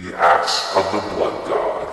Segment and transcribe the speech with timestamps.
[0.00, 1.88] The Axe of the Blood God.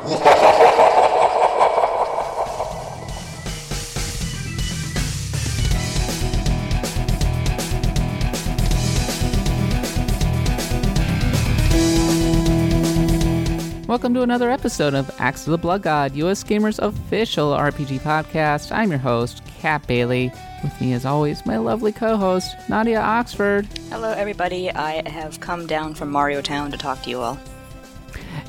[13.87, 18.71] Welcome to another episode of Axe of the Blood God, US Gamers official RPG podcast.
[18.71, 20.31] I'm your host, Kat Bailey.
[20.61, 23.67] With me, as always, my lovely co host, Nadia Oxford.
[23.89, 24.69] Hello, everybody.
[24.69, 27.39] I have come down from Mario Town to talk to you all.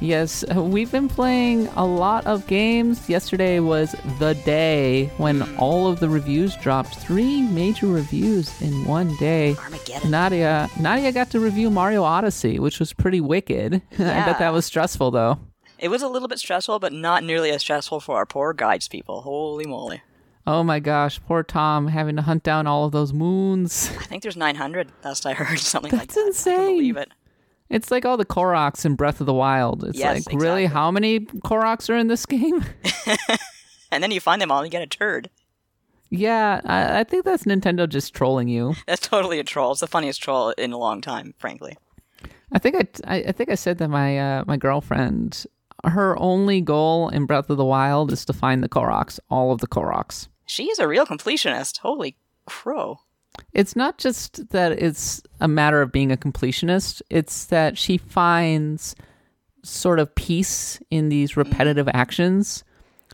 [0.00, 3.08] Yes, we've been playing a lot of games.
[3.08, 6.96] Yesterday was the day when all of the reviews dropped.
[6.96, 9.56] Three major reviews in one day.
[9.56, 10.10] Armageddon.
[10.10, 13.80] Nadia, Nadia got to review Mario Odyssey, which was pretty wicked.
[13.94, 15.38] I bet that was stressful, though.
[15.78, 18.88] It was a little bit stressful, but not nearly as stressful for our poor guides
[18.88, 19.22] people.
[19.22, 20.02] Holy moly.
[20.46, 23.90] Oh my gosh, poor Tom having to hunt down all of those moons.
[23.98, 26.50] I think there's 900, last I heard, something like That's that.
[26.50, 26.76] I insane.
[26.76, 27.10] believe it.
[27.68, 29.84] It's like all the Koroks in Breath of the Wild.
[29.84, 32.64] It's Yes, like, really, how many Koroks are in this game?
[33.92, 35.30] And then you find them all and you get a turd.
[36.10, 38.74] yeah, I, I think that's Nintendo just trolling you.
[38.86, 39.70] That's totally a troll.
[39.72, 41.76] It's the funniest troll in a long time, frankly.
[42.52, 45.46] I think I, I, I think I said that my uh, my girlfriend,
[45.84, 49.60] her only goal in Breath of the Wild is to find the Koroks, all of
[49.60, 50.28] the Koroks.
[50.46, 51.78] She is a real completionist.
[51.78, 52.98] Holy crow.
[53.52, 58.94] It's not just that it's a matter of being a completionist; it's that she finds
[59.62, 61.40] sort of peace in these mm-hmm.
[61.40, 62.64] repetitive actions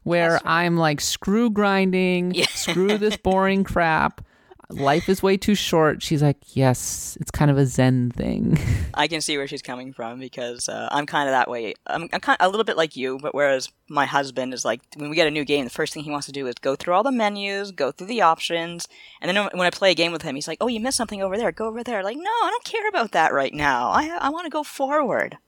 [0.04, 2.46] where I'm like, screw grinding, Yeah.
[2.48, 4.24] screw this boring crap.
[4.72, 6.02] Life is way too short.
[6.02, 8.58] She's like, yes, it's kind of a Zen thing.
[8.94, 11.74] I can see where she's coming from because uh, I'm kind of that way.
[11.86, 15.10] I'm, I'm kind a little bit like you, but whereas my husband is like, when
[15.10, 16.94] we get a new game, the first thing he wants to do is go through
[16.94, 18.88] all the menus, go through the options,
[19.20, 21.22] and then when I play a game with him, he's like, "Oh, you missed something
[21.22, 21.52] over there.
[21.52, 23.90] Go over there." Like, no, I don't care about that right now.
[23.90, 25.38] I I want to go forward.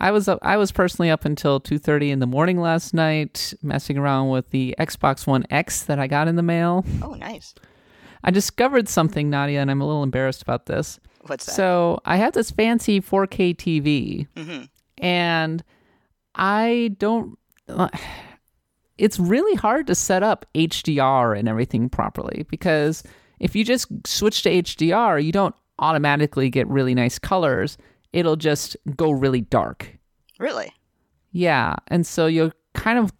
[0.00, 3.96] I was up, I was personally up until 2:30 in the morning last night messing
[3.96, 6.84] around with the Xbox One X that I got in the mail.
[7.00, 7.54] Oh, nice.
[8.24, 10.98] I discovered something, Nadia, and I'm a little embarrassed about this.
[11.26, 11.52] What's that?
[11.54, 14.68] So I have this fancy 4K TV, Mhm.
[14.98, 15.62] and
[16.34, 17.38] I don't.
[18.96, 23.02] It's really hard to set up HDR and everything properly because
[23.40, 27.76] if you just switch to HDR, you don't automatically get really nice colors.
[28.12, 29.98] It'll just go really dark.
[30.38, 30.72] really?
[31.32, 33.12] Yeah, and so you're kind of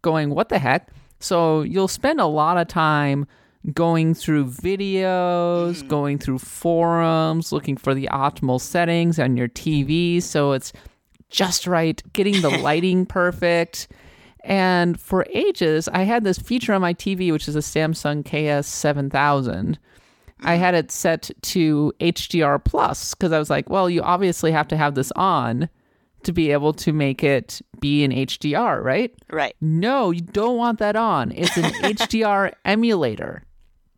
[0.00, 0.88] going, what the heck?
[1.20, 3.26] So you'll spend a lot of time
[3.72, 5.88] going through videos, hmm.
[5.88, 10.72] going through forums, looking for the optimal settings on your TV so it's
[11.30, 13.88] just right, getting the lighting perfect.
[14.40, 19.76] And for ages, I had this feature on my TV, which is a Samsung KS7000.
[20.40, 20.60] I hmm.
[20.60, 24.76] had it set to HDR plus because I was like, well, you obviously have to
[24.76, 25.68] have this on
[26.24, 29.14] to be able to make it be in HDR, right?
[29.30, 29.54] Right.
[29.60, 31.32] No, you don't want that on.
[31.32, 33.42] It's an HDR emulator.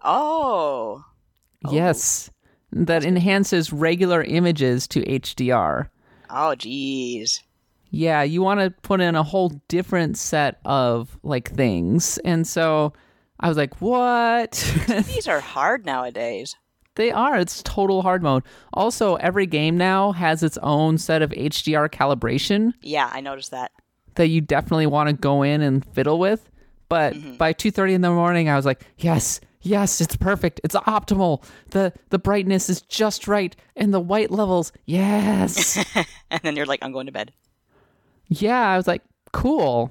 [0.07, 1.05] Oh.
[1.71, 2.31] Yes.
[2.73, 5.89] That enhances regular images to HDR.
[6.31, 7.41] Oh, jeez.
[7.91, 12.19] Yeah, you want to put in a whole different set of like things.
[12.19, 12.93] And so
[13.41, 14.53] I was like, what?
[15.07, 16.55] These are hard nowadays.
[16.97, 17.37] They are.
[17.39, 18.43] It's total hard mode.
[18.73, 23.71] Also, every game now has its own set of HDR calibration Yeah, I noticed that.
[24.15, 26.49] that you definitely want to go in and fiddle with.
[26.89, 27.37] But Mm-hmm.
[27.37, 30.61] by 2:30 in the morning, I was like, "Yes, yes, it's perfect.
[30.65, 31.43] It's optimal.
[31.71, 34.73] The the brightness is just right and the white levels.
[34.85, 35.77] Yes."
[36.31, 37.33] And then you're like, I'm going to bed.
[38.29, 39.91] yeah, I was like, "Cool."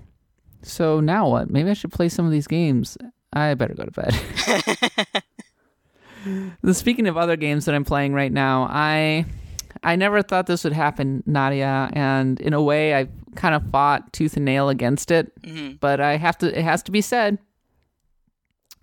[0.63, 1.49] So now what?
[1.49, 2.97] Maybe I should play some of these games.
[3.33, 5.23] I better go to bed.
[6.73, 9.25] Speaking of other games that I'm playing right now, I
[9.83, 14.11] I never thought this would happen, Nadia, and in a way I kind of fought
[14.13, 15.31] tooth and nail against it.
[15.41, 15.75] Mm-hmm.
[15.79, 17.37] But I have to it has to be said.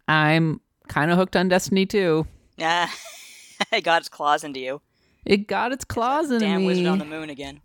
[0.09, 2.27] I'm kind of hooked on Destiny 2.
[2.57, 2.89] Yeah.
[3.73, 4.81] it got its claws into you.
[5.25, 6.67] It got its claws in Damn me.
[6.67, 7.61] wizard on the moon again.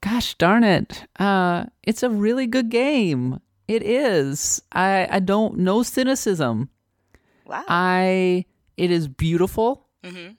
[0.00, 1.04] Gosh darn it.
[1.18, 3.40] Uh it's a really good game.
[3.68, 4.60] It is.
[4.72, 6.68] I I don't no cynicism.
[7.46, 7.64] Wow.
[7.68, 8.44] I
[8.76, 9.86] it is beautiful.
[10.02, 10.36] Mhm.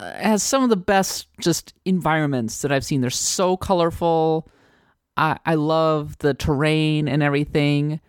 [0.00, 3.00] Uh, it has some of the best just environments that I've seen.
[3.00, 4.48] They're so colorful.
[5.16, 8.00] I I love the terrain and everything.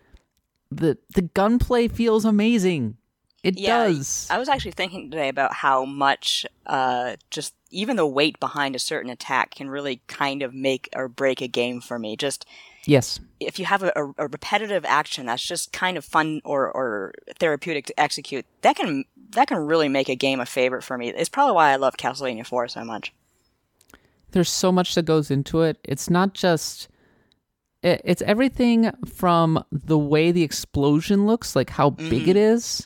[0.70, 2.96] The the gunplay feels amazing.
[3.42, 4.28] It Yeah, does.
[4.30, 8.78] I was actually thinking today about how much uh, just even the weight behind a
[8.78, 12.16] certain attack can really kind of make or break a game for me.
[12.16, 12.46] Just
[12.86, 13.18] yes.
[13.40, 17.86] if you have a, a, repetitive action that's just kind of fun or, or therapeutic
[17.86, 21.08] to execute, that can that can really make a game a favorite for me.
[21.08, 23.12] It's probably why I love Castlevania 4 so much.
[24.30, 25.78] there's so much that goes into it.
[25.82, 26.88] It's not just
[27.82, 32.84] it's everything from the way the explosion looks, like how big it is,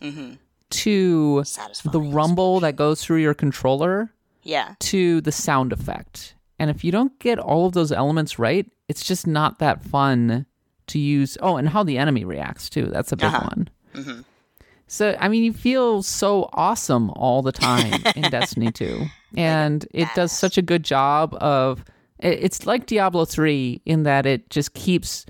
[0.71, 4.75] to Satisfying the rumble that goes through your controller Yeah.
[4.81, 6.35] to the sound effect.
[6.59, 10.47] And if you don't get all of those elements right, it's just not that fun
[10.89, 11.37] to use.
[11.43, 12.87] Oh, and how the enemy reacts too.
[12.87, 13.49] That's a big Uh-huh.
[13.95, 14.25] one.
[14.89, 19.07] So, I mean, you feel so awesome all the time in Destiny 2.
[19.37, 21.85] And it does such a good job of
[22.21, 25.27] it's like Diablo 3 in that it just keeps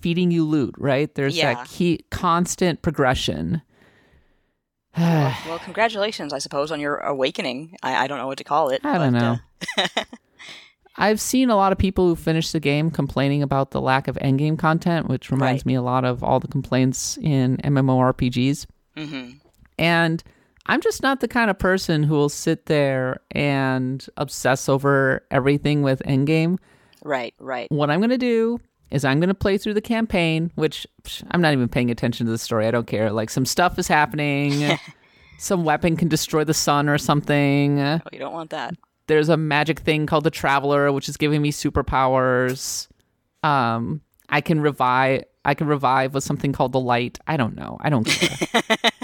[0.00, 1.12] feeding you loot, right?
[1.14, 1.54] There's Yeah.
[1.54, 3.62] that key, constant progression.
[5.46, 7.76] Well, congratulations, I suppose, on your awakening.
[7.82, 8.80] I, I don't know what to call it.
[8.84, 9.38] I don't know.
[9.76, 9.88] uh,
[10.96, 14.16] I've seen a lot of people who finish the game complaining about the lack of
[14.16, 15.66] endgame content, which reminds Right.
[15.66, 18.66] me a lot of all the complaints in MMORPGs.
[18.96, 19.30] Mm-hmm.
[19.78, 20.24] And
[20.66, 25.82] I'm just not the kind of person who will sit there and obsess over everything
[25.82, 26.58] with endgame.
[27.04, 27.70] right, right.
[27.70, 28.58] What I'm going to do
[28.90, 32.26] is I'm going to play through the campaign, which psh, I'm not even paying attention
[32.26, 32.66] to the story.
[32.66, 33.10] I don't care.
[33.12, 34.78] Like some stuff is happening.
[35.38, 38.74] some weapon can destroy the sun or something Oh, you don't want that.
[39.06, 42.88] there's a magic thing called the traveler which is giving me superpowers
[43.44, 47.76] um i can revive i can revive with something called the light i don't know
[47.80, 48.58] i don't care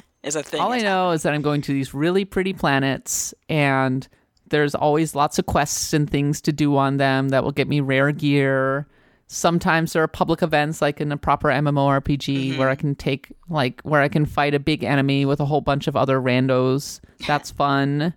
[0.25, 0.61] Is a thing.
[0.61, 4.09] all i know is that i'm going to these really pretty planets and
[4.49, 7.79] there's always lots of quests and things to do on them that will get me
[7.81, 8.89] rare gear
[9.27, 13.81] sometimes there are public events like in a proper mmorpg where i can take like
[13.83, 17.51] where i can fight a big enemy with a whole bunch of other randos that's
[17.63, 18.15] fun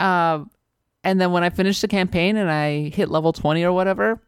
[0.00, 0.44] uh,
[1.04, 4.20] and then when I finish the campaign and I hit level 20 or whatever,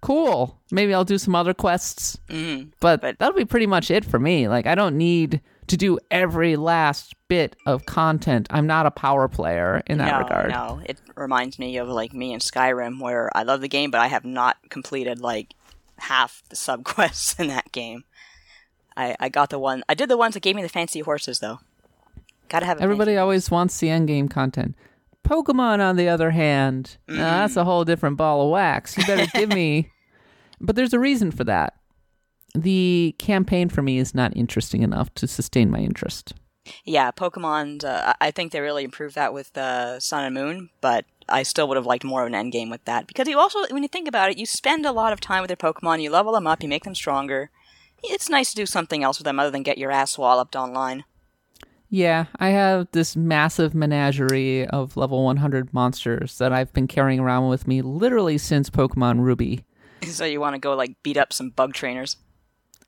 [0.00, 0.60] cool.
[0.72, 2.18] Maybe I'll do some other quests.
[2.28, 2.70] Mhm.
[2.80, 4.48] But, But- that'll be pretty much it for me.
[4.48, 8.46] Like, I don't need to do every last bit of content.
[8.50, 10.50] I'm not a power player in that no, regard.
[10.50, 14.00] No, it reminds me of like me in Skyrim, where I love the game, but
[14.00, 15.54] I have not completed like
[15.98, 18.04] half the subquests in that game.
[18.96, 19.82] I I got the one.
[19.88, 21.60] I did the ones that gave me the fancy horses, though.
[22.48, 24.74] Gotta have a Everybody fancy- always wants the end game content.
[25.24, 28.96] Pokemon, on the other hand, uh, that's a whole different ball of wax.
[28.96, 29.90] You better give me.
[30.60, 31.74] But there's a reason for that.
[32.62, 36.34] The campaign for me is not interesting enough to sustain my interest.
[36.84, 37.84] Yeah, Pokemon.
[37.84, 41.68] Uh, I think they really improved that with uh, Sun and Moon, but I still
[41.68, 43.88] would have liked more of an end game with that because you also, when you
[43.88, 46.02] think about it, you spend a lot of time with your Pokemon.
[46.02, 47.50] You level them up, you make them stronger.
[48.02, 51.04] It's nice to do something else with them other than get your ass walloped online.
[51.90, 57.48] Yeah, I have this massive menagerie of level 100 monsters that I've been carrying around
[57.48, 59.64] with me literally since Pokemon Ruby.
[60.02, 62.16] so you want to go like beat up some bug trainers.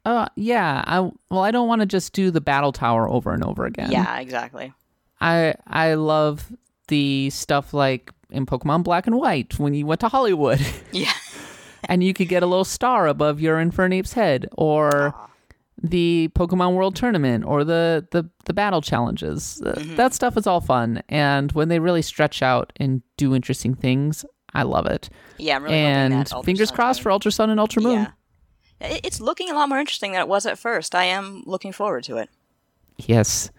[0.05, 1.00] Uh, yeah, I
[1.31, 3.93] well, I don't want to just do the battle tower over and over again.
[3.93, 4.73] Yeah, exactly.
[5.20, 6.50] I I love
[6.88, 10.61] the stuff like in Pokemon Black and White when you went to Hollywood
[10.93, 11.12] Yeah.
[11.88, 15.14] and you could get a little star above your Infernape's head, or
[15.82, 19.61] the Pokemon World Tournament, or the the the battle challenges.
[19.64, 23.75] Uh, That stuff is all fun, and when they really stretch out and do interesting
[23.75, 24.25] things,
[24.55, 25.11] I love it.
[25.38, 27.93] Yeah, I'm really and that fingers crossed for Ultra Sun and Ultra Moon.
[27.93, 28.11] Yeah.
[28.81, 30.94] It- It's looking a lot more interesting than it was at first.
[30.94, 32.31] I am looking forward to it.
[32.99, 33.50] Yes.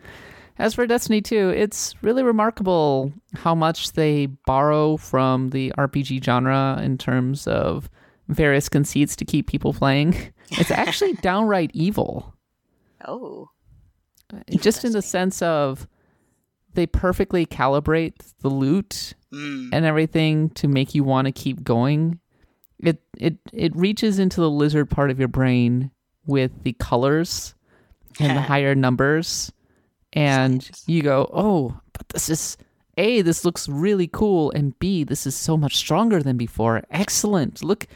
[0.60, 6.80] As for Destiny 2, it's really remarkable how much they borrow from the RPG genre
[6.84, 7.90] in terms of
[8.28, 10.16] various conceits to keep people playing.
[10.60, 12.34] It's actually downright evil.
[13.08, 13.48] Oh.
[14.50, 15.88] Just in the sense of
[16.74, 19.70] they perfectly calibrate the loot Mm.
[19.72, 22.20] and everything to make you want to keep going.
[22.82, 25.92] It it it reaches into the lizard part of your brain
[26.26, 27.54] with the colors
[28.20, 29.52] and the higher numbers
[30.14, 32.58] and you go, "Oh, but this is
[32.98, 36.84] A, this looks really cool and B, this is so much stronger than before.
[36.92, 37.64] Excellent.
[37.64, 37.88] Look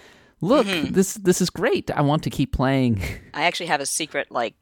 [0.41, 1.91] look, this this is great.
[1.91, 3.01] I want to keep playing."
[3.33, 4.53] I actually have a secret like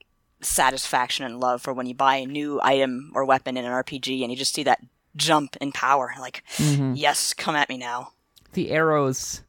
[0.42, 4.22] satisfaction and love for when you buy a new item or weapon in an RPG
[4.24, 4.80] and you just see that
[5.16, 6.12] jump in power.
[6.20, 6.96] Like, Mm-hmm.
[6.96, 8.12] yes, come at me now.
[8.54, 9.43] the arrows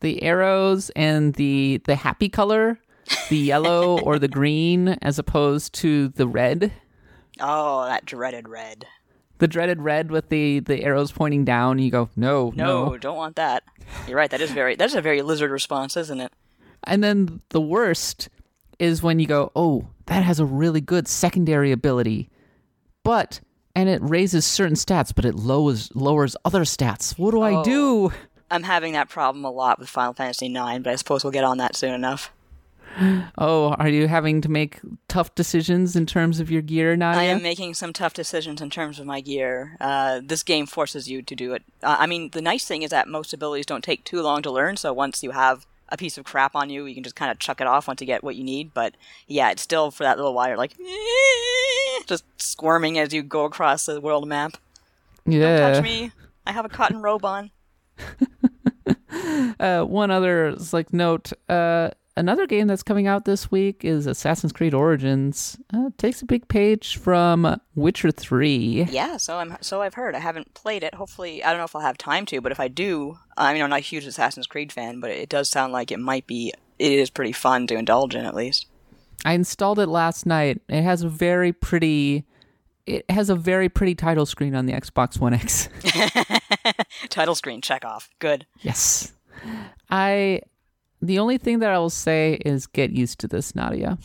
[0.00, 2.78] the arrows and the the happy color
[3.30, 6.72] the yellow or the green as opposed to the red
[7.40, 8.84] Oh, that dreaded red.
[9.38, 13.16] the dreaded red with the the arrows pointing down you go no No, no don't
[13.16, 13.62] want that.
[14.06, 14.30] You're right.
[14.30, 14.74] That is very.
[14.76, 16.32] That's a very lizard response, isn't it?
[16.84, 18.28] and then the worst
[18.78, 22.30] is when you go oh that has a really good secondary ability
[23.02, 23.40] but
[23.74, 27.64] and it raises certain stats but it lowers lowers other stats what do i Oh.
[27.64, 28.12] do
[28.50, 31.44] I'm having that problem a lot with Final Fantasy IX, but I suppose we'll get
[31.44, 32.30] on that soon enough.
[33.40, 37.20] Oh, are you having to make tough decisions in terms of your gear, Nadia?
[37.20, 39.76] I am making some tough decisions in terms of my gear.
[39.80, 41.62] Uh, this game forces you to do it.
[41.80, 44.50] Uh, I mean, the nice thing is that most abilities don't take too long to
[44.50, 47.30] learn, so once you have a piece of crap on you, you can just kind
[47.30, 48.74] of chuck it off once you get what you need.
[48.74, 48.96] But
[49.28, 50.76] yeah, it's still for that little while, you're like,
[52.06, 54.56] just squirming as you go across the world map.
[55.24, 55.74] yeah.
[55.74, 56.10] Touch me.
[56.46, 57.50] I have a cotton robe on.
[59.60, 61.32] Uh, one other like note.
[61.48, 65.58] Uh, another game that's coming out this week is Assassin's Creed Origins.
[65.72, 68.84] Uh, takes a big page from Witcher Three.
[68.90, 70.14] Yeah, so I'm so I've heard.
[70.14, 70.94] I haven't played it.
[70.94, 73.62] Hopefully, I don't know if I'll have time to, but if I do, I mean,
[73.62, 76.52] I'm not a huge Assassin's Creed fan, but it does sound like it might be.
[76.78, 78.66] It is pretty fun to indulge in, at least.
[79.24, 80.60] I installed it last night.
[80.68, 82.24] It has a very pretty.
[82.88, 85.68] It has a very pretty title screen on the Xbox One X.
[87.08, 88.08] Title screen check off.
[88.18, 88.46] Good.
[88.60, 89.12] yes,
[89.90, 90.40] I.
[91.00, 93.98] The only thing that I will say is get used to this, Nadia.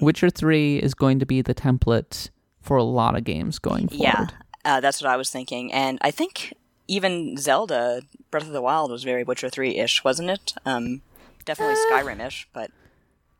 [0.00, 2.30] Witcher Three is going to be the template
[2.62, 4.02] for a lot of games going forward.
[4.02, 4.26] Yeah,
[4.64, 6.54] uh, that's what I was thinking, and I think
[6.86, 10.54] even Zelda Breath of the Wild was very Witcher Three ish, wasn't it?
[10.64, 11.02] Um,
[11.44, 12.70] definitely Skyrim ish, but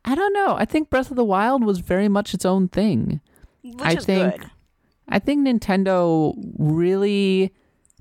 [0.05, 0.55] I don't know.
[0.59, 3.21] I think Breath of the Wild was very much its own thing.
[3.63, 4.51] which I is think good.
[5.09, 7.53] I think Nintendo really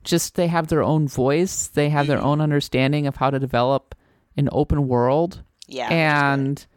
[0.03, 1.67] just they have their own voice.
[1.67, 3.95] They have their own understanding of how to develop
[4.35, 5.43] an open world.
[5.67, 5.97] Yeah, which is good.
[5.97, 6.67] and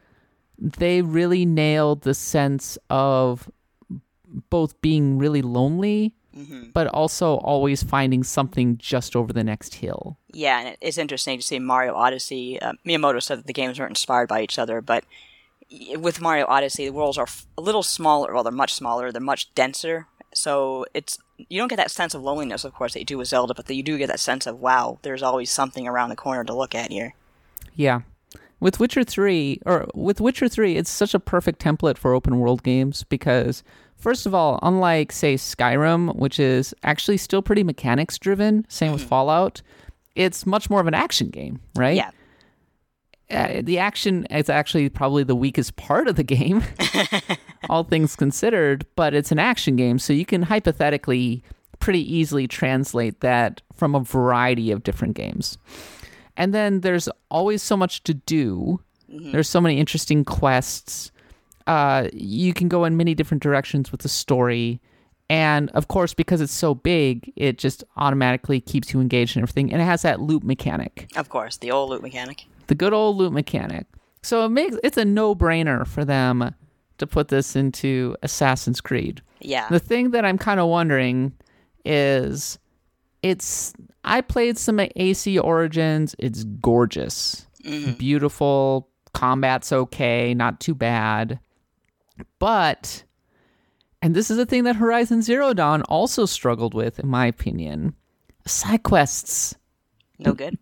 [0.79, 3.51] they really nailed the sense of
[4.51, 6.71] both being really lonely Mm-hmm.
[6.73, 10.17] but also always finding something just over the next hill.
[10.33, 12.63] Yeah, and it's interesting to see Mario Odyssey.
[12.63, 15.03] Uh, Miyamoto said that the games weren't inspired by each other, but
[15.97, 17.27] with Mario Odyssey, the worlds are
[17.59, 18.33] a little smaller.
[18.33, 19.11] Well, they're much smaller.
[19.11, 20.07] They're much denser.
[20.35, 23.29] So it's you don't get that sense of loneliness, of course, that you do with
[23.29, 26.45] Zelda, but you do get that sense of wow, there's always something around the corner
[26.45, 27.15] to look at here.
[27.75, 28.03] Yeah.
[28.61, 32.63] With Witcher 3 or with Witcher 3, it's such a perfect template for open world
[32.63, 33.65] games because
[33.97, 39.01] first of all, unlike say Skyrim, which is actually still pretty mechanics driven, same with
[39.01, 39.09] mm-hmm.
[39.09, 39.63] Fallout,
[40.15, 41.97] it's much more of an action game, right?
[41.97, 42.11] Yeah,
[43.31, 46.63] uh, the action is actually probably the weakest part of the game,
[47.71, 51.43] all things considered, but it's an action game, so you can hypothetically
[51.79, 55.59] pretty easily translate that from a variety of different games.
[56.37, 58.81] And then there's always so much to do.
[59.09, 61.11] There's so many interesting quests.
[61.67, 64.81] Uh, you can go in many different directions with the story.
[65.29, 69.73] And of course, because it's so big, it just automatically keeps you engaged in everything.
[69.73, 72.47] And it has that loop mechanic of course, the old loot mechanic.
[72.71, 73.85] The good old loot mechanic.
[74.23, 76.55] So it makes it's a no-brainer for them
[76.99, 79.21] to put this into Assassin's Creed.
[79.41, 81.33] Yeah, The thing that I'm kind of wondering
[81.85, 82.59] is
[83.23, 83.73] it's
[84.05, 86.15] I played some AC Origins.
[86.19, 87.47] It's gorgeous.
[87.65, 87.93] Mm-hmm.
[87.95, 88.89] Beautiful.
[89.13, 91.41] Combat's okay, not too bad.
[92.39, 93.03] But
[94.01, 97.95] and this is a thing that Horizon Zero Dawn also struggled with in my opinion.
[98.47, 99.57] Side quests
[100.21, 100.57] no good.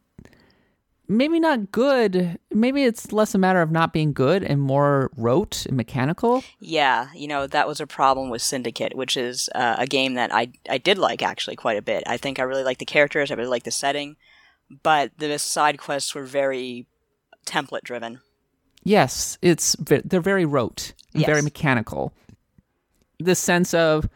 [1.08, 2.38] Maybe not good.
[2.52, 6.44] Maybe it's less a matter of not being good and more rote and mechanical.
[6.60, 10.32] Yeah, you know that was a problem with Syndicate, which is uh, a game that
[10.32, 12.04] I I did like actually quite a bit.
[12.06, 14.16] I think I really liked the characters, I really liked the setting,
[14.82, 16.86] but the side quests were very
[17.46, 18.20] template driven.
[18.84, 22.12] Yes, it's they're very rote, and very mechanical.
[23.18, 24.08] The sense of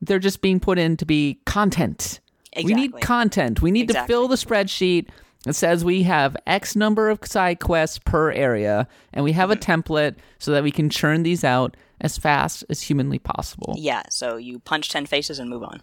[0.00, 2.20] they're just being put in to be content.
[2.56, 3.60] We need content.
[3.60, 5.08] We need to fill the spreadsheet
[5.44, 9.56] that says we have X number of side quests per area, and we have a
[9.56, 9.72] Mm-hmm.
[9.72, 13.74] template so that we can churn these out as fast as humanly possible.
[13.78, 15.80] Yeah, so you punch ten faces and move on.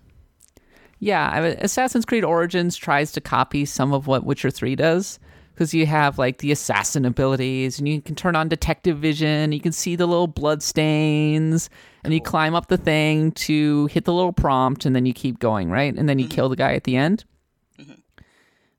[0.99, 5.17] Yeah, Assassin's Creed Origins tries to copy some of what Witcher 3 does
[5.55, 9.59] because you have like the assassin abilities and you can turn on detective vision, you
[9.59, 11.69] can see the little blood stains,
[12.03, 15.39] and you climb up the thing to hit the little prompt and then you keep
[15.39, 15.93] going, right?
[15.95, 17.25] And then you kill the guy at the end.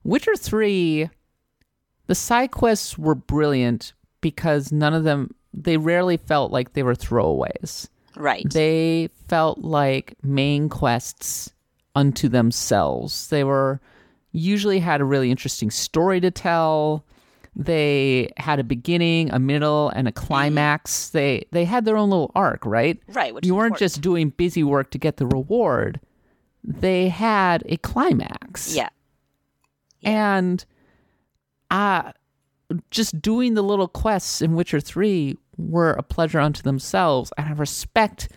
[0.05, 1.09] Witcher 3
[2.09, 6.95] the side quests were brilliant because none of them they rarely felt like they were
[6.95, 8.45] throwaways Right.
[8.51, 11.53] they felt like main quests
[11.95, 13.29] unto themselves.
[13.29, 13.81] They were
[14.33, 17.05] usually had a really interesting story to tell.
[17.55, 21.07] They had a beginning, a middle, and a climax.
[21.09, 21.19] Mm-hmm.
[21.19, 22.99] They they had their own little arc, right?
[23.09, 23.93] Right, which you weren't important.
[23.93, 26.01] just doing busy work to get the reward.
[26.65, 28.75] They had a climax.
[28.75, 28.89] yeah.
[30.03, 30.65] And
[31.71, 32.13] uh
[32.91, 37.33] just doing the little quests in Witcher 3 were a pleasure unto themselves.
[37.37, 38.29] And I respect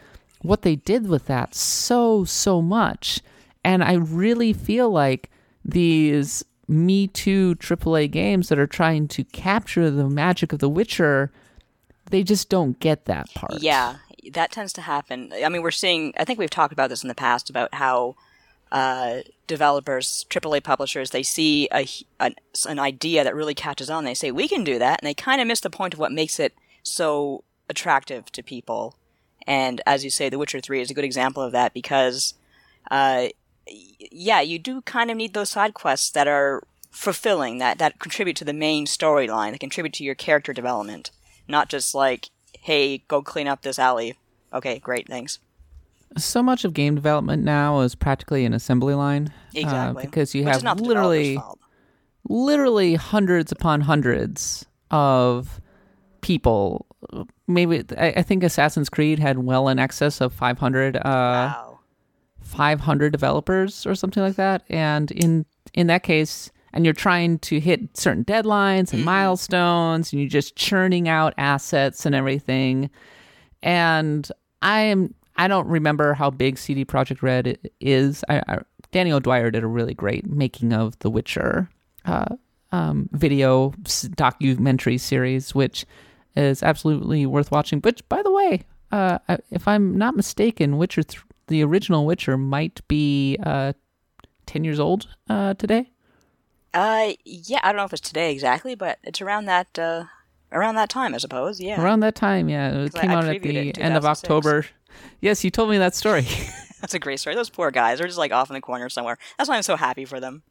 [0.41, 3.21] what they did with that so, so much.
[3.63, 5.31] And I really feel like
[5.63, 11.31] these Me Too AAA games that are trying to capture the magic of The Witcher,
[12.11, 13.61] they just don't get that part.
[13.61, 13.97] Yeah,
[14.33, 15.31] that tends to happen.
[15.43, 16.13] I mean, we're seeing.
[16.17, 18.15] I think we've talked about this in the past about how
[18.71, 21.87] uh, developers, AAA publishers, they see a,
[22.19, 22.35] an,
[22.67, 24.03] an idea that really catches on.
[24.03, 26.11] They say we can do that, and they kind of miss the point of what
[26.11, 26.53] makes it
[26.83, 28.97] so attractive to people.
[29.47, 32.33] And as you say, The Witcher Three is a good example of that because,
[32.89, 33.27] uh,
[33.67, 38.37] yeah, you do kind of need those side quests that are fulfilling, that that contribute
[38.37, 41.11] to the main storyline, that contribute to your character development,
[41.47, 42.29] not just like,
[42.59, 44.17] hey, go clean up this alley.
[44.53, 45.39] Okay, great, thanks.
[46.17, 49.27] So much of game development now is practically an assembly line.
[49.55, 50.05] uh, Exactly.
[50.05, 51.39] because you Which have literally
[52.27, 55.61] literally hundreds upon hundreds of
[56.21, 56.85] people.
[57.47, 61.79] Maybe I, I think Assassin's Creed had well in excess of 500 uh, wow.
[62.41, 67.59] 500 developers or something like that and in in that case and you're trying to
[67.59, 72.89] hit certain deadlines and milestones and you're just churning out assets and everything
[73.63, 74.31] and
[74.61, 78.23] i am i don't remember how big cd projekt red is.
[78.29, 78.59] I, I
[78.91, 81.69] danny o'dwyer did a really great making of the witcher
[82.05, 82.35] uh,
[82.71, 85.85] um, video s- documentary series which
[86.35, 87.79] is absolutely worth watching.
[87.79, 88.61] But by the way
[88.91, 93.73] uh, I- if i'm not mistaken witcher th- the original witcher might be uh,
[94.47, 95.91] 10 years old uh, today?
[96.73, 100.05] Uh, yeah, I don't know if it's today exactly, but it's around that uh,
[100.51, 101.61] around that time, I suppose.
[101.61, 101.81] Yeah.
[101.81, 102.71] around that time yeah.
[102.71, 104.65] It came I out at it in the end of october
[105.21, 106.25] yes you told me that story
[106.81, 107.35] That's a great story.
[107.35, 109.17] Those poor guys are just like off in the corner somewhere.
[109.37, 110.43] That's why I'm so happy for them.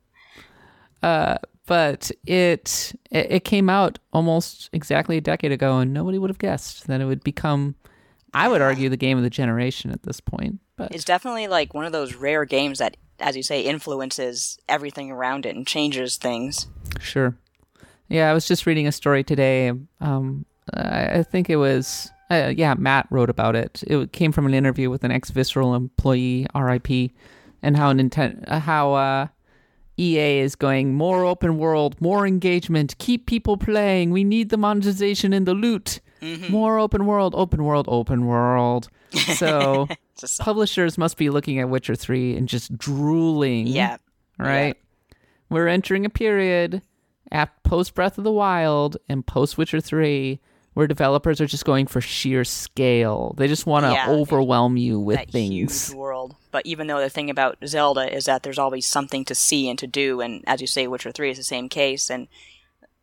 [1.03, 1.37] uh,
[1.67, 6.87] but it, it came out almost exactly a decade ago and nobody would have guessed
[6.89, 7.75] that it would become
[8.35, 11.73] i would argue the game of the generation at this point but It's definitely like
[11.73, 16.17] one of those rare games that, as you say, influences everything around it and changes
[16.17, 16.67] things.
[16.99, 17.37] Sure.
[18.09, 19.71] Yeah, I was just reading a story today.
[20.01, 23.83] Um, I think it was, uh, yeah, Matt wrote about it.
[23.87, 27.11] It came from an interview with an ex Visceral employee, RIP,
[27.63, 29.27] and how Nintendo, uh, how uh,
[29.99, 34.11] EA is going more open world, more engagement, keep people playing.
[34.11, 36.01] We need the monetization and the loot.
[36.51, 38.89] More open world, open world, open world.
[39.13, 39.89] So
[40.41, 43.99] publishers must be looking at Witcher 3 and just drooling Yeah.
[44.39, 44.75] right?
[45.51, 46.81] We're entering a period
[47.31, 50.41] at post Breath of the Wild and post Witcher 3
[50.75, 53.35] where developers are just going for sheer scale.
[53.39, 54.11] They just want to Yeah.
[54.11, 55.89] overwhelm you with that things.
[55.89, 56.37] huge world.
[56.51, 59.79] But even though the thing about Zelda is that there's always something to see and
[59.79, 62.29] to do, and as you say, Witcher Three is the same case, and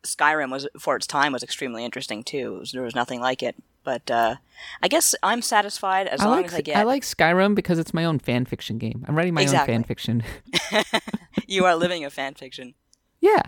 [0.03, 2.59] Skyrim was for its time was extremely interesting too.
[2.59, 3.55] Was, there was nothing like it.
[3.83, 4.35] But uh,
[4.83, 6.77] I guess I'm satisfied as I long like as I get.
[6.77, 9.03] I like Skyrim because it's my own fan fiction game.
[9.07, 9.73] I'm writing my Exactly.
[9.73, 10.23] own fan fiction.
[11.47, 12.75] you are living a fan fiction.
[13.19, 13.41] yeah.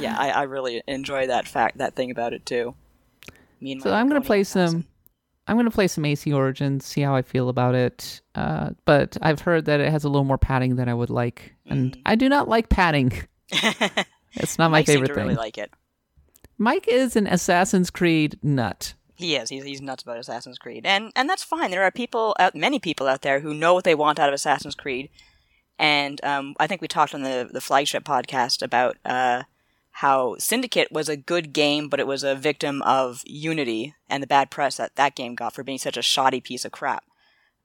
[0.00, 2.74] Yeah, I, I really enjoy that fact that thing about it too.
[3.60, 4.86] Me So I'm gonna play some.
[5.46, 8.22] I'm gonna play some AC Origins, see how I feel about it.
[8.34, 11.54] Uh, but I've heard that it has a little more padding than I would like,
[11.66, 13.12] and I do not like padding.
[13.50, 15.24] it's not my Mike favorite thing.
[15.24, 15.70] really like it.
[16.56, 18.94] Mike is an Assassin's Creed nut.
[19.16, 19.48] He is.
[19.48, 21.70] He's, he's nuts about Assassin's Creed, and and that's fine.
[21.70, 24.34] There are people, out, many people out there who know what they want out of
[24.34, 25.08] Assassin's Creed,
[25.78, 29.44] and um, I think we talked on the the flagship podcast about uh,
[29.98, 34.26] how Syndicate was a good game, but it was a victim of Unity and the
[34.26, 37.04] bad press that that game got for being such a shoddy piece of crap.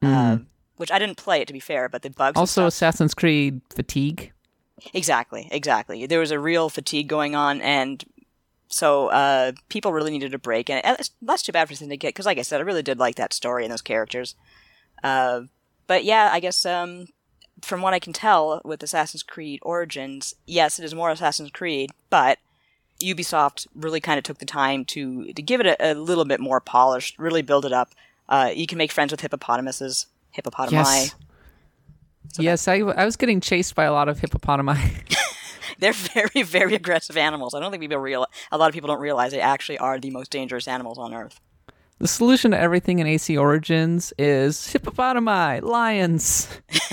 [0.01, 0.37] Uh,
[0.77, 2.37] which I didn't play it to be fair, but the bugs.
[2.37, 4.31] Also, Assassin's Creed fatigue.
[4.93, 6.05] Exactly, exactly.
[6.05, 8.05] There was a real fatigue going on, and
[8.67, 10.69] so uh, people really needed a break.
[10.69, 13.15] And it's- that's too bad for Syndicate, because, like I said, I really did like
[13.15, 14.35] that story and those characters.
[15.03, 15.41] Uh,
[15.87, 17.07] but yeah, I guess um,
[17.61, 21.91] from what I can tell with Assassin's Creed Origins, yes, it is more Assassin's Creed,
[22.09, 22.39] but
[23.01, 26.39] Ubisoft really kind of took the time to to give it a, a little bit
[26.39, 27.93] more polished, really build it up.
[28.27, 30.05] Uh, you can make friends with hippopotamuses,
[30.37, 30.71] hippopotami.
[30.71, 31.15] Yes.
[32.37, 34.77] yes, I, I was getting chased by a lot of hippopotami.
[35.79, 37.53] They're very, very aggressive animals.
[37.55, 38.27] I don't think people real.
[38.51, 41.39] A lot of people don't realize they actually are the most dangerous animals on Earth.
[41.99, 46.47] The solution to everything in AC Origins is hippopotami, lions.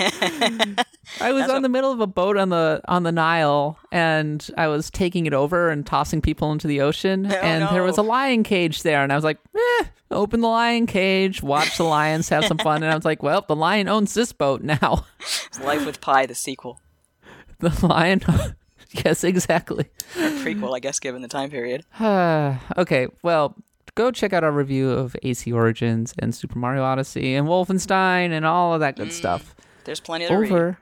[1.21, 4.67] I was on the middle of a boat on the on the Nile, and I
[4.67, 8.43] was taking it over and tossing people into the ocean, and there was a lion
[8.43, 12.45] cage there, and I was like, eh, open the lion cage, watch the lions have
[12.45, 15.05] some fun, and I was like, well, the lion owns this boat now.
[15.19, 16.81] It's Life with Pi, the sequel,
[17.59, 18.21] the lion,
[19.05, 19.85] yes, exactly.
[20.17, 21.85] or prequel, I guess, given the time period.
[22.01, 23.55] okay, well,
[23.97, 28.45] go check out our review of AC Origins and Super Mario Odyssey and Wolfenstein and
[28.45, 30.77] all of that good mm, stuff There's plenty over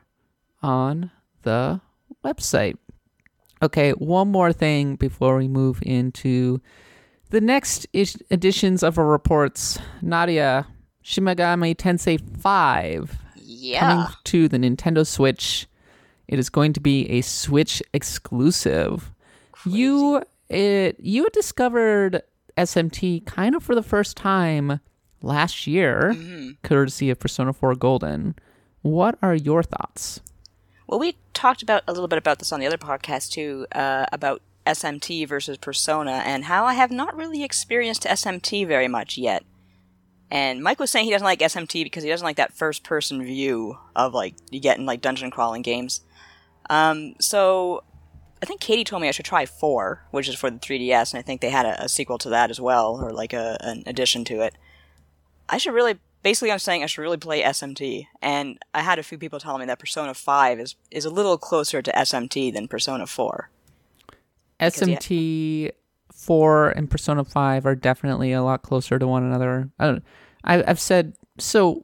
[0.62, 1.12] on
[1.44, 1.80] the
[2.24, 2.78] website.
[3.62, 6.62] Okay, one more thing before we move into
[7.30, 10.68] the next ish- editions of our reports, Nadia,
[11.02, 13.80] Shin Megami Tensei 5 Yeah.
[13.80, 15.68] coming to the Nintendo Switch.
[16.28, 19.12] It is going to be a Switch exclusive.
[19.66, 22.22] You it you had discovered
[22.58, 24.80] SMT kind of for the first time
[25.22, 26.52] last year, Mm-hmm.
[26.64, 28.36] courtesy of Persona 4 Golden.
[28.82, 30.20] What are your thoughts?
[30.88, 34.06] Well, we talked about a little bit about this on the other podcast too, uh,
[34.12, 39.44] about SMT versus Persona, and how I have not really experienced SMT very much yet.
[40.32, 43.78] And Mike was saying he doesn't like SMT because he doesn't like that first-person view
[43.96, 46.02] of like you get in like dungeon crawling games.
[46.70, 47.84] Um, so
[48.46, 51.18] I think Katie told me I should try four, which is for the 3DS, and
[51.18, 53.82] I think they had a, a sequel to that as well, or like a, an
[53.88, 54.54] addition to it.
[55.50, 59.04] I should really, basically, I'm saying I should really play SMT, and I had a
[59.04, 62.68] few people telling me that Persona 5 is is a little closer to SMT than
[62.68, 63.50] Persona 4.
[64.60, 65.72] yeah- SMT
[66.14, 69.72] 4 and Persona 5 are definitely a lot closer to one another.
[69.80, 70.04] I don't,
[70.44, 71.84] I, I've said so.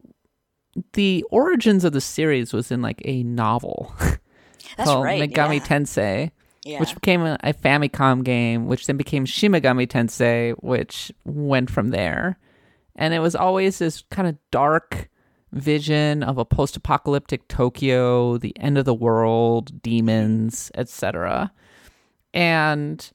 [0.94, 4.20] The origins of the series was in like a novel That's
[4.84, 5.20] called right.
[5.20, 5.66] Megami yeah.
[5.66, 6.32] Tensei,
[6.64, 6.80] yeah.
[6.80, 11.90] which became a, a Famicom game, which then became Shin Megami Tensei, which went from
[11.90, 12.38] there.
[12.96, 15.10] And it was always this kind of dark
[15.52, 21.52] vision of a post-apocalyptic Tokyo, the end of the world, demons, etc.
[22.34, 23.12] And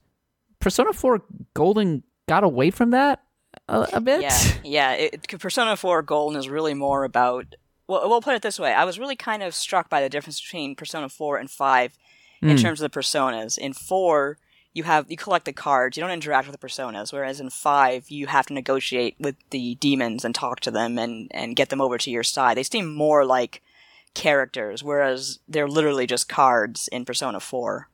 [0.59, 1.21] Persona 4
[1.53, 3.23] Golden got away from that
[3.67, 4.21] a, a bit.
[4.21, 4.91] Yeah, yeah.
[4.93, 7.55] It, Persona 4 Golden is really more about.
[7.87, 8.73] Well, we'll put it this way.
[8.73, 11.97] I was really kind of struck by the difference between Persona 4 and 5
[12.41, 12.61] in Mm.
[12.61, 13.57] terms of the personas.
[13.57, 14.37] In 4,
[14.73, 15.97] you have you collect the cards.
[15.97, 17.11] You don't interact with the personas.
[17.11, 21.31] Whereas in 5, you have to negotiate with the demons and talk to them and
[21.33, 22.57] and get them over to your side.
[22.57, 23.61] They seem more like
[24.13, 27.89] characters, whereas they're literally just cards in Persona 4.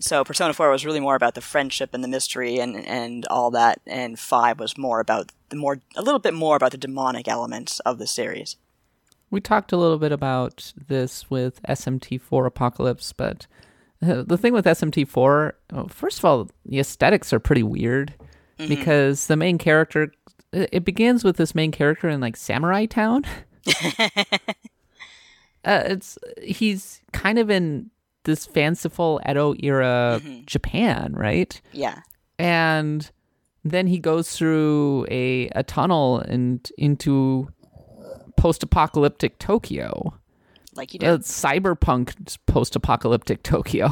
[0.00, 3.50] So Persona 4 was really more about the friendship and the mystery and and all
[3.52, 7.28] that, and 5 was more about the more a little bit more about the demonic
[7.28, 8.56] elements of the series.
[9.32, 13.46] We talked a little bit about this with SMT4 Apocalypse, but
[14.02, 18.14] uh, the thing with SMT4, oh, first of all, the aesthetics are pretty weird
[18.68, 20.12] because the main character,
[20.52, 23.24] it begins with this main character in like Samurai Town.
[25.64, 27.90] uh, it's he's kind of in
[28.24, 31.60] this fanciful Edo era Japan, right?
[31.72, 32.00] Yeah.
[32.38, 33.10] and
[33.64, 37.48] then he goes through a a tunnel and into
[38.42, 40.14] post-apocalyptic Tokyo.
[40.74, 41.06] Like you do.
[41.06, 43.88] Uh, cyberpunk post-apocalyptic Tokyo.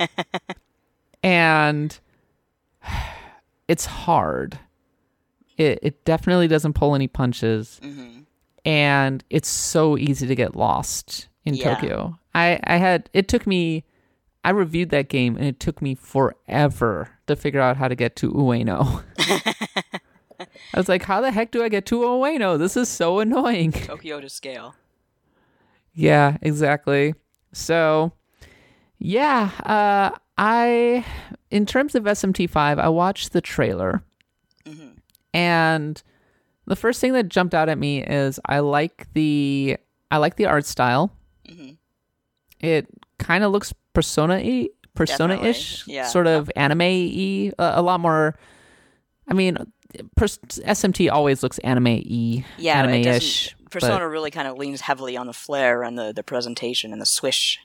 [1.22, 1.98] and
[3.68, 4.58] it's hard.
[5.56, 7.80] It it definitely doesn't pull any punches.
[8.66, 11.74] And it's so easy to get lost in Yeah.
[11.74, 12.18] Tokyo.
[12.34, 13.84] I I had it took me
[14.44, 18.16] I reviewed that game and it took me forever to figure out how to get
[18.16, 19.02] to Ueno.
[20.74, 22.58] I was like, how the heck do I get to Ueno?
[22.58, 23.72] This is so annoying.
[23.72, 24.74] Tokyo to scale.
[25.94, 27.14] Yeah, exactly.
[27.52, 28.12] So,
[28.98, 31.04] yeah, uh, I,
[31.50, 34.02] in terms of SMT5, I watched the trailer,
[35.32, 36.02] and
[36.66, 39.76] the first thing that jumped out at me is I like the
[40.10, 41.12] I like the art style.
[42.60, 42.86] It
[43.18, 46.06] kind of looks persona-y, persona-ish, yeah.
[46.06, 48.36] sort of anime-y, a, a lot more.
[49.28, 49.56] I mean,
[50.18, 53.04] SMT always looks anime-y, yeah, anime-ish.
[53.50, 56.92] doesn't- but- Persona really kind of leans heavily on the flair and the, the presentation
[56.92, 57.58] and the swish.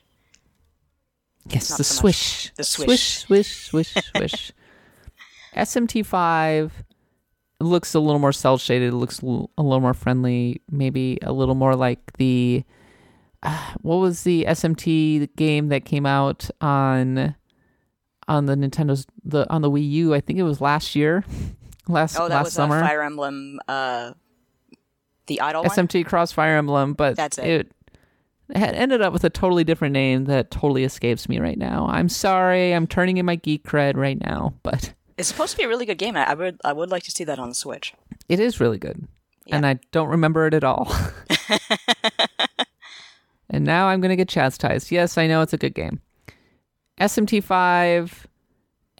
[1.48, 2.00] Yes, Not the so much.
[2.00, 2.52] swish.
[2.56, 2.88] The swish,
[3.20, 3.48] swish.
[3.66, 4.52] swish, swish, swish.
[5.56, 6.70] SMT5
[7.60, 8.92] looks a little more cell shaded.
[8.92, 10.60] It looks a little more friendly.
[10.70, 12.64] Maybe a little more like the
[13.42, 17.34] uh, what was the SMT game that came out on
[18.28, 20.14] on the Nintendo's the on the Wii U?
[20.14, 21.24] I think it was last year,
[21.88, 22.78] last Oh, that last was summer.
[22.80, 24.12] a Fire Emblem, uh,
[25.26, 25.70] the Idol one?
[25.70, 27.72] SMT Cross Fire Emblem, but That's it.
[28.48, 31.86] it had ended up with a totally different name that totally escapes me right now.
[31.88, 35.64] I'm sorry, I'm turning in my geek cred right now, but It's supposed to be
[35.64, 36.16] a really good game.
[36.16, 37.92] I I would I would like to see that on the Switch.
[38.28, 39.06] it is really good.
[39.46, 39.56] Yeah.
[39.56, 40.90] And I don't remember it at all.
[43.50, 44.90] and now I'm going to get chastised.
[44.90, 46.00] Yes, I know it's a good game.
[47.00, 48.10] SMT5,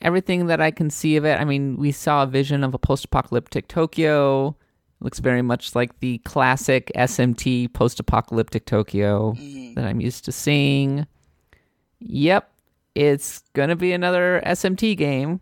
[0.03, 1.41] everything that I can see of it.
[1.41, 4.57] I mean, we saw a vision of a post apocalyptic Tokyo.
[5.01, 9.75] looks very much like the classic SMT post apocalyptic Tokyo mm-hmm.
[9.75, 11.07] that I'm used to seeing.
[12.01, 12.53] Yep,
[12.95, 15.41] it's going to be another SMT game.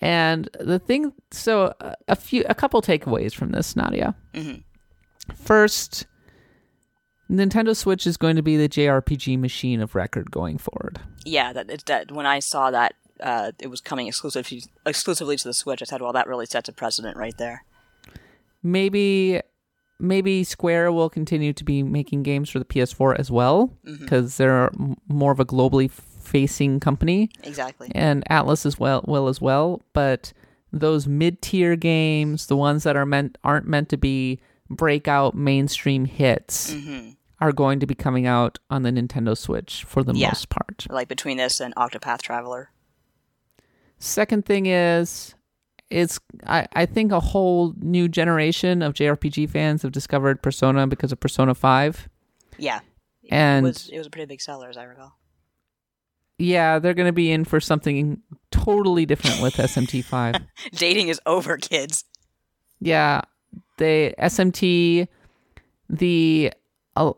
[0.00, 4.14] And the thing, so a- a few, a couple takeaways from this, Nadia.
[4.34, 4.60] Mm-hmm.
[5.34, 6.06] First,
[7.30, 11.00] Nintendo Switch is going to be the JRPG machine of record going forward.
[11.24, 15.44] Yeah, that, it's that when I saw that uh, it was coming exclusively exclusively to
[15.48, 17.64] the Switch, I said, well, that really sets a precedent right there.
[18.62, 19.40] maybe
[20.00, 24.70] maybe Square will continue to be making games for the PS4 as well because they're
[25.08, 27.92] more of a globally facing company Exactly.
[27.94, 30.32] and Atlus as well will as well but
[30.72, 36.72] those mid-tier games the ones that are meant aren't meant to be breakout mainstream hits
[36.72, 40.28] hmm are going to be coming out on the Nintendo Switch for the Yeah.
[40.28, 40.86] most part.
[40.88, 42.70] Like between this and Octopath Traveler.
[44.04, 45.34] Second thing is
[45.88, 51.10] it's I, I think a whole new generation of JRPG fans have discovered Persona because
[51.10, 52.08] of Persona 5.
[52.58, 52.80] Yeah.
[53.30, 55.16] And it was, it was a pretty big seller, as I recall.
[56.38, 60.44] yeah, they're going to be in for something totally different with SMT5.
[60.74, 62.04] Dating is over, kids.
[62.80, 63.22] yeah,
[63.78, 65.08] they SMT
[65.88, 66.52] the
[66.96, 67.12] uh,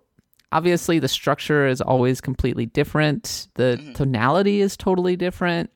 [0.53, 3.49] obviously the structure is always completely different.
[3.55, 5.71] The tonality is totally different.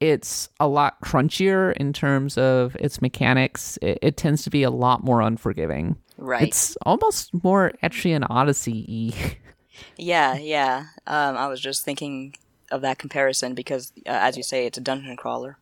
[0.00, 3.78] It's a lot crunchier in terms of its mechanics.
[3.82, 5.96] It, it tends to be a lot more unforgiving.
[6.16, 6.42] Right.
[6.48, 9.36] It's almost more Etrian Odyssey y.
[9.96, 10.86] Yeah, yeah.
[11.06, 12.34] Um, I was just thinking
[12.72, 15.56] of that comparison because, uh, as you say, it's a dungeon crawler.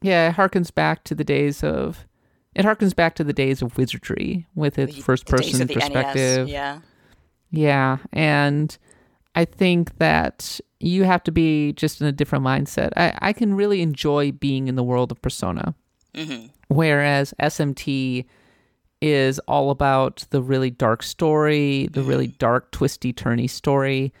[0.00, 2.06] yeah, it harkens back to the days of.
[2.54, 5.74] It harkens back to the days of wizardry with its The- first person the NES,
[5.84, 6.48] perspective.
[6.48, 6.80] Yeah.
[7.50, 8.76] Yeah, and
[9.34, 12.90] I think that you have to be just in a different mindset.
[12.96, 15.74] I, I can really enjoy being in the world of Persona,
[16.14, 18.26] hmm whereas SMT
[19.00, 24.12] is all about the really dark story, the really dark, twisty, turny story,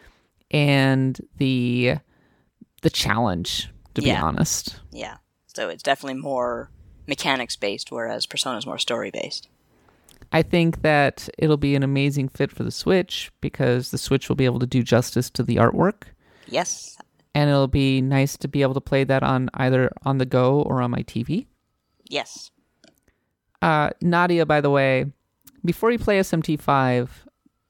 [0.50, 1.96] and the
[2.82, 3.68] the challenge.
[3.94, 5.16] To be honest, Yeah.
[5.48, 6.70] So it's definitely more
[7.08, 9.48] mechanics based, whereas Persona is more story based.
[10.32, 14.36] I think that it'll be an amazing fit for the Switch because the Switch will
[14.36, 16.02] be able to do justice to the artwork.
[16.50, 16.98] Yes.
[17.34, 20.62] and it'll be nice to be able to play that on either on the go
[20.62, 21.46] or on my TV.
[22.08, 22.50] Yes.
[23.62, 25.06] Uh, Nadia, by the way,
[25.64, 27.08] before you play SMT5,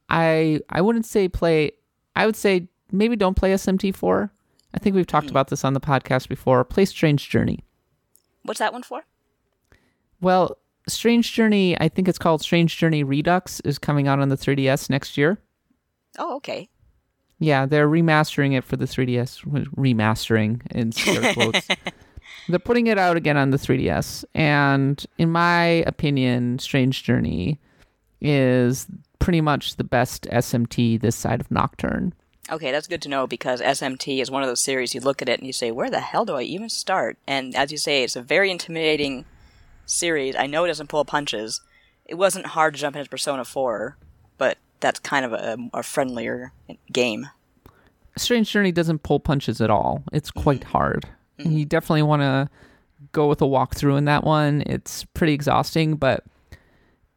[0.08, 1.72] I I wouldn't say play.
[2.16, 4.30] I would say maybe don't play SMT4.
[4.72, 6.64] I think we've talked about this on the podcast before.
[6.64, 7.64] Play Strange Journey.
[8.44, 9.02] What's that one for?
[10.20, 10.56] Well,
[10.88, 14.88] Strange Journey, I think it's called Strange Journey Redux, is coming out on the 3DS
[14.88, 15.38] next year.
[16.18, 16.68] Oh, okay.
[17.40, 19.44] Yeah, they're remastering it for the 3DS.
[19.76, 21.66] Remastering in scare quotes.
[22.48, 24.24] they're putting it out again on the 3DS.
[24.34, 27.58] And in my opinion, Strange Journey
[28.20, 28.86] is
[29.18, 32.12] pretty much the best SMT this side of Nocturne.
[32.50, 35.28] Okay, that's good to know because SMT is one of those series you look at
[35.28, 37.16] it and you say, where the hell do I even start?
[37.26, 39.24] And as you say, it's a very intimidating
[39.86, 40.34] series.
[40.36, 41.60] I know it doesn't pull punches.
[42.04, 44.09] It wasn't hard to jump into Persona 4, but
[44.80, 46.52] that's kind of a, a friendlier
[46.92, 47.28] game.
[48.16, 50.02] Strange Journey doesn't pull punches at all.
[50.12, 51.06] It's quite hard.
[51.38, 52.48] And you definitely want to
[53.12, 54.62] go with a walkthrough in that one.
[54.66, 56.24] It's pretty exhausting, but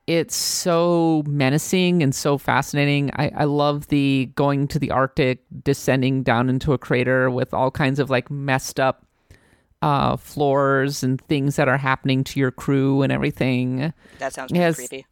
[0.07, 3.09] it's so menacing and so fascinating.
[3.15, 7.71] I, I love the going to the Arctic, descending down into a crater with all
[7.71, 9.05] kinds of like messed up
[9.81, 13.93] uh, floors and things that are happening to your crew and everything.
[14.19, 14.75] That sounds pretty Yes.
[14.75, 15.05] creepy.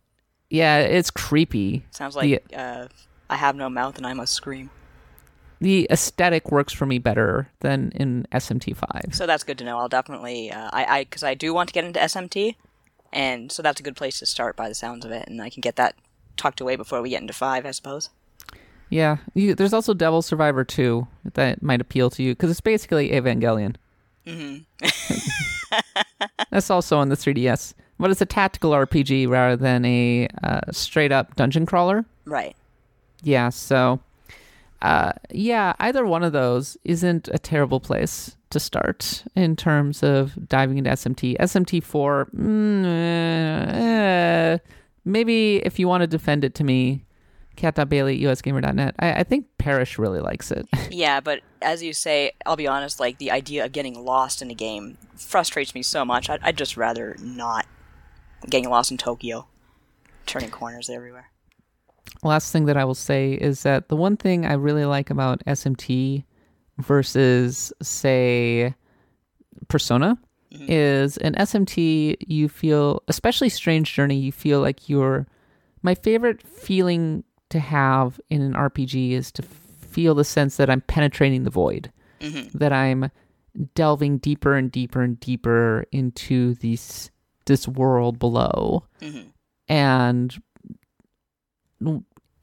[0.51, 1.85] Yeah, it's creepy.
[1.91, 2.87] Sounds like uh,
[3.29, 4.69] I have no mouth and I must scream.
[5.61, 9.15] The aesthetic works for me better than in SMT5.
[9.15, 9.77] So that's good to know.
[9.77, 12.55] I'll definitely, uh, I, I, because I do want to get into SMT,
[13.13, 15.49] and so that's a good place to start by the sounds of it, and I
[15.49, 15.95] can get that
[16.35, 18.09] tucked away before we get into five, I suppose.
[18.89, 23.11] Yeah, you, there's also Devil Survivor 2 that might appeal to you because it's basically
[23.11, 23.75] Evangelion.
[26.49, 31.11] That's also on the 3DS, but it's a tactical RPG rather than a uh, straight
[31.11, 32.03] up dungeon crawler.
[32.25, 32.55] Right.
[33.23, 33.99] Yeah, so
[34.81, 40.49] uh, yeah, either one of those isn't a terrible place to start in terms of
[40.49, 41.37] diving into SMT.
[41.37, 44.57] SMT4, mm, eh,
[45.05, 47.05] maybe if you want to defend it to me,
[47.55, 48.95] kat.bailey at usgamer.net.
[48.97, 50.67] I, I think Parish really likes it.
[50.89, 54.51] Yeah, but as you say, I'll be honest, like, the idea of getting lost in
[54.51, 56.29] a game frustrates me so much.
[56.29, 57.65] I'd, I'd just rather not
[58.49, 59.47] getting lost in Tokyo,
[60.25, 61.29] turning corners everywhere.
[62.23, 65.43] last thing that I will say is that the one thing I really like about
[65.45, 66.23] SMT
[66.77, 68.75] versus, say,
[69.67, 70.17] Persona
[70.53, 70.65] mm-hmm.
[70.67, 75.27] is an SMT, you feel, especially Strange Journey, you feel like you're.
[75.83, 80.81] My favorite feeling to have in an RPG is to feel the sense that I'm
[80.81, 82.55] penetrating the void, mm-hmm.
[82.57, 83.09] that I'm
[83.75, 87.11] delving deeper and deeper and deeper into these
[87.45, 88.85] this world below,
[89.67, 90.41] and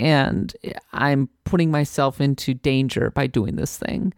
[0.00, 0.54] and
[0.92, 4.12] I'm putting myself into danger by doing this thing.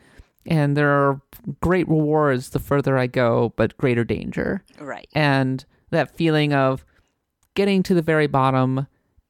[0.46, 1.20] and there are
[1.60, 4.64] great rewards the further I go, but greater danger.
[4.80, 5.06] Right.
[5.14, 6.84] And that feeling of
[7.54, 8.86] getting to the very bottom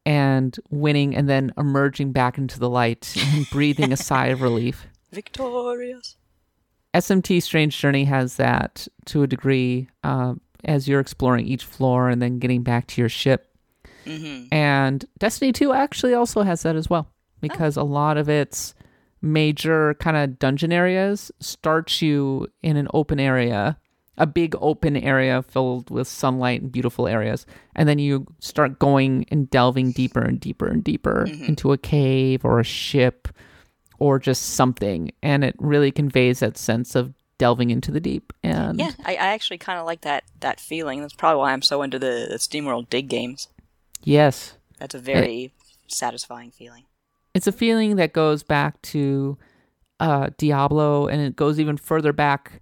[0.06, 4.86] and winning and then emerging back into the light and breathing a sigh of relief.
[5.12, 6.16] Victorious.
[6.94, 12.20] SMT Strange Journey has that to a degree uh, as you're exploring each floor and
[12.20, 13.54] then getting back to your ship.
[14.06, 14.52] Mm-hmm.
[14.52, 17.08] And Destiny 2 actually also has that as well
[17.40, 18.74] because a lot of its
[19.22, 23.78] major kind of dungeon areas starts you in an open area,
[24.16, 27.46] a big open area filled with sunlight and beautiful areas.
[27.74, 32.44] And then you start going and delving deeper and deeper and deeper into a cave
[32.44, 33.28] or a ship
[33.98, 35.12] or just something.
[35.22, 38.32] And it really conveys that sense of delving into the deep.
[38.44, 41.00] And Yeah, I, I actually kind of like that that feeling.
[41.00, 43.48] That's probably why I'm so into the, the SteamWorld Dig games.
[44.04, 45.52] yes, That's a very
[45.88, 46.84] satisfying feeling.
[47.34, 49.36] it's a feeling that goes back to
[49.98, 52.60] uh, Diablo, and it goes even further back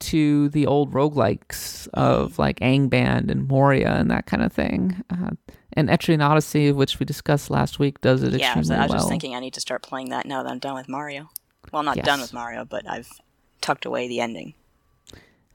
[0.00, 5.02] to the old roguelikes of like Angband and Moria and that kind of thing.
[5.10, 5.30] Uh,
[5.74, 8.90] and Etrian Odyssey, which we discussed last week, does it Yeah, I was, I was
[8.90, 8.98] well.
[8.98, 11.30] just thinking I need to start playing that now that I'm done with Mario.
[11.70, 12.04] Well, I'm not Yes.
[12.04, 13.08] done with Mario, but I've
[13.62, 14.54] tucked away the ending.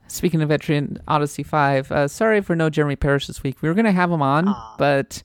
[0.07, 3.61] Speaking of Etrian Odyssey 5, uh, sorry for no Jeremy Parish this week.
[3.61, 5.21] We were going to have him on, but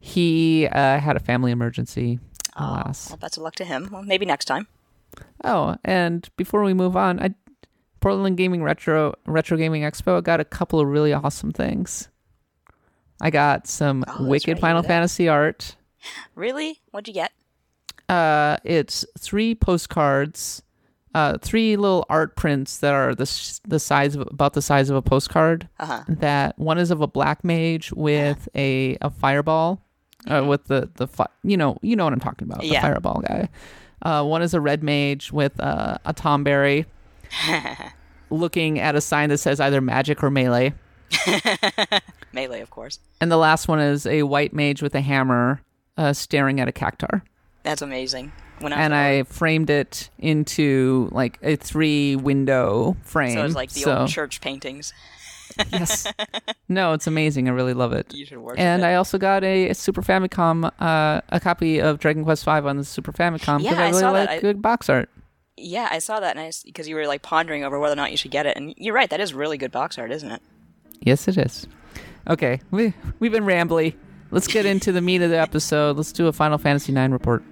[0.00, 2.18] he uh, had a family emergency,
[2.56, 3.10] alas.
[3.10, 3.88] Well, best of luck to him.
[3.92, 4.66] Well, maybe next time.
[5.44, 7.34] Oh, and before we move on, I
[8.00, 12.08] Portland Gaming Retro Retro Gaming Expo got a couple of really awesome things.
[13.20, 14.82] I got some Oh, wicked right, Final.
[14.82, 15.76] Fantasy art.
[16.34, 16.80] Really?
[16.90, 17.30] What'd you get?
[18.08, 20.62] Uh, it's three postcards,
[21.14, 24.96] uh, three little art prints that are the the size of about the size of
[24.96, 25.68] a postcard.
[25.78, 26.04] Uh huh.
[26.08, 29.80] That one is of a black mage with a a fireball,
[30.28, 33.20] uh, with the the fi- you know you know what I'm talking about the fireball
[33.20, 33.48] guy.
[34.02, 36.84] Uh, one is a red mage with uh, a Tonberry,
[38.30, 40.74] looking at a sign that says either magic or melee.
[42.32, 42.98] Melee, of course.
[43.20, 45.60] And the last one is a white mage with a hammer,
[45.96, 47.22] uh, staring at a cactuar.
[47.62, 48.32] That's amazing.
[48.60, 53.34] When I and I framed it into like a three window frame.
[53.34, 54.92] so it's like the So- old church paintings.
[55.70, 56.06] yes.
[56.68, 57.46] No, it's amazing.
[57.48, 58.12] I really love it.
[58.14, 58.84] You should worship And.
[58.84, 62.84] I also got a, Super Famicom, uh, a copy of Dragon Quest V on the
[62.84, 64.36] Super Famicom because I I really saw like that.
[64.36, 65.10] I- good box art.
[65.58, 68.10] yeah, I saw that, and I because you were like pondering over whether or not
[68.10, 69.10] you should get it, and you're right.
[69.10, 70.40] That is really good box art, isn't it?
[71.00, 71.66] Yes, it is.
[72.28, 73.94] Okay, we we've been rambly.
[74.30, 75.96] Let's get into the meat of the episode.
[75.98, 77.44] Let's do a Final Fantasy IX report.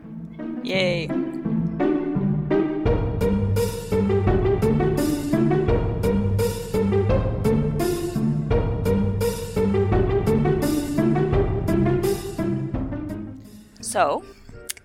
[0.62, 1.09] Yay!
[13.81, 14.25] So,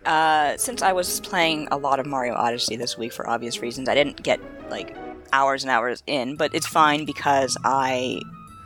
[0.06, 3.88] uh, since I was playing a lot of Mario Odyssey this week for obvious reasons,
[3.88, 4.96] I didn't get like
[5.32, 8.20] hours and hours in, but it's fine because I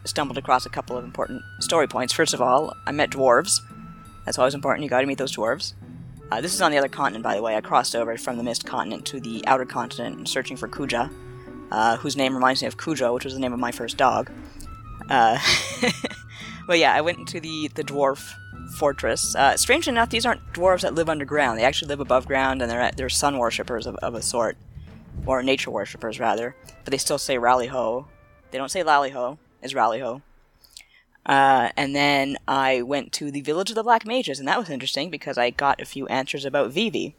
[0.05, 2.13] stumbled across a couple of important story points.
[2.13, 3.59] First of all, I met dwarves.
[4.25, 4.83] That's always important.
[4.83, 5.73] You got to meet those dwarves.
[6.31, 7.57] Uh, this is on the other continent, by the way.
[7.57, 11.11] I crossed over from the Mist continent to the outer continent, searching for Kuja,
[11.71, 14.31] uh, whose name reminds me of Cujo, which was the name of my first dog.
[15.09, 15.37] Uh,
[16.67, 18.33] but yeah, I went into the the dwarf
[18.77, 19.35] fortress.
[19.35, 21.59] Uh, strange enough, these aren't dwarves that live underground.
[21.59, 24.55] They actually live above ground, and they're they're sun worshippers of, of a sort,
[25.25, 26.55] or nature worshippers rather.
[26.85, 28.07] But they still say rally ho.
[28.51, 29.37] They don't say lally ho.
[29.61, 30.21] It's rally ho.
[31.25, 34.69] Uh, and then I went to the village of the Black Mages, and that was
[34.69, 37.15] interesting because I got a few answers about Vivi,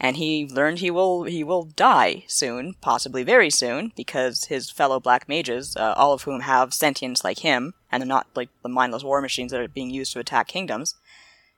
[0.00, 4.98] and he learned he will he will die soon, possibly very soon, because his fellow
[4.98, 8.68] Black Mages, uh, all of whom have sentience like him, and they're not like the
[8.68, 10.94] mindless war machines that are being used to attack kingdoms,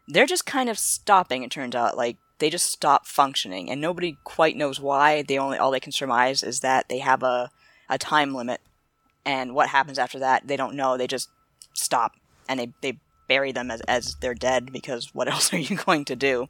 [0.09, 1.45] they're just kind of stopping.
[1.45, 5.23] It turns out, like they just stop functioning, and nobody quite knows why.
[5.23, 7.51] They only all they can surmise is that they have a
[7.89, 8.61] a time limit,
[9.25, 10.97] and what happens after that they don't know.
[10.97, 11.31] They just
[11.77, 12.15] stop
[12.49, 16.05] and they, they bury them as, as they're dead because what else are you going
[16.07, 16.49] to do?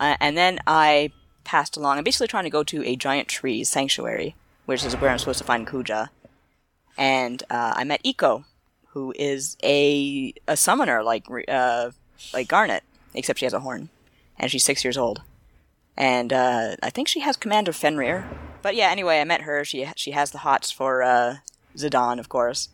[0.00, 1.10] Uh, and then I
[1.44, 1.98] passed along.
[1.98, 5.38] I'm basically trying to go to a giant tree sanctuary, which is where I'm supposed
[5.38, 6.10] to find Kuja.
[6.96, 8.44] And uh, I met Eiko,
[8.88, 11.90] who is a a summoner like uh,
[12.34, 12.82] like Garnet,
[13.14, 13.88] except she has a horn,
[14.38, 15.22] and she's six years old.
[15.96, 18.28] And uh, I think she has command of Fenrir.
[18.62, 19.64] But yeah, anyway, I met her.
[19.64, 21.36] She she has the hots for uh,
[21.76, 22.68] Zidane, of course.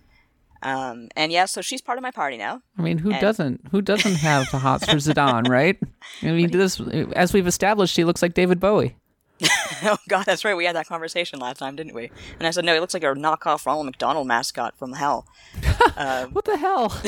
[0.65, 2.63] Um, and yeah, so she's part of my party now.
[2.79, 3.61] I mean, who And- doesn't?
[3.71, 5.79] Who doesn't have the hots for Zidane, right?
[6.23, 6.81] I mean, this
[7.15, 8.97] as we've established, he looks like David Bowie.
[9.83, 10.55] oh god, that's right.
[10.57, 12.11] We had that conversation last time, didn't we?
[12.39, 15.27] And I said, no, he looks like a knockoff Ronald McDonald mascot from hell.
[16.33, 17.01] What the hell?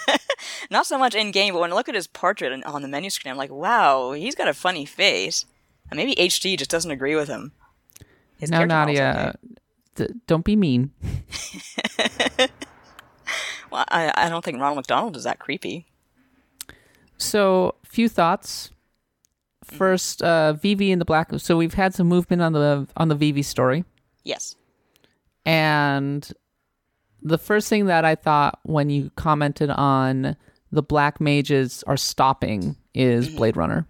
[0.70, 3.10] Not so much in game, but when I look at his portrait on- the menu
[3.10, 5.44] screen, I'm like, wow, he's got a funny face.
[5.90, 7.52] And maybe HD just doesn't agree with him.
[8.38, 9.36] His now, Nadia,
[9.94, 10.92] d- don't be mean.
[13.74, 15.84] Well, I, I don't think Ronald McDonald is that creepy.
[17.18, 18.70] So, few thoughts.
[19.64, 21.30] First, uh, Vivi and the Black.
[21.38, 23.84] So we've had some movement on the on the Vivi story,
[24.22, 24.54] Yes.
[25.46, 26.30] and
[27.22, 30.36] the first thing that I thought when you commented on
[30.70, 33.86] the Black Mages are stopping is Blade Runner.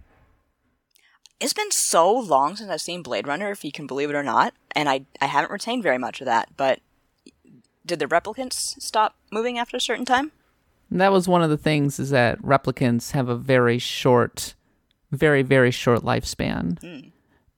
[1.41, 4.23] It's been so long since I've seen Blade Runner, if you can believe it or
[4.23, 6.55] not, and I I haven't retained very much of that.
[6.55, 6.79] But
[7.85, 10.31] did the replicants stop moving after a certain time?
[10.91, 14.55] That was one of the things is that replicants have a very short,
[15.11, 17.11] very very short lifespan,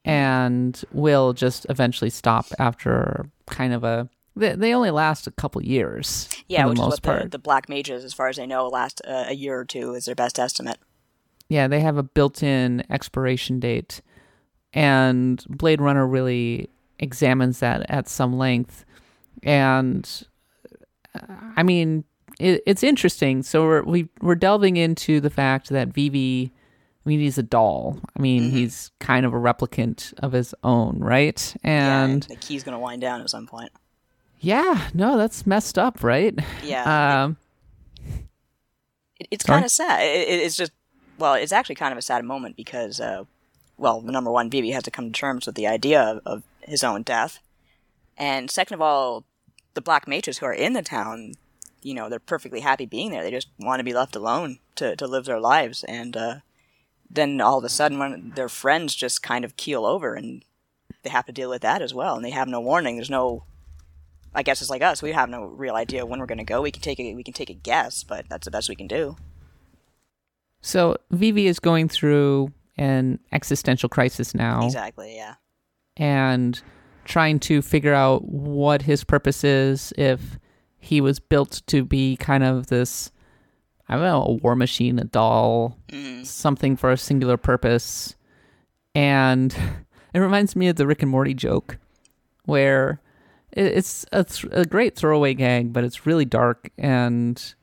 [0.05, 4.09] and will just eventually stop after kind of a.
[4.36, 6.30] They, they only last a couple years.
[6.47, 9.25] Yeah, which is what the, the Black Mages, as far as I know, last uh,
[9.28, 10.78] a year or two is their best estimate.
[11.49, 14.01] Yeah, they have a built-in expiration date,
[14.73, 16.69] and Blade Runner really
[16.99, 18.86] examines that at some length.
[19.44, 20.10] And
[21.16, 21.20] uh,
[21.56, 22.04] I mean,
[22.40, 23.44] it, it's interesting.
[23.44, 26.52] So we're we, we're delving into the fact that Vivi,
[27.06, 28.00] I mean, he's a doll.
[28.16, 31.56] I mean, he's kind of a replicant of his own, right?
[31.64, 33.72] And yeah, the key's gonna wind down at some point.
[34.40, 36.38] yeah, no, that's messed up, right?
[36.64, 37.38] Yeah, Um,
[39.20, 40.02] it, it's kind of sad.
[40.04, 40.72] It- it's just,
[41.18, 43.24] well, it's actually kind of a sad moment because, uh,
[43.78, 46.84] well, number one, Vivi has to come to terms with the idea of, of his
[46.84, 47.40] own death,
[48.18, 49.26] and second of all,
[49.74, 51.34] the black mages who are in the town,
[51.82, 53.24] you know, they're perfectly happy being there.
[53.24, 56.36] They just want to be left alone to to live their lives, and uh,
[57.09, 60.43] then all of a sudden, when their friends just kind of keel over, and
[61.03, 62.95] they have to deal with that as well, and they have no warning.
[62.95, 63.43] There's no
[64.34, 65.01] I guess it's like us.
[65.01, 66.61] We have no real idea when we're going to go.
[66.61, 68.88] We can take a we can take a guess, but that's the best we can
[68.88, 69.18] do.
[70.61, 74.63] so Vivi is going through an existential crisis now.
[74.65, 75.15] Exactly.
[75.15, 75.36] Yeah.
[75.95, 76.61] and
[77.08, 80.38] trying to figure out what his purpose is if
[80.78, 83.12] he was built to be kind of this
[83.89, 86.24] I don't know, a war machine, a doll, mm-hmm.
[86.24, 88.16] something for a singular purpose.
[88.93, 89.55] And
[90.14, 91.78] it reminds me of the Rick and Morty joke
[92.43, 93.01] where
[93.53, 97.55] it's a, th- a great throwaway gag, but it's really dark and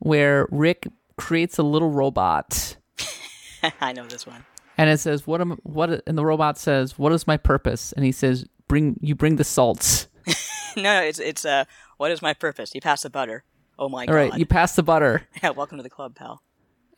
[0.00, 2.76] where Rick creates a little robot
[3.80, 4.44] I know this one.
[4.76, 8.04] and it says what am what and the robot says what is my purpose and
[8.04, 10.08] he says bring you bring the salts
[10.76, 11.64] no, it's it's uh,
[11.98, 12.74] what is my purpose?
[12.74, 13.44] You pass the butter.
[13.78, 14.12] Oh my all god!
[14.12, 16.42] All right, you pass the butter yeah, welcome to the club, pal.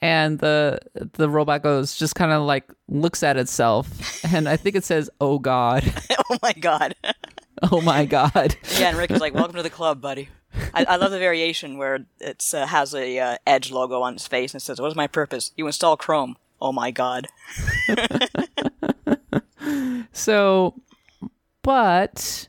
[0.01, 4.77] and the the robot goes just kind of like looks at itself and i think
[4.77, 5.83] it says oh god
[6.31, 6.95] oh my god!
[7.63, 10.29] oh my god yeah, and Rick is like, "Welcome to the club, buddy."
[10.73, 14.27] I, I love the variation where it uh, has a uh, Edge logo on its
[14.27, 15.53] face and it says, "What is my purpose?
[15.57, 17.27] You install Chrome." Oh my god!
[20.13, 20.75] so
[21.67, 22.49] but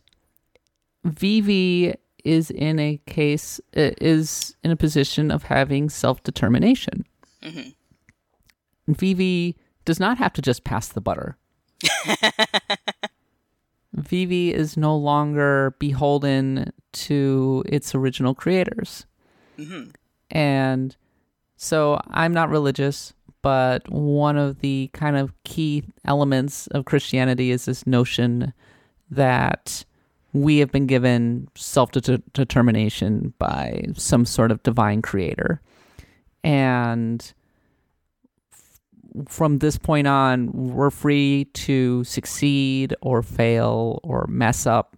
[1.04, 1.94] vivi
[2.24, 7.06] is in a case uh, is in a position of having self-determination.
[8.88, 11.38] Vivi does not have to just pass the butter.
[13.94, 19.06] Vivi is no longer beholden to its original creators.
[20.30, 20.96] And
[21.58, 27.66] so i'm not religious but one of the kind of key elements of christianity is
[27.66, 28.54] this notion
[29.10, 29.86] that
[30.34, 35.62] we have been given self determination by some sort of divine creator.
[36.44, 37.34] And
[39.28, 44.96] from this point on, we're free to succeed or fail or mess up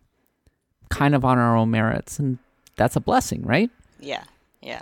[0.89, 2.19] kind of on our own merits.
[2.19, 2.37] And
[2.75, 3.69] that's a blessing, right?
[3.99, 4.23] Yeah,
[4.61, 4.81] yeah,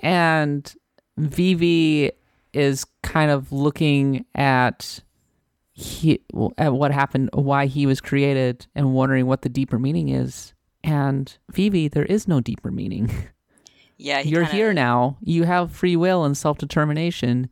[0.00, 0.72] and
[1.16, 2.10] Vivi
[2.52, 5.00] is kind of looking at
[5.72, 6.20] he
[6.58, 10.52] at uh, what happened, why he was created, and wondering what the deeper meaning is.
[10.84, 13.10] And Vivi, there is no deeper meaning.
[13.96, 14.20] yeah.
[14.20, 15.16] he You're kinda- here now.
[15.22, 17.48] You have free will and self determination.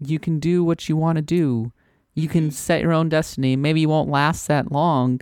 [0.00, 1.72] You can do what you want to do.
[2.14, 2.50] You can mm-hmm.
[2.50, 3.56] set your own destiny.
[3.56, 5.20] Maybe you won't last that long,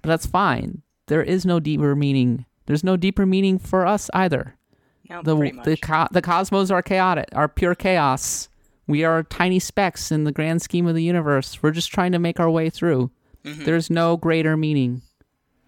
[0.00, 0.82] but that's fine.
[1.06, 2.46] There is no deeper meaning.
[2.66, 4.56] There's no deeper meaning for us either
[5.10, 8.48] No, the the co- the cosmos are chaotic, are pure chaos.
[8.86, 11.62] We are tiny specks in the grand scheme of the universe.
[11.62, 13.10] We're just trying to make our way through.
[13.44, 13.64] Mm-hmm.
[13.64, 15.02] There's no greater meaning.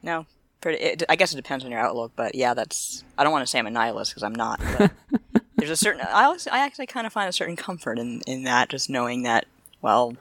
[0.02, 0.26] No,
[0.60, 0.82] pretty.
[0.82, 3.04] It, I guess it depends on your outlook, but yeah, that's.
[3.16, 4.60] I don't want to say I'm a nihilist because I'm not.
[4.78, 4.92] But
[5.56, 6.02] there's a certain.
[6.02, 9.46] I I actually kind of find a certain comfort in in that, just knowing that.
[9.82, 10.16] Well,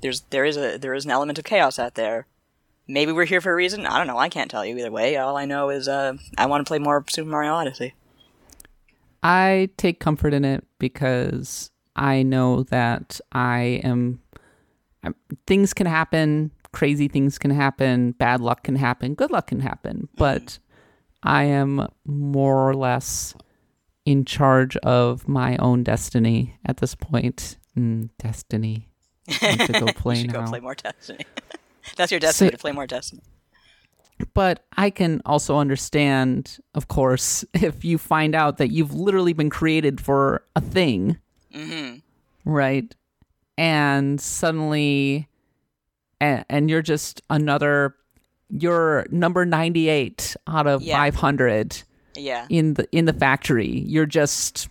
[0.00, 2.26] there's there is a there is an element of chaos out there.
[2.88, 3.86] Maybe we're here for a reason.
[3.86, 4.18] I don't know.
[4.18, 5.16] I can't tell you either way.
[5.16, 7.94] All I know is uh, I want to play more Super Mario Odyssey.
[9.22, 14.20] I take comfort in it because I know that I am.
[15.04, 15.14] I'm-
[15.46, 20.08] Things can happen crazy things can happen, bad luck can happen, good luck can happen,
[20.16, 20.58] but
[21.22, 23.34] I am more or less
[24.06, 27.58] in charge of my own destiny at this point.
[27.78, 28.88] Mm, destiny.
[29.28, 30.44] To go play you should now.
[30.44, 31.24] go play more Destiny.
[31.96, 33.22] That's your destiny So- to play more Destiny.
[34.34, 39.50] But I can also understand, of course, if you find out that you've literally been
[39.50, 41.18] created for a thing,
[41.54, 41.94] hmm
[42.44, 42.92] right?
[43.56, 45.28] And suddenly,
[46.20, 47.94] and, and you're just another,
[48.50, 50.96] you're number 98 out of Yeah.
[50.96, 51.82] 500
[52.16, 52.46] Yeah.
[52.48, 53.68] in the in the factory.
[53.86, 54.68] You're just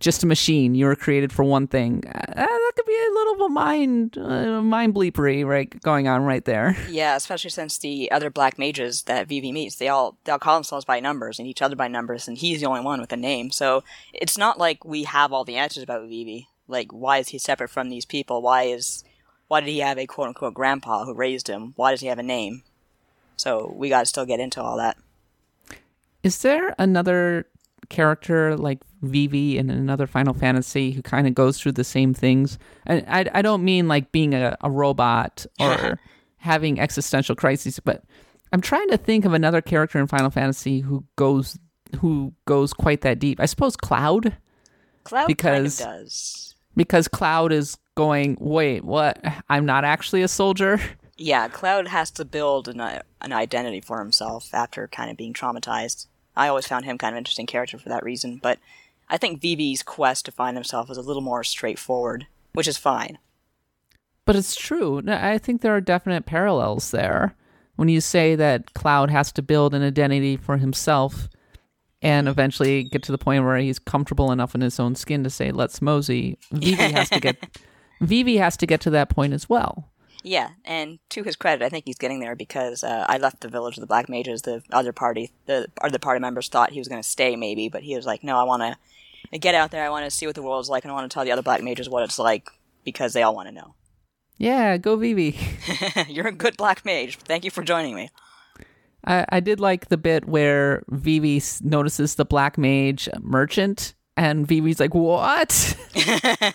[0.00, 0.74] just a machine.
[0.74, 2.02] You were created for one thing.
[2.06, 6.44] Uh, that could be a little bit mind uh, mind bleepery right going on right
[6.44, 6.76] there.
[6.90, 10.56] Yeah, especially since the other black mages that Vivi meets, they all they all call
[10.56, 13.16] themselves by numbers and each other by numbers, and he's the only one with a
[13.16, 13.50] name.
[13.50, 16.48] So it's not like we have all the answers about Vivi.
[16.66, 18.42] Like, why is he separate from these people?
[18.42, 19.04] Why is
[19.48, 21.74] why did he have a quote unquote grandpa who raised him?
[21.76, 22.62] Why does he have a name?
[23.36, 24.96] So we got to still get into all that.
[26.22, 27.46] Is there another
[27.90, 32.58] character like Vivi in another Final Fantasy who kind of goes through the same things?
[32.86, 36.00] And I, I don't mean like being a, a robot or
[36.38, 38.02] having existential crises, but
[38.52, 41.58] I'm trying to think of another character in Final Fantasy who goes
[42.00, 43.40] who goes quite that deep.
[43.40, 44.36] I suppose Cloud,
[45.04, 46.54] Cloud Because- kind of does.
[46.76, 49.18] because Cloud is going, wait, what?
[49.48, 50.80] I'm not actually a soldier.
[51.22, 55.34] Yeah, Cloud has to build an, uh, an identity for himself after kind of being
[55.34, 56.06] traumatized.
[56.40, 58.58] I always found him kind of an interesting character for that reason, but
[59.10, 63.18] I think Vivi's quest to find himself is a little more straightforward, which is fine.
[64.24, 65.02] But it's true.
[65.06, 67.34] I think there are definite parallels there.
[67.76, 71.28] When you say that Cloud has to build an identity for himself
[72.00, 75.30] and eventually get to the point where he's comfortable enough in his own skin to
[75.30, 77.36] say, let's mosey, Vivi has to get
[78.00, 79.90] Vivi has to get to that point as well.
[80.22, 83.48] Yeah, and to his credit, I think he's getting there because uh, I left the
[83.48, 84.42] village of the Black Mages.
[84.42, 87.82] The other party, the other party members thought he was going to stay, maybe, but
[87.82, 88.76] he was like, "No, I want
[89.32, 89.84] to get out there.
[89.84, 91.42] I want to see what the world's like, and I want to tell the other
[91.42, 92.50] Black Mages what it's like
[92.84, 93.74] because they all want to know."
[94.36, 95.38] Yeah, go Vivi.
[96.08, 97.16] You're a good Black Mage.
[97.16, 98.10] Thank you for joining me.
[99.06, 104.80] I, I did like the bit where Vivi notices the black mage merchant and Vivi's
[104.80, 105.76] like, what?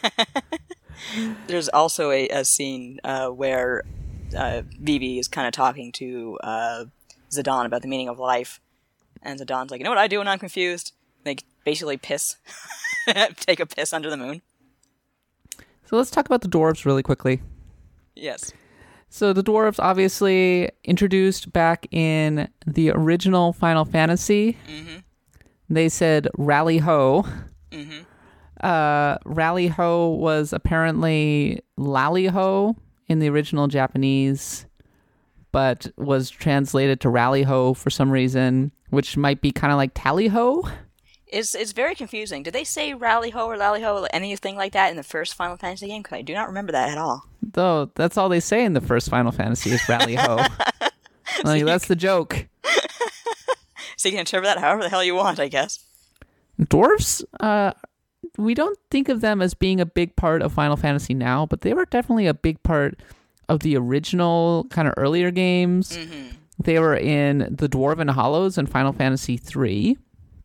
[1.47, 3.83] There's also a, a scene uh, where
[4.35, 6.85] uh, Vivi is kind of talking to uh,
[7.31, 8.59] Zidane about the meaning of life,
[9.21, 10.93] and Zidane's like, "You know what I do when I'm confused?
[11.25, 12.37] Like, basically piss,
[13.39, 14.41] take a piss under the moon."
[15.85, 17.41] so let's talk about the dwarves really quickly.
[18.15, 18.51] Yes.
[19.09, 24.57] So the dwarves obviously introduced back in the original Final Fantasy.
[25.69, 27.25] They said rally ho.
[28.61, 32.75] Uh, rally ho was apparently lally ho
[33.07, 34.65] in the original Japanese,
[35.51, 39.91] but was translated to rally ho for some reason, which might be kind of like
[39.93, 40.67] tally ho.
[41.27, 42.43] It's, it's very confusing.
[42.43, 45.33] Did they say rally ho or lally ho or anything like that in the first
[45.33, 46.01] Final Fantasy game?
[46.01, 47.25] Because I do not remember that at all.
[47.41, 50.37] Though that's all they say in the first Final Fantasy is rally ho.
[51.43, 52.47] like that's the joke.
[53.97, 55.79] So you can interpret that however the hell you want, I guess.
[56.59, 57.71] dwarves uh
[58.37, 61.61] we don't think of them as being a big part of final fantasy now but
[61.61, 63.01] they were definitely a big part
[63.49, 66.35] of the original kind of earlier games mm-hmm.
[66.59, 69.97] they were in the dwarven hollows in final fantasy 3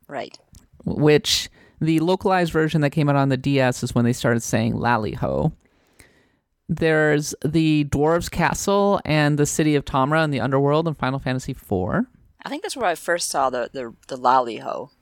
[0.09, 0.37] Right.
[0.85, 1.49] which
[1.81, 5.53] the localized version that came out on the ds is when they started saying lally-ho
[6.71, 11.51] there's the dwarves castle and the city of Tomra in the underworld in final fantasy
[11.51, 12.07] IV.
[12.45, 14.93] I think that's where I first saw the the, the lally ho.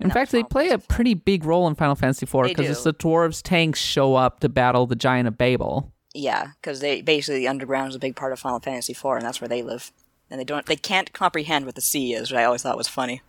[0.00, 2.94] In fact, they play a pretty big role in Final Fantasy IV because it's the
[2.94, 5.90] dwarves' tanks show up to battle the giant of Babil.
[6.14, 9.22] Yeah, because they basically the underground is a big part of Final Fantasy IV, and
[9.22, 9.92] that's where they live.
[10.30, 12.88] And they don't they can't comprehend what the sea is, which I always thought was
[12.88, 13.22] funny.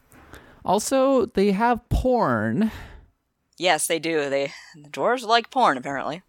[0.64, 2.72] Also, they have porn.
[3.58, 4.30] Yes, they do.
[4.30, 6.22] They the dwarves like porn apparently.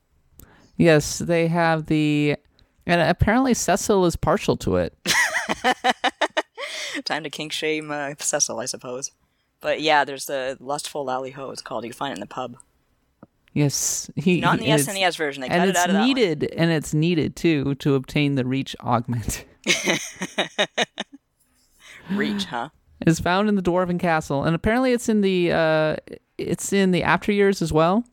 [0.76, 2.36] Yes, they have the.
[2.86, 4.96] And apparently, Cecil is partial to it.
[7.04, 9.12] Time to kink shame uh, Cecil, I suppose.
[9.60, 11.50] But yeah, there's the lustful lally ho.
[11.50, 11.84] It's called.
[11.84, 12.56] You can find it in the pub.
[13.52, 15.40] Yes, he Not in the SNES version.
[15.40, 16.06] They cut it out of that one.
[16.06, 19.44] needed, and it's needed too to obtain the reach augment.
[22.10, 22.70] Reach, huh?
[23.00, 25.96] It's found in the dwarven castle, and apparently, it's in the uh,
[26.38, 28.04] it's in the after years as well.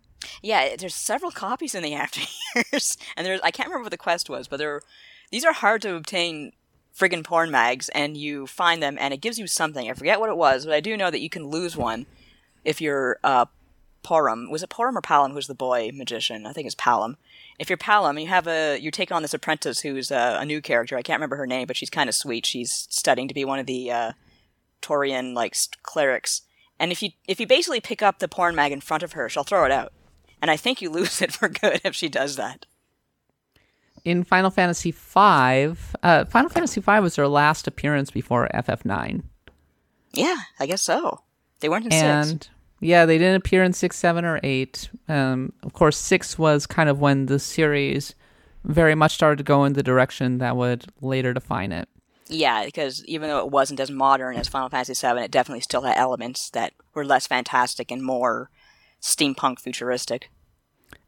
[0.41, 2.22] Yeah, there's several copies in the after
[2.56, 4.82] years, and there's I can't remember what the quest was, but there
[5.32, 6.52] these are hard to obtain
[6.98, 9.89] friggin' porn mags, and you find them, and it gives you something.
[9.89, 12.06] I forget what it was, but I do know that you can lose one
[12.66, 13.45] if you're uh,
[14.04, 14.50] Porom.
[14.50, 15.34] Was it Porom or Palom?
[15.34, 16.45] Who's the boy magician?
[16.45, 17.16] I think it's Palom.
[17.60, 20.62] if you're Palom, you have a you take on this apprentice who's uh, a new
[20.62, 20.98] character.
[20.98, 22.45] I can't remember her name, but she's kind of sweet.
[22.45, 24.12] She's studying to be one of the uh,
[24.82, 26.43] Torian like clerics.
[26.80, 29.28] And if you if you basically pick up the porn mag in front of her,
[29.28, 29.91] she'll throw it out.
[30.41, 32.66] And I think you lose it for good if she does that.
[34.08, 39.24] In Final Fantasy V, uh, Final Fantasy V was their last appearance before FF9.
[40.14, 41.24] Yeah, I guess so.
[41.60, 42.49] They weren't in and six.
[42.80, 44.89] yeah, they didn't appear in six, seven, or eight.
[45.10, 48.16] Um, of course, six was kind of when the series
[48.64, 51.89] very much started to go in the direction that would later define it.
[52.28, 55.82] Yeah, because even though it wasn't as modern as Final Fantasy VII, it definitely still
[55.82, 58.51] had elements that were less fantastic and more
[59.01, 60.30] steampunk futuristic.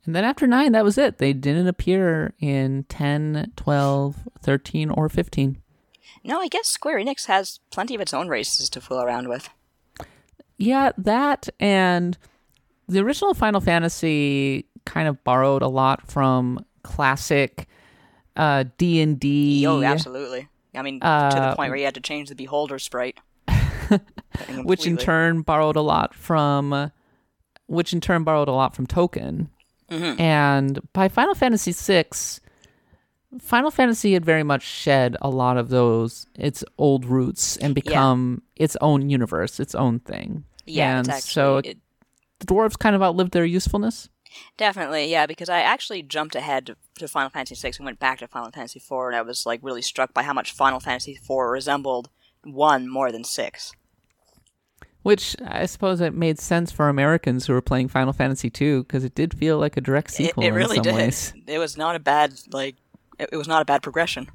[0.06, 1.18] And then after nine, that was it.
[1.18, 5.62] They didn't appear in 10, 12, 13, or 15.
[6.24, 9.50] No, I guess Square Enix has plenty of its own races to fool around with.
[10.58, 12.18] Yeah, that and
[12.88, 17.68] the original Final Fantasy kind of borrowed a lot from classic
[18.36, 19.66] uh, D and D.
[19.68, 20.48] Oh, absolutely.
[20.74, 23.20] I mean, to Uh, the point where you had to change the Beholder sprite.
[24.64, 26.92] which in turn borrowed a lot from
[27.66, 29.48] which in turn borrowed a lot from Tolkien
[29.90, 30.22] Mm-hmm.
[30.22, 32.06] and by final fantasy VI,
[33.42, 38.42] final fantasy had very much shed a lot of those its old roots and become
[38.56, 41.78] its own universe its own thing Yeah, and actually, so it,
[42.40, 44.10] the dwarves kind of outlived their usefulness
[44.58, 48.20] definitely, yeah, because I actually jumped ahead to, to Final Fantasy VI and went back
[48.20, 51.14] to Final Fantasy IV, and I was like really struck by how much Final Fantasy
[51.14, 52.10] IV resembled
[52.44, 53.72] one more than six.
[55.10, 59.04] Which i suppose it made sense for americans who were playing final fantasy II because
[59.04, 60.94] it did feel like a direct sequel it really in some did.
[60.94, 62.76] ways It was not a bad like.
[63.18, 64.30] It, it was not a bad progression.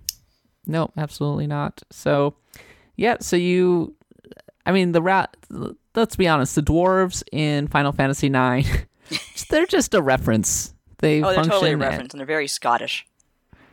[0.66, 1.82] No, absolutely not.
[1.90, 2.34] So,
[2.96, 3.94] yeah, so you,
[4.66, 5.36] I mean, the rat.
[5.94, 8.68] Let's be honest, the dwarves in Final Fantasy IX,
[9.50, 10.74] they're just a reference.
[10.98, 13.06] They Oh, they're totally a reference, and they're very Scottish.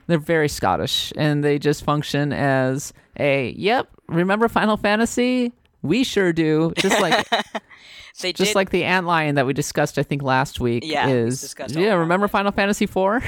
[0.06, 3.52] They're very Scottish, and they just function as a.
[3.52, 5.52] Yep, remember Final Fantasy?
[5.82, 6.74] We sure do.
[6.78, 7.28] Just like
[8.20, 10.84] They just did, like the antlion that we discussed, I think last week.
[10.86, 11.94] Yeah, is yeah.
[11.94, 12.28] Remember.
[12.28, 13.24] Final Fantasy IV?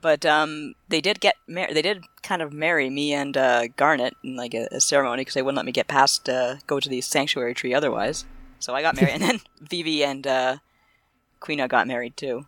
[0.00, 4.14] but um, they did get mar- They did kind of marry me and uh, Garnet
[4.22, 6.88] in like a, a ceremony because they wouldn't let me get past uh, go to
[6.88, 8.24] the sanctuary tree otherwise.
[8.58, 10.56] So I got married, and then Vivi and uh,
[11.40, 12.46] Quina got married too.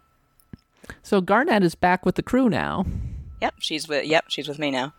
[1.03, 2.85] so Garnet is back with the crew now.
[3.43, 4.07] Yep, she's with.
[4.07, 4.95] Yep, she's with me now.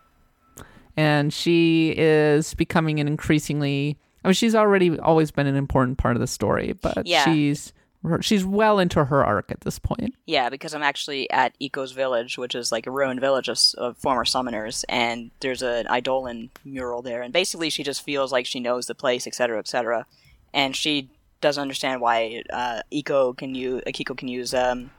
[0.98, 6.16] And she is becoming an increasingly I mean she's already always been an important part
[6.16, 7.24] of the story, but Yeah.
[7.24, 7.72] she's
[8.20, 10.14] she's well into her arc at this point.
[10.26, 13.96] Yeah, because I'm actually at Eiko's village, which is like a ruined village of, of
[13.96, 18.60] former summoners, and there's an Eidolon mural there, and basically she just feels like she
[18.60, 20.06] knows the place, etc., etc.,
[20.54, 24.90] and she doesn't understand why uh, Eco can use Akiko can use um,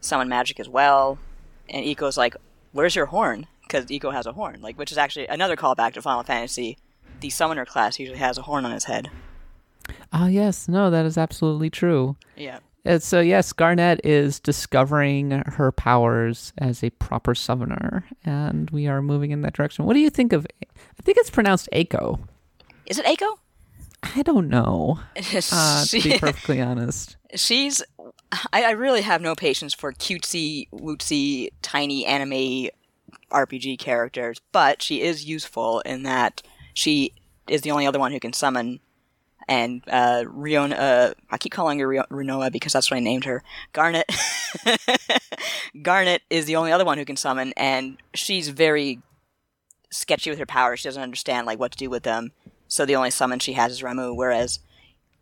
[0.00, 1.18] summon magic as well,
[1.68, 2.36] and Eiko's like,
[2.72, 6.02] "Where's your horn?" Because Eiko has a horn, like which is actually another callback to
[6.02, 6.78] Final Fantasy.
[7.20, 9.10] The summoner class usually has a horn on his head.
[10.12, 12.16] Ah yes, no, that is absolutely true.
[12.36, 12.58] Yeah.
[12.84, 19.02] And so yes, Garnet is discovering her powers as a proper summoner, and we are
[19.02, 19.84] moving in that direction.
[19.84, 20.46] What do you think of?
[20.62, 22.20] I think it's pronounced Aiko.
[22.86, 23.38] Is it Eiko?
[24.14, 25.00] I don't know,
[25.52, 27.16] uh, to be perfectly honest.
[27.34, 27.82] she's
[28.52, 32.68] I, I really have no patience for cutesy wootsy tiny anime
[33.30, 36.42] rpg characters but she is useful in that
[36.74, 37.12] she
[37.48, 38.80] is the only other one who can summon.
[39.48, 43.42] And uh riona uh, i keep calling her rinoa because that's what i named her.
[43.72, 44.10] Garnet.
[45.82, 49.00] Garnet is the only other one who can summon and she's very
[49.90, 50.80] sketchy with her powers.
[50.80, 52.32] She doesn't understand like what to do with them.
[52.68, 54.58] So the only summon she has is Ramuh whereas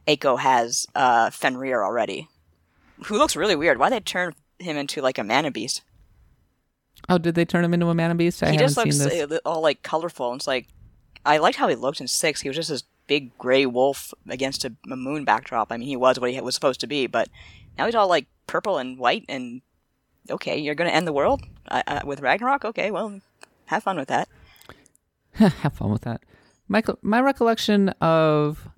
[0.08, 2.28] Aiko has uh, Fenrir already,
[3.06, 3.78] who looks really weird.
[3.78, 5.82] Why they turn him into like a mana beast?
[7.08, 8.42] Oh, did they turn him into a mana beast?
[8.42, 9.32] I he haven't just looks seen this.
[9.32, 10.30] uh, all like colorful.
[10.32, 10.68] And it's like
[11.26, 12.40] I liked how he looked in six.
[12.40, 15.70] He was just this big gray wolf against a, a moon backdrop.
[15.70, 17.28] I mean, he was what he was supposed to be, but
[17.76, 19.24] now he's all like purple and white.
[19.28, 19.60] And
[20.30, 22.64] okay, you're gonna end the world uh, uh, with Ragnarok.
[22.64, 23.20] Okay, well,
[23.66, 24.28] have fun with that.
[25.34, 26.22] have fun with that.
[26.68, 28.68] My my recollection of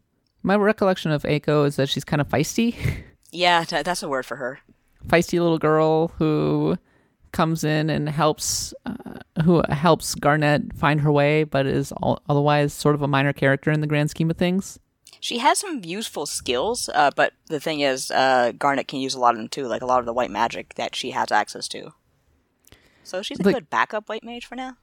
[0.42, 2.74] my recollection of Aiko is that she's kind of feisty,
[3.32, 4.60] Yeah, th- that's a word for her.
[5.06, 6.76] feisty little girl who
[7.36, 8.94] comes in and helps uh,
[9.44, 13.70] who helps Garnet find her way, but is all, otherwise sort of a minor character
[13.70, 14.78] in the grand scheme of things.
[15.20, 19.18] She has some useful skills, uh, but the thing is, uh, Garnet can use a
[19.20, 21.68] lot of them too, like a lot of the white magic that she has access
[21.68, 21.92] to.
[23.04, 24.76] So she's a Like- good backup white mage for now.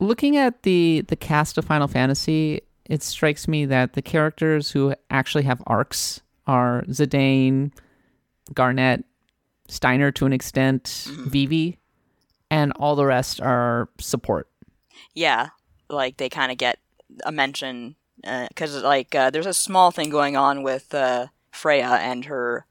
[0.00, 4.94] Looking at the the cast of Final Fantasy, it strikes me that the characters who
[5.10, 7.70] actually have arcs are Zidane,
[8.52, 9.04] Garnet,
[9.68, 11.28] Steiner to an extent, Mm-hmm.
[11.30, 11.78] Vivi,
[12.54, 14.46] and all the rest are support.
[15.12, 15.48] Yeah,
[15.88, 16.78] like they kind of get
[17.24, 17.96] a mention
[18.48, 22.64] because like uh, there's a small thing going on with uh, Freya and her,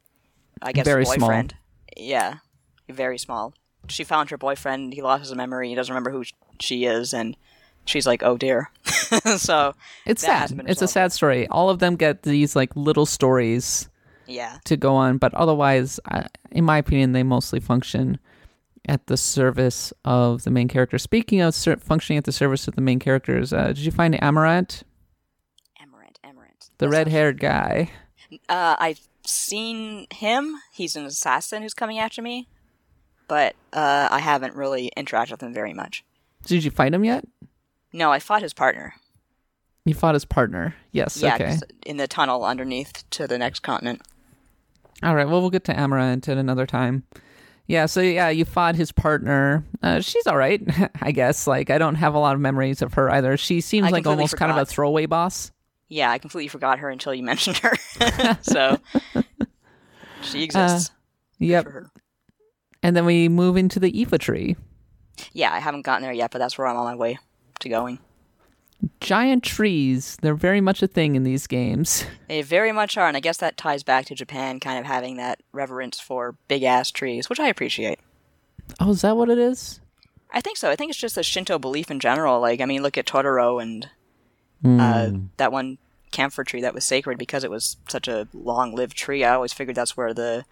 [0.61, 1.17] I guess, Very small.
[1.27, 1.55] boyfriend.
[1.97, 2.36] Yeah,
[2.89, 3.53] very small.
[3.89, 4.93] She found her boyfriend.
[4.93, 5.67] He lost his memory.
[5.67, 6.23] He doesn't remember who
[6.61, 7.36] she is, and
[7.86, 8.71] she's like, "Oh dear."
[9.38, 9.75] so
[10.05, 10.63] It's sad.
[10.65, 11.45] It's a sad story.
[11.49, 13.89] All of them get these like little stories
[14.27, 18.17] yeah, to go on, but otherwise, I- in my opinion, they mostly function
[18.88, 20.97] at the service of the main character.
[20.97, 24.13] Speaking of ser- functioning at the service of the main characters, uh, did you find
[24.15, 24.84] Amarant,
[25.81, 26.69] Emerald, Emerald.
[26.77, 27.91] the red-haired guy?
[28.49, 30.55] Uh, I've seen him.
[30.71, 32.47] He's an assassin who's coming after me,
[33.27, 36.03] but uh, I haven't really interacted with him very much.
[36.45, 37.25] Did you fight him yet?
[37.93, 38.95] No, I fought his partner.
[39.86, 40.75] You fought his partner.
[40.91, 41.17] Yes.
[41.21, 41.57] Yeah, okay.
[41.86, 44.01] in the tunnel underneath to the next continent.
[45.01, 45.27] All right.
[45.27, 47.03] Well, we'll get to Amarant at another time.
[47.68, 47.86] Yeah.
[47.86, 49.64] So yeah, you fought his partner.
[49.82, 50.61] Uh, she's all right,
[51.01, 51.47] I guess.
[51.47, 53.38] Like I don't have a lot of memories of her either.
[53.38, 55.51] She seems I like almost kind of a throwaway boss.
[55.89, 57.74] Yeah, I completely forgot her until you mentioned her.
[58.41, 58.80] so
[60.22, 60.91] she exists.
[61.39, 61.66] Yep.
[61.66, 61.91] her.
[62.82, 64.55] And then we move into the Iifa tree.
[65.32, 67.20] Yeah, I haven't gotten there yet, but that's where I'm on my way
[67.59, 67.99] to going.
[68.99, 70.17] Giant trees.
[70.21, 72.05] They're very much a thing in these games.
[72.27, 75.17] They very much are, and I guess that ties back to Japan kind of having
[75.17, 77.99] that reverence for big ass trees, which I appreciate.
[78.79, 79.79] Oh, is that what it is?
[80.31, 80.71] I think so.
[80.71, 82.39] I think it's just a Shinto belief in general.
[82.41, 83.89] Like, I mean, look at Totoro and
[84.63, 84.79] Hmm.
[84.79, 85.77] uh, that one
[86.11, 89.23] camphor tree that was sacred because it was such a long-lived tree.
[89.23, 90.45] I always figured that's where the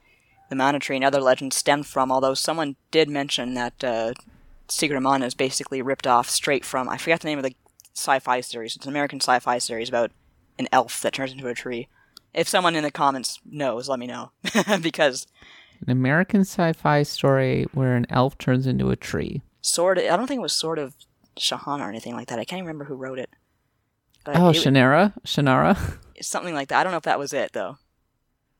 [0.49, 2.11] the mana tree and other legends stemmed from.
[2.11, 4.13] Although someone did mention that uh,
[4.99, 7.55] Mana is basically ripped off straight from I forgot the name of the
[7.93, 8.75] sci-fi series.
[8.75, 10.11] It's an American sci-fi series about
[10.59, 11.87] an elf that turns into a tree.
[12.33, 14.31] If someone in the comments knows, let me know
[14.81, 15.27] because
[15.85, 19.41] An American sci-fi story where an elf turns into a tree.
[19.61, 19.99] Sword.
[19.99, 20.95] I don't think it was Sword of
[21.37, 22.39] Shannara or anything like that.
[22.39, 23.29] I can't even remember who wrote it.
[24.23, 25.13] But Oh, it- Shannara.
[25.25, 25.97] Shannara.
[26.21, 26.79] something like that.
[26.79, 27.77] I don't know if that was it though.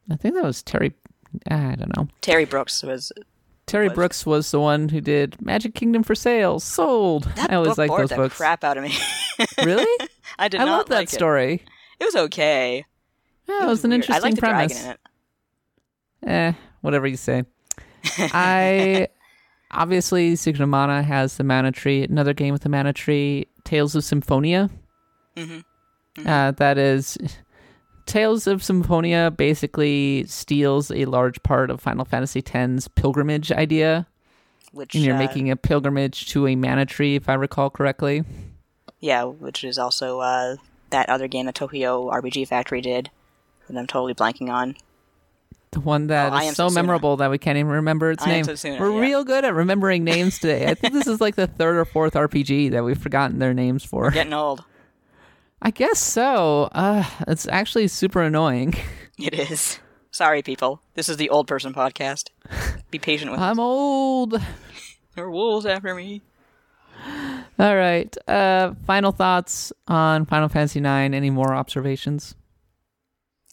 [0.09, 0.93] I think that was Terry.
[1.49, 2.09] I don't know.
[2.19, 3.11] Terry Brooks was
[3.71, 6.59] Terry Was- Brooks was the one who did Magic Kingdom for sale.
[6.59, 7.23] Sold.
[7.35, 8.35] that I always book like those the books.
[8.37, 8.93] crap out of me.
[9.65, 10.07] Really?
[10.37, 11.63] I did I not love that like story.
[11.99, 12.85] It was okay.
[13.47, 14.01] Yeah, it was an weird.
[14.03, 14.99] interesting I liked the dragon in it.
[16.29, 17.43] Eh, whatever you say.
[18.17, 19.07] I
[19.71, 22.03] obviously Secret of Mana has the mana tree.
[22.03, 24.69] Another game with the mana tree, Tales of Symphonia.
[25.35, 25.63] Mhm.
[26.25, 27.17] Uh, that is
[28.05, 34.07] Tales of Symphonia basically steals a large part of Final Fantasy X's pilgrimage idea,
[34.71, 38.23] Which and you're uh, making a pilgrimage to a mana tree, if I recall correctly.
[38.99, 40.55] yeah, which is also uh,
[40.89, 43.09] that other game that Tokyo RPG Factory did
[43.69, 44.75] that I'm totally blanking on.
[45.71, 46.73] The one that Oh, is so Setsuna.
[46.73, 48.45] memorable that we can't even remember its I name.
[48.45, 48.99] Setsuna, We're yeah.
[48.99, 50.67] real good at remembering names today.
[50.67, 53.85] I think this is like the third or fourth RPG that we've forgotten their names
[53.85, 54.11] for.
[54.11, 54.65] Getting old.
[55.61, 56.69] I guess so.
[56.71, 58.73] Uh, it's actually super annoying.
[59.19, 59.77] It is.
[60.09, 60.81] Sorry, people.
[60.95, 62.29] This is the old person podcast.
[62.89, 63.63] Be patient with I'm us.
[63.63, 64.31] old.
[65.15, 66.23] There are wolves after me.
[67.59, 68.15] All right.
[68.27, 71.13] Uh, final thoughts on Final Fantasy IX.
[71.13, 72.33] Any more observations?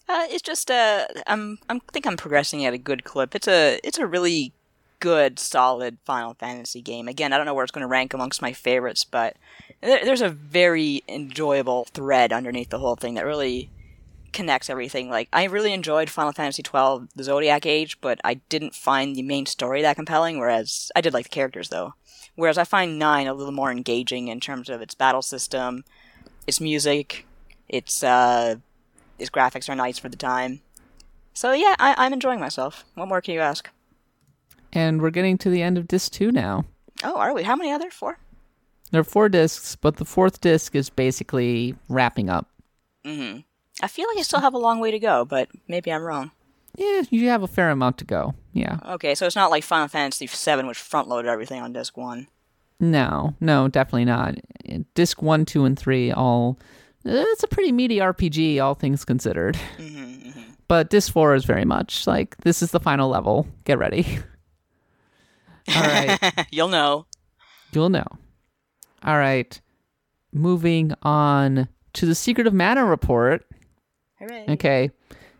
[0.07, 3.35] Uh, it's just uh, I'm I'm think I'm progressing at a good clip.
[3.35, 4.53] It's a it's a really
[4.99, 7.07] good, solid Final Fantasy game.
[7.07, 9.37] Again, I don't know where it's going to rank amongst my favorites, but
[9.81, 13.69] there's a very enjoyable thread underneath the whole thing that really
[14.31, 15.09] connects everything.
[15.09, 19.21] Like I really enjoyed Final Fantasy XII: the Zodiac Age, but I didn't find the
[19.21, 20.39] main story that compelling.
[20.39, 21.93] Whereas I did like the characters though.
[22.35, 25.83] Whereas I find nine a little more engaging in terms of its battle system,
[26.47, 27.25] its music,
[27.67, 28.55] its uh,
[29.17, 30.61] its graphics are nice for the time.
[31.33, 32.85] So yeah, I, I'm enjoying myself.
[32.95, 33.69] What more can you ask?
[34.71, 36.65] And we're getting to the end of disc two now.
[37.03, 37.43] Oh, are we?
[37.43, 37.89] How many other?
[37.89, 38.19] Four?
[38.91, 42.47] There are four discs, but the fourth disc is basically wrapping up.
[43.05, 43.39] Mm-hmm.
[43.81, 46.31] I feel like I still have a long way to go, but maybe I'm wrong.
[46.75, 48.33] Yeah, you have a fair amount to go.
[48.53, 48.79] Yeah.
[48.85, 52.27] Okay, so it's not like Final Fantasy VII, which front-loaded everything on disc one.
[52.79, 54.35] No, no, definitely not.
[54.95, 56.57] Disc one, two, and three all.
[57.05, 59.57] It's a pretty meaty RPG, all things considered.
[59.77, 63.47] Mm-hmm, But disc four is very much like this is the final level.
[63.65, 64.19] Get ready.
[65.75, 67.05] all right, You'll know.
[67.71, 68.05] you'll know.
[69.03, 69.59] All right,
[70.33, 73.45] moving on to the Secret of Mana report.
[74.19, 74.45] Hooray.
[74.49, 74.91] Okay.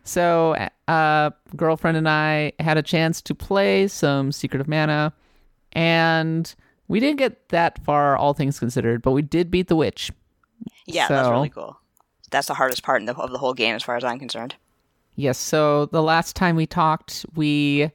[0.02, 0.56] So,
[0.88, 5.12] uh, girlfriend and I had a chance to play some Secret of Mana,
[5.72, 6.52] and
[6.88, 10.10] we didn't get that far, all things considered, but we did beat the witch.
[10.86, 11.76] Yeah, that's So- really cool.
[12.30, 14.54] That's the hardest part in the, of the whole game, as far as I'm concerned.
[15.16, 15.36] Yes.
[15.36, 17.90] So the last time we talked, we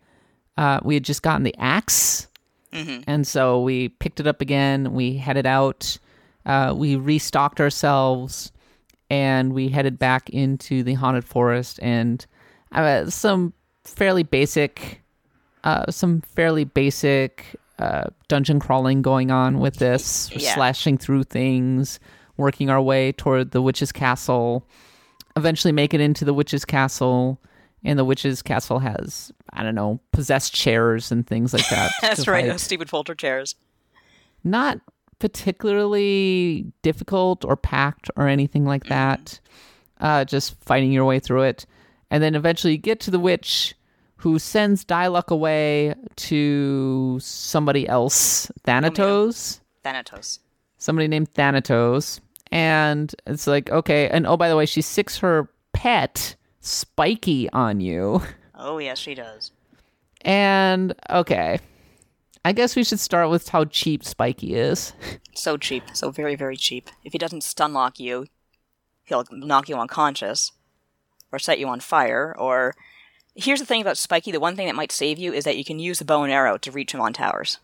[0.57, 2.27] uh, we had just gotten the axe,
[3.07, 4.93] and so we picked it up again.
[4.93, 5.97] We headed out.
[6.45, 8.51] Uh, we restocked ourselves,
[9.09, 11.79] and we headed back into the haunted forest.
[11.81, 12.25] And
[12.71, 13.53] uh, some
[13.83, 15.01] fairly basic,
[15.63, 17.45] uh, some fairly basic
[17.79, 20.53] uh, dungeon crawling going on with this, Yeah.
[20.53, 21.99] slashing through things,
[22.37, 24.67] working our way toward the witch's castle.
[25.35, 27.39] Eventually, make it into the witch's castle.
[27.85, 31.91] And the witch's castle has, I don't know, possessed chairs and things like that.
[32.01, 32.43] That's right.
[32.43, 33.55] fight Those stupid folder chairs.
[34.43, 34.79] not
[35.19, 39.39] particularly difficult or packed or anything like that.
[40.01, 41.65] Uh, just fighting your way through it.
[42.11, 43.75] And then eventually you get to the witch
[44.17, 49.61] who sends Dyluck away to somebody else, Thanatos.
[49.83, 50.39] Thanatos.
[50.77, 52.19] Somebody named Thanatos.
[52.51, 54.09] And it's like, okay.
[54.09, 56.35] And oh, by the way, she sicks her pet,
[56.65, 58.23] Spikey, on you.
[58.55, 59.51] Oh yes, she does.
[60.21, 61.59] And okay.
[62.43, 64.93] I guess we should start with how cheap Spikey is.
[65.35, 65.83] So cheap.
[65.93, 66.89] So very, very cheap.
[67.03, 68.25] If he doesn't stun lock you,
[69.03, 70.53] he'll knock you unconscious,
[71.31, 72.35] or set you on fire.
[72.37, 72.73] Or
[73.35, 75.63] here's the thing about Spikey: the one thing that might save you is that you
[75.63, 77.59] can use the bow and arrow to reach him on towers.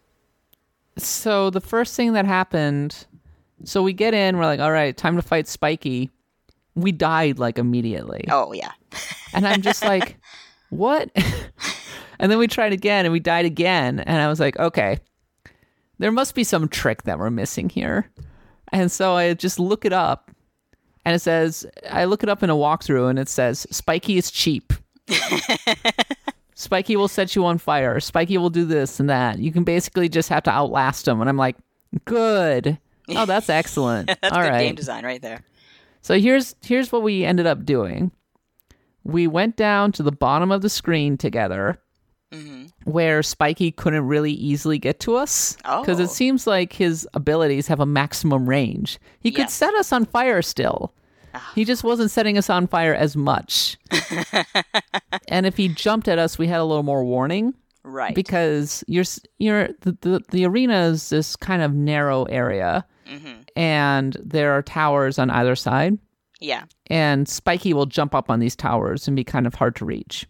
[0.97, 3.07] So the first thing that happened,
[3.63, 6.11] so we get in, we're like, all right, time to fight Spikey.
[6.75, 8.25] We died like immediately.
[8.29, 8.71] Oh yeah.
[9.33, 10.17] And I'm just like,
[10.69, 11.09] what?
[12.19, 13.99] and then we tried again and we died again.
[13.99, 14.99] And I was like, okay,
[15.99, 18.09] there must be some trick that we're missing here.
[18.71, 20.31] And so I just look it up
[21.05, 24.31] and it says, I look it up in a walkthrough and it says, Spikey is
[24.31, 24.73] cheap.
[26.55, 27.99] Spikey will set you on fire.
[27.99, 29.39] Spikey will do this and that.
[29.39, 31.19] You can basically just have to outlast him.
[31.19, 31.57] And I'm like,
[32.05, 32.77] good.
[33.09, 34.09] Oh, that's excellent.
[34.09, 34.21] All right.
[34.21, 34.63] That's All good right.
[34.63, 35.43] game design right there.
[36.01, 38.11] So here's here's what we ended up doing.
[39.03, 41.79] We went down to the bottom of the screen together,
[42.31, 42.65] mm-hmm.
[42.89, 46.03] where Spikey couldn't really easily get to us because Oh.
[46.03, 48.99] it seems like his abilities have a maximum range.
[49.19, 50.93] He could set us on fire still.
[51.33, 51.51] Ah.
[51.55, 53.77] He just wasn't setting us on fire as much.
[55.27, 58.13] and if he jumped at us, we had a little more warning Right.
[58.13, 59.05] because you're
[59.39, 63.40] you're the, the the arena is this kind of narrow area, mm-hmm.
[63.55, 65.97] And there are towers on either side
[66.41, 66.63] yeah.
[66.87, 70.27] and Spikey will jump up on these towers and be kind of hard to reach.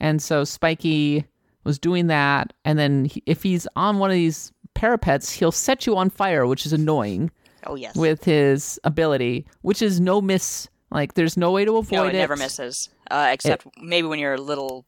[0.00, 1.24] And so Spikey
[1.64, 5.86] was doing that, and then he, if he's on one of these parapets, he'll set
[5.86, 7.30] you on fire, which is annoying
[7.66, 7.96] Oh yes.
[7.96, 10.68] with his ability, which is no miss.
[10.90, 12.90] Like there's no way to avoid no, it, never misses.
[13.10, 14.86] Uh, except maybe when you're a little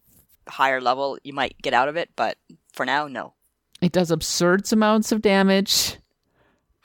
[0.49, 2.11] higher level, you might get out of it.
[2.15, 2.39] But
[2.73, 3.35] for now, no.
[3.83, 5.97] It does absurd amounts of damage.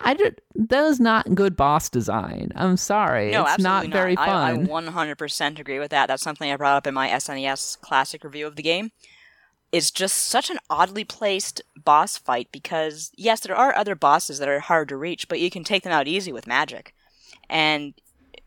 [0.01, 2.51] I did, that is not good boss design.
[2.55, 3.31] I'm sorry.
[3.31, 6.07] No, it's absolutely not very I, I 100% agree with that.
[6.07, 8.91] That's something I brought up in my SNES classic review of the game.
[9.71, 14.47] It's just such an oddly placed boss fight because, yes, there are other bosses that
[14.47, 16.93] are hard to reach, but you can take them out easy with magic.
[17.49, 17.93] And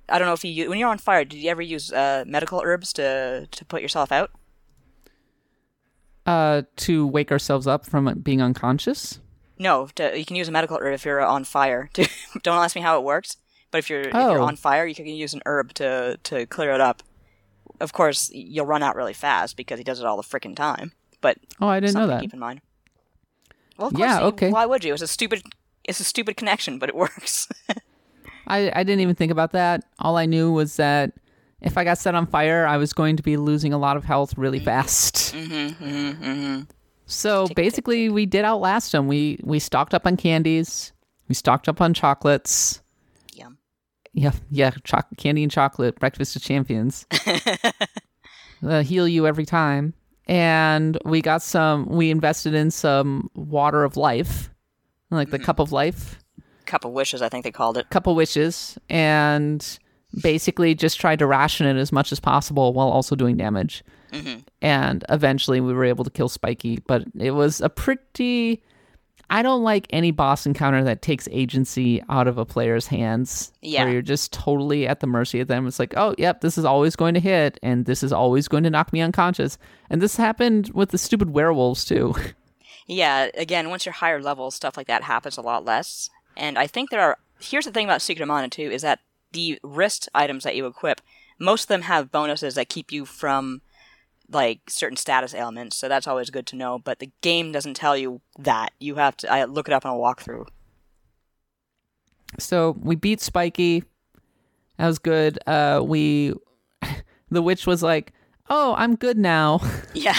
[0.09, 2.63] I don't know if you, when you're on fire, did you ever use uh, medical
[2.65, 4.31] herbs to, to put yourself out?
[6.29, 9.19] uh, to wake ourselves up from being unconscious.
[9.59, 11.91] No, to, you can use a medical herb if you're on fire.
[11.95, 12.09] To,
[12.43, 13.37] don't ask me how it works,
[13.71, 14.45] but if you're if you're Oh.
[14.47, 17.03] on fire, you can use an herb to to clear it up.
[17.81, 20.93] Of course, you'll run out really fast because he does it all the freaking time.
[21.21, 22.21] But Oh, I didn't know that.
[22.21, 22.61] keep in mind.
[23.77, 24.51] Well, of Yeah, you- okay.
[24.51, 24.93] Why would you?
[24.93, 25.43] It's a stupid.
[25.85, 27.49] It's a stupid connection, but it works.
[28.47, 29.85] I, I didn't even think about that.
[29.99, 31.13] All I knew was that
[31.61, 34.05] if I got set on fire, I was going to be losing a lot of
[34.05, 35.35] health really fast.
[35.35, 36.61] mm-hmm, mm-hmm, mm-hmm.
[37.09, 39.09] So tick, basically, we did outlast them.
[39.09, 40.93] We we stocked up on candies.
[41.27, 42.83] We stocked up on chocolates.
[43.35, 43.59] Yum.
[44.13, 47.07] Yeah, yeah, choc- candy and chocolate, breakfast of champions.
[48.67, 49.95] uh, heal you every time.
[50.27, 51.87] And we got some.
[51.87, 54.51] We invested in some water of life,
[55.11, 56.19] like the cup of life.
[56.67, 57.89] Cup of wishes, I think they called it.
[57.89, 59.79] couple of wishes and
[60.23, 63.83] basically just tried to ration it as much as possible while also doing damage.
[64.13, 64.41] Mm-hmm.
[64.63, 68.63] And eventually we were able to kill Spikey, but it was a pretty.
[69.31, 73.53] I don't like any boss encounter that takes agency out of a player's hands.
[73.61, 73.85] Yeah.
[73.85, 75.67] Where you're just totally at the mercy of them.
[75.67, 78.65] It's like, oh, yep, this is always going to hit, and this is always going
[78.65, 79.59] to knock me unconscious.
[79.91, 82.15] And this happened with the stupid werewolves, too.
[82.89, 86.09] Yeah, again, once you're higher level, stuff like that happens a lot less.
[86.37, 87.19] And I think there are.
[87.39, 89.01] Here's the thing about Secret of Mana too is that
[89.33, 91.01] the wrist items that you equip,
[91.39, 93.61] most of them have bonuses that keep you from
[94.31, 95.77] like certain status ailments.
[95.77, 96.79] So that's always good to know.
[96.79, 98.73] But the game doesn't tell you that.
[98.79, 100.47] You have to I look it up on a walkthrough.
[102.39, 103.85] So we beat Spikey.
[104.77, 105.39] That was good.
[105.47, 106.35] Uh, we,
[107.31, 108.13] the witch was like,
[108.49, 109.61] "Oh, I'm good now."
[109.95, 110.17] Yeah.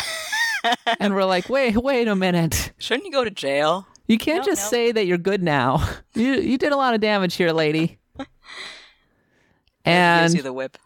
[0.99, 2.73] and we're like, wait, wait a minute.
[2.79, 3.87] Shouldn't you go to jail?
[4.07, 4.69] You can't Nope, just nope.
[4.71, 5.87] say that you're good now.
[6.15, 7.97] You you did a lot of damage here, lady.
[9.85, 10.77] And gives you the whip.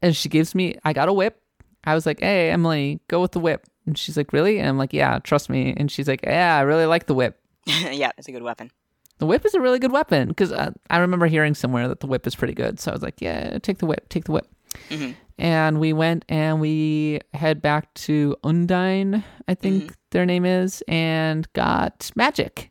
[0.00, 1.42] and she gives me I got a whip.
[1.86, 4.78] I was like, "Hey, Emily, go with the whip." And she's like, "Really?" And I'm
[4.78, 8.28] like, "Yeah, trust me." And she's like, "Yeah, I really like the whip." yeah, it's
[8.28, 8.70] a good weapon.
[9.18, 12.06] The whip is a really good weapon because uh, I remember hearing somewhere that the
[12.06, 12.78] whip is pretty good.
[12.80, 14.46] So I was like, "Yeah, take the whip, take the whip."
[14.90, 15.14] Mhm.
[15.38, 19.92] And we went and we head back to Undine, I think Mm-hmm.
[20.10, 22.70] their name is, and got magic.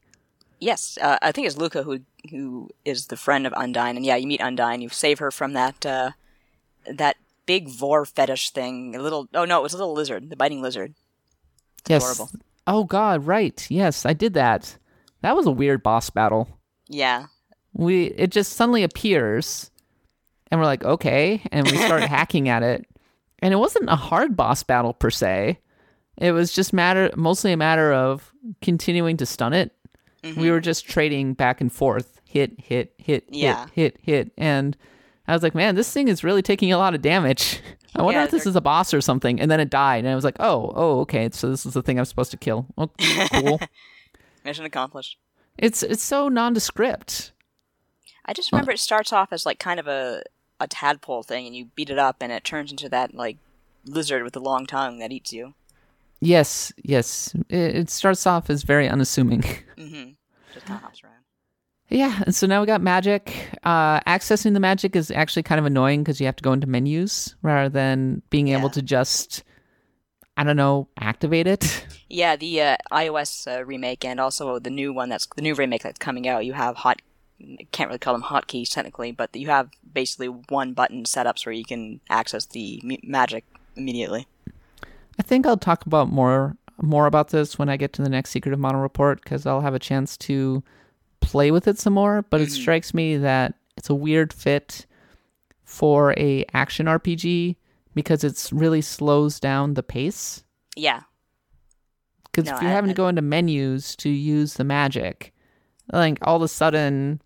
[0.60, 2.00] Yes, uh, I think it's Luca who
[2.32, 4.82] who is the friend of Undine, and yeah, you meet Undine.
[4.82, 6.12] You save her from that uh,
[6.92, 8.96] that big vor fetish thing.
[8.96, 9.28] A little.
[9.34, 10.94] Oh no, it was a little lizard, the biting lizard.
[11.88, 12.04] yes.
[12.04, 12.32] horrible.
[12.68, 13.66] Oh God, right.
[13.70, 14.78] Yes, I did that.
[15.22, 16.48] That was a weird boss battle.
[16.88, 17.26] Yeah,
[17.74, 19.72] we it just suddenly appears
[20.52, 22.86] and we're like okay and we start hacking at it
[23.40, 25.60] and it wasn't a hard boss battle per se
[26.18, 28.32] it was just matter mostly a matter of
[28.62, 29.72] continuing to stun it
[30.24, 30.42] Mm-hmm.
[30.42, 33.66] we were just trading back and forth hit hit hit Yeah.
[33.74, 34.78] hit hit hit and
[35.28, 37.60] i was like man this thing is really taking a lot of damage
[37.96, 40.04] i wonder Yeah, if this they're- is a boss or something and then it died
[40.06, 42.38] and i was like oh oh okay so this is the thing i'm supposed to
[42.38, 42.90] kill oh,
[43.32, 43.60] cool
[44.46, 45.18] mission accomplished.
[45.58, 47.32] it's it's so nondescript
[48.28, 50.24] I just remember it starts off as like kind of a
[50.60, 53.38] a tadpole thing, and you beat it up, and it turns into that like
[53.86, 55.54] lizard with the long tongue that eats you.
[56.22, 57.36] Yes, yes.
[57.50, 59.42] It, it starts off as very unassuming.
[59.78, 60.12] Mm-hmm.
[60.56, 61.14] Just kind of hops around.
[61.90, 63.34] Yeah, and so now we got magic.
[63.64, 66.68] Uh, accessing the magic is actually kind of annoying because you have to go into
[66.68, 69.44] menus rather than being able to just,
[70.36, 71.86] I don't know, activate it.
[72.08, 75.82] Yeah, the uh, iOS uh, remake and also the new one that's the new remake
[75.82, 76.46] that's coming out.
[76.46, 77.02] You have hot.
[77.72, 81.66] Can't really call them hotkeys technically, but you have basically one button setups where you
[81.66, 83.44] can access the m- magic
[83.76, 84.28] immediately.
[85.20, 88.30] I think I'll talk about more more about this when I get to the next
[88.30, 90.64] Secret of Mana report because I'll have a chance to
[91.26, 92.24] play with it some more.
[92.30, 92.52] But it mm.
[92.52, 94.86] strikes me that it's a weird fit
[95.64, 97.56] for a action RPG
[97.94, 100.44] because it's really slows down the pace.
[100.76, 101.02] Yeah,
[102.26, 105.34] Because No, if you're I- having I- to go into menus to use the magic,
[105.94, 107.22] like all of a sudden,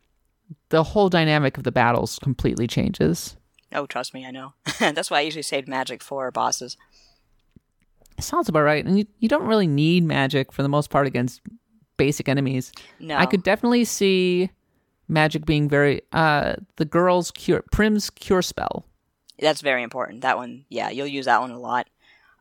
[0.69, 3.35] the whole dynamic of the battles completely changes.
[3.73, 4.53] Oh, trust me, I know.
[4.79, 6.77] That's why I usually save magic for bosses.
[8.19, 11.41] Sounds about right, and you, you don't really need magic for the most part against
[11.99, 12.71] basic enemies.
[12.99, 14.49] No, I could definitely see
[15.07, 18.85] magic being very uh the girl's cure Prim's cure spell.
[19.37, 20.21] That's very important.
[20.21, 21.87] That one, yeah, you'll use that one a lot.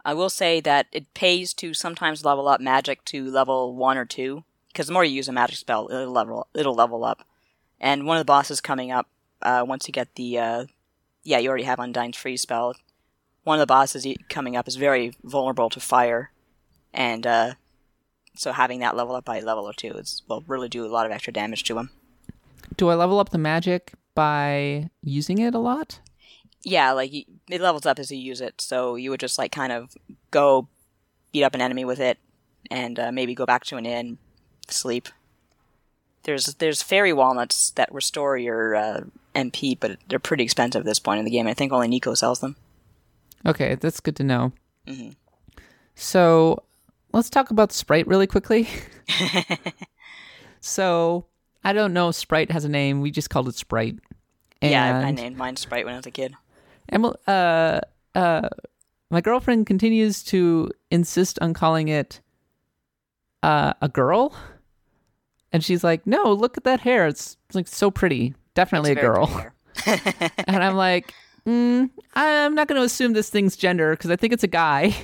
[0.04, 4.06] I will say that it pays to sometimes level up magic to level one or
[4.06, 7.24] two because the more you use a magic spell, it'll level it'll level up.
[7.80, 9.06] And one of the bosses coming up,
[9.42, 10.64] uh, once you get the, uh,
[11.22, 12.74] yeah, you already have Undine's freeze spell.
[13.44, 16.32] One of the bosses coming up is very vulnerable to fire,
[16.92, 17.54] and uh,
[18.38, 21.06] so having that level up by level or two is will really do a lot
[21.06, 21.90] of extra damage to him.
[22.76, 26.00] Do I level up the magic by using it a lot?
[26.62, 28.60] Yeah, like it levels up as you use it.
[28.60, 29.94] So you would just like kind of
[30.30, 30.68] go
[31.32, 32.18] beat up an enemy with it,
[32.70, 34.18] and uh, maybe go back to an inn,
[34.68, 35.08] sleep.
[36.24, 39.00] There's there's fairy walnuts that restore your uh,
[39.34, 41.46] MP, but they're pretty expensive at this point in the game.
[41.46, 42.56] I think only Nico sells them.
[43.46, 44.52] Okay, that's good to know.
[44.86, 45.14] Mhm.
[45.94, 46.62] So
[47.18, 48.68] let's talk about Sprite really quickly.
[50.60, 51.26] so
[51.64, 53.00] I don't know if Sprite has a name.
[53.00, 53.98] We just called it Sprite.
[54.62, 56.34] And Yeah, I, I named mine Sprite when I was a kid.
[56.92, 57.80] Emil, uh,
[58.14, 58.48] uh,
[59.10, 62.20] my girlfriend continues to insist on calling it
[63.42, 64.34] uh, a girl.
[65.52, 67.08] And she's like, no, look at that hair.
[67.08, 68.34] It's, it's like so pretty.
[68.54, 69.46] Definitely It's a girl.
[70.46, 71.12] and I'm like,
[71.44, 74.94] mm, I'm not going to assume this thing's gender because I think it's a guy.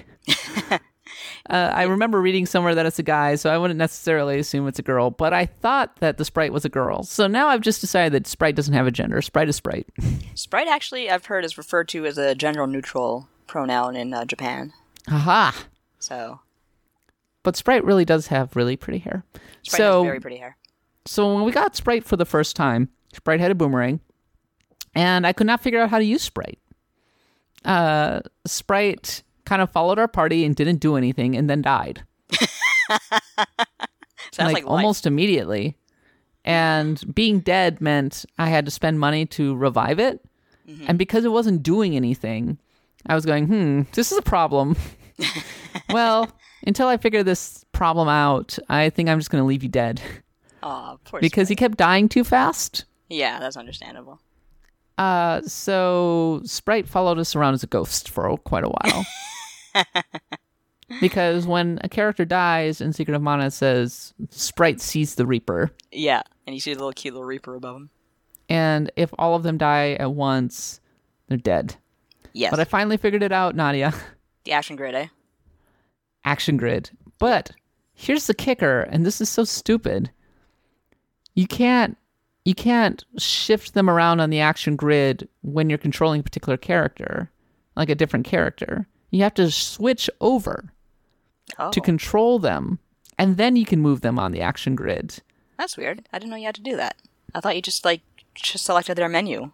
[1.51, 4.79] Uh, I remember reading somewhere that it's a guy, so I wouldn't necessarily assume it's
[4.79, 5.11] a girl.
[5.11, 8.27] But I thought that the sprite was a girl, so now I've just decided that
[8.27, 9.21] sprite doesn't have a gender.
[9.21, 9.87] Sprite is sprite.
[10.35, 14.73] Sprite actually, I've heard, is referred to as a gender neutral pronoun in uh, Japan.
[15.09, 15.67] Aha!
[15.99, 16.41] So
[17.43, 19.25] But sprite really does have really pretty hair.
[19.63, 20.57] Sprite so has very pretty hair.
[21.05, 24.01] so when we got sprite for the first time, sprite had a boomerang,
[24.95, 26.59] and I could not figure out how to use sprite.
[27.65, 32.05] Uh, sprite kind of followed our party and didn't do anything, and then died.
[34.33, 34.67] Sounds like, life.
[34.67, 35.77] almost immediately.
[36.45, 40.21] And being dead meant I had to spend money to revive it.
[40.69, 40.85] Mm-hmm.
[40.89, 42.59] And because it wasn't doing anything,
[43.07, 44.77] I was going, hmm, this is a problem.
[45.91, 46.31] well,
[46.67, 50.01] until I figure this problem out, I think I'm just going to leave you dead
[50.63, 52.85] Aw, poor because he kept dying too fast.
[53.09, 54.21] Yeah, that's understandable.
[54.97, 59.05] Uh, so Sprite followed us around as a ghost for quite a while.
[61.01, 65.71] because when a character dies in Secret of Mana, it says Sprite sees the Reaper.
[65.93, 67.91] Yeah, and you see the little cute little Reaper above him.
[68.49, 70.81] And if all of them die at once,
[71.29, 71.77] they're dead.
[72.33, 73.95] Yes, But I finally figured it out, Nadia.
[74.45, 75.07] the action grid, eh?
[76.25, 76.91] Action grid.
[77.19, 77.53] But
[77.95, 80.11] here's the kicker, and this is so stupid.
[81.35, 81.97] You can't
[82.45, 87.31] you can't shift them around on the action grid when you're controlling a particular character,
[87.75, 88.87] like a different character.
[89.15, 90.73] You have to switch over
[91.59, 92.81] Oh, to control them,
[93.17, 95.21] and then you can move them on the action grid.
[95.57, 96.09] that's weird.
[96.13, 96.97] I didn't know you had to do that.
[97.33, 98.01] I thought you just like
[98.35, 99.53] just selected their menu.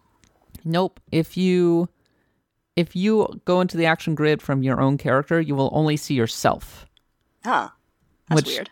[0.65, 0.99] Nope.
[1.11, 1.89] If you
[2.75, 6.15] if you go into the action grid from your own character, you will only see
[6.15, 6.87] yourself.
[7.43, 7.69] Huh?
[8.29, 8.69] That's Which- weird.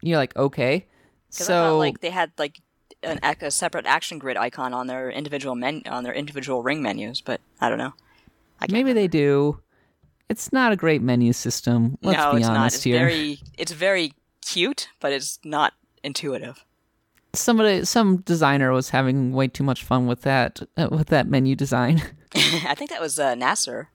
[0.00, 0.86] You're like, okay.
[1.30, 2.60] 'Cause I thought, So like they had like
[3.02, 7.20] an a separate action grid icon on their individual men on their individual ring menus,
[7.20, 7.92] but I don't know.
[8.60, 9.60] I maybe they do.
[10.32, 11.98] It's not a great menu system.
[12.00, 12.56] Let's no, be it's not.
[12.56, 12.98] honest It's here.
[13.06, 16.64] very it's very cute, but it's not intuitive.
[17.34, 21.54] Somebody, some designer was having way too much fun with that uh, with that menu
[21.54, 22.00] design,
[22.34, 23.90] I think that was uh, Nasir.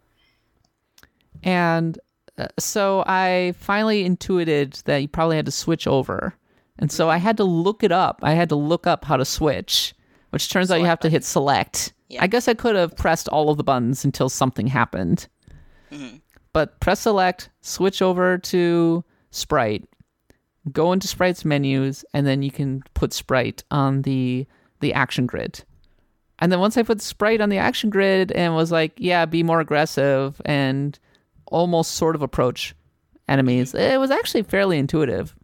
[1.44, 1.98] and
[2.38, 6.36] uh, so I finally intuited that you probably had to switch over,
[6.78, 8.20] and so I had to look it up.
[8.22, 9.96] I had to look up how to switch,
[10.30, 11.94] which turns out you Select have to hit select.
[12.10, 12.22] Yeah.
[12.24, 15.28] I guess I could have pressed all of the buttons until something happened,
[15.92, 16.18] Mm-hmm.
[16.58, 19.88] But press select, switch over to sprite,
[20.72, 24.48] go into sprite's menus, and then you can put sprite on the
[24.80, 25.64] the action grid.
[26.40, 29.44] And then once I put sprite on the action grid and was like, yeah, be
[29.44, 30.98] more aggressive and
[31.46, 32.74] almost sort of approach
[33.28, 35.36] enemies, it was actually fairly intuitive.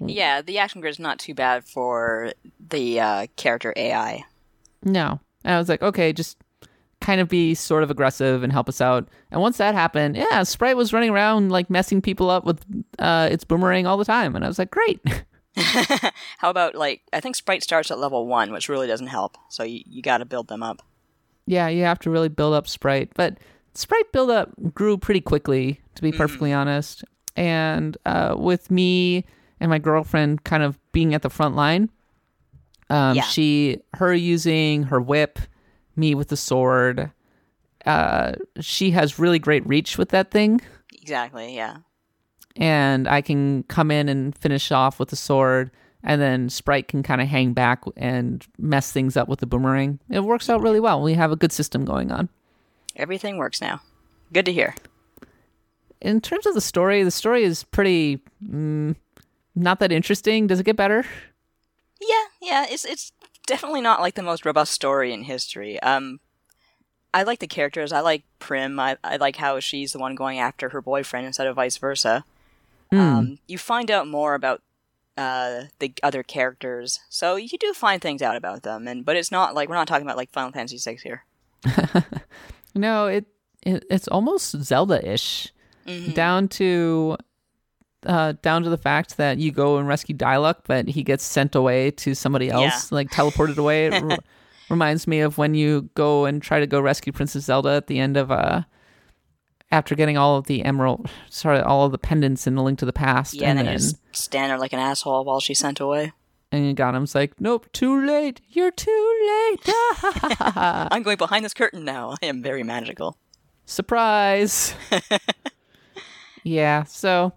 [0.00, 4.22] Yeah, the action grid is not too bad for the uh, character AI.
[4.84, 5.18] No.
[5.44, 6.36] And I was like, okay, just
[7.02, 9.08] kind of be sort of aggressive and help us out.
[9.30, 12.64] And once that happened, yeah, Sprite was running around like messing people up with
[12.98, 14.34] uh, its boomerang all the time.
[14.34, 15.00] And I was like, great.
[16.38, 19.36] How about like I think Sprite starts at level one, which really doesn't help.
[19.50, 20.80] So you, you got to build them up.
[21.46, 23.10] yeah, you have to really build up Sprite.
[23.14, 23.36] But
[23.74, 27.04] Sprite build up grew pretty quickly, to be perfectly honest.
[27.36, 29.24] And uh, with me
[29.60, 31.90] and my girlfriend kind of being at the front line,
[32.90, 33.22] um, Yeah.
[33.22, 35.38] she, her using her whip,
[35.96, 37.10] me with the sword.
[37.86, 40.60] Uh, she has really great reach with that thing.
[40.92, 41.54] Exactly.
[41.56, 41.78] Yeah.
[42.56, 45.70] and I can come in and finish off with the sword,
[46.04, 49.98] and then Sprite can kind of hang back and mess things up with the boomerang.
[50.10, 51.00] It works out really well.
[51.02, 52.28] We have a good system going on.
[52.94, 53.80] Everything works now.
[54.32, 54.74] Good to hear.
[56.00, 58.94] In terms of the story, the story is pretty mm,
[59.54, 60.46] not that interesting.
[60.46, 61.04] Does it get better?
[62.00, 63.12] Yeah, yeah, it's it's
[63.46, 65.80] definitely not like the most robust story in history.
[65.80, 66.20] Um,
[67.14, 67.92] I like the characters.
[67.92, 68.80] I like Prim.
[68.80, 72.24] I, I like how she's the one going after her boyfriend instead of vice versa.
[72.90, 74.60] Um, you find out more about
[75.16, 78.86] uh, the other characters, so you do find things out about them.
[78.86, 81.24] And but it's not like we're not talking about like Final Fantasy VI here.
[82.74, 83.26] No, it,
[83.62, 85.52] it it's almost Zelda-ish,
[86.14, 87.16] down to
[88.06, 91.54] uh, down to the fact that you go and rescue Dyluck, but he gets sent
[91.54, 93.86] away to somebody else, like teleported away.
[93.86, 94.16] It re-
[94.70, 97.98] reminds me of when you go and try to go rescue Princess Zelda at the
[97.98, 98.62] end of uh,
[99.70, 102.84] after getting all of the emerald, sorry, all of the pendants in the Link to
[102.86, 105.40] the Past, Yeah, and, and then you then just stand there like an asshole while
[105.40, 106.12] she's sent away.
[106.50, 108.40] and Ganem's like, "Nope, too late.
[108.50, 109.60] You're too late."
[110.40, 112.16] I'm going behind this curtain now.
[112.22, 113.16] I am very magical.
[113.64, 114.74] surprise
[116.44, 117.32] yeah so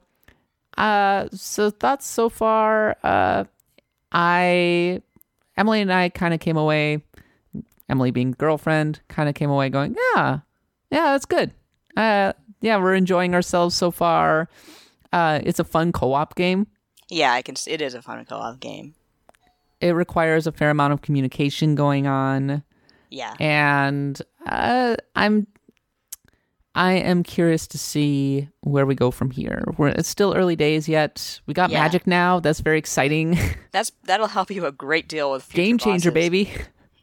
[0.77, 3.43] uh so thoughts so far uh
[4.11, 5.01] i
[5.57, 7.01] emily and i kind of came away
[7.89, 10.39] emily being girlfriend kind of came away going yeah
[10.91, 11.51] yeah that's good
[11.97, 14.49] uh yeah we're enjoying ourselves so far
[15.13, 16.67] uh it's a fun co-op game
[17.09, 17.55] Yeah, I can.
[17.67, 18.95] It is a fun co-op game.
[19.79, 22.63] it requires a fair amount of communication going on
[23.09, 23.33] Yeah.
[23.39, 25.45] and uh, I'm
[26.77, 29.63] I am curious to see where we go from here.
[29.77, 31.39] We're, it's still early days yet.
[31.45, 31.79] We got Yeah.
[31.81, 32.41] magic now.
[32.41, 33.39] That's very exciting.
[33.71, 36.13] That's that'll help you a great deal with future Game changer, bosses.
[36.29, 36.51] baby.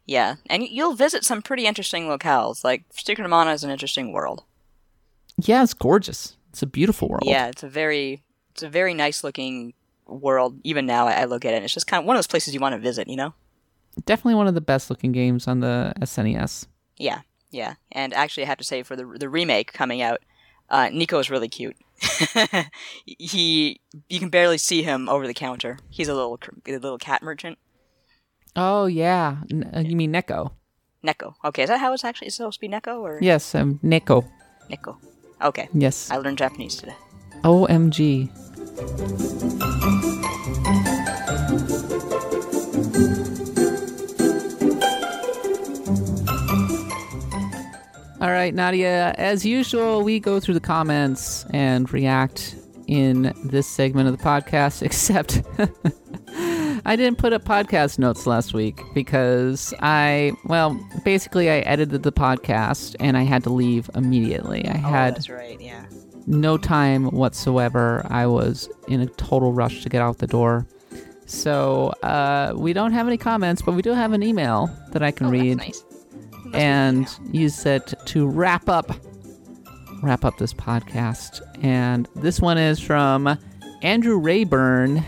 [0.04, 2.62] Yeah, and you'll visit some pretty interesting locales.
[2.64, 4.44] Like Secret of Mana is an interesting world.
[5.38, 6.36] Yeah, it's gorgeous.
[6.50, 7.22] It's a beautiful world.
[7.24, 9.72] Yeah, it's a very it's a very nice looking
[10.06, 10.58] world.
[10.64, 12.26] Even now, I, I look at it, and it's just kind of one of those
[12.26, 13.08] places you want to visit.
[13.08, 13.32] You know?
[14.04, 16.66] Definitely one of the best looking games on the SNES.
[16.98, 17.20] Yeah,
[17.52, 17.74] yeah.
[17.92, 20.18] And actually, I have to say for the the remake coming out,
[20.68, 21.76] uh, Nico is really cute.
[23.06, 25.78] he you can barely see him over the counter.
[25.90, 27.58] He's a little a little cat merchant.
[28.56, 30.50] Oh yeah, N- uh, you mean Neko?
[31.06, 31.34] Neko.
[31.44, 34.28] Okay, is that how it's actually it's supposed to be Neko or Yes, um, Neko.
[34.70, 34.96] Neko?
[35.40, 36.10] Okay, Yes.
[36.10, 36.94] I learned Japanese today.
[37.44, 38.28] OMG.
[48.22, 52.54] All right, Nadia, as usual, we go through the comments and react
[52.86, 55.42] in this segment of the podcast, except
[56.86, 62.12] I didn't put up podcast notes last week because I, well, basically, I edited the
[62.12, 64.68] podcast and I had to leave immediately.
[64.68, 65.60] I Oh, had right.
[65.60, 65.84] Yeah.
[66.28, 68.06] no time whatsoever.
[68.08, 70.64] I was in a total rush to get out the door.
[71.26, 75.10] So uh, we don't have any comments, but we do have an email that I
[75.10, 75.91] can Oh, read That's nice.
[76.52, 78.92] And use it to wrap up
[80.02, 81.40] wrap up this podcast.
[81.62, 83.38] And this one is from
[83.82, 85.04] Andrew Rayburn,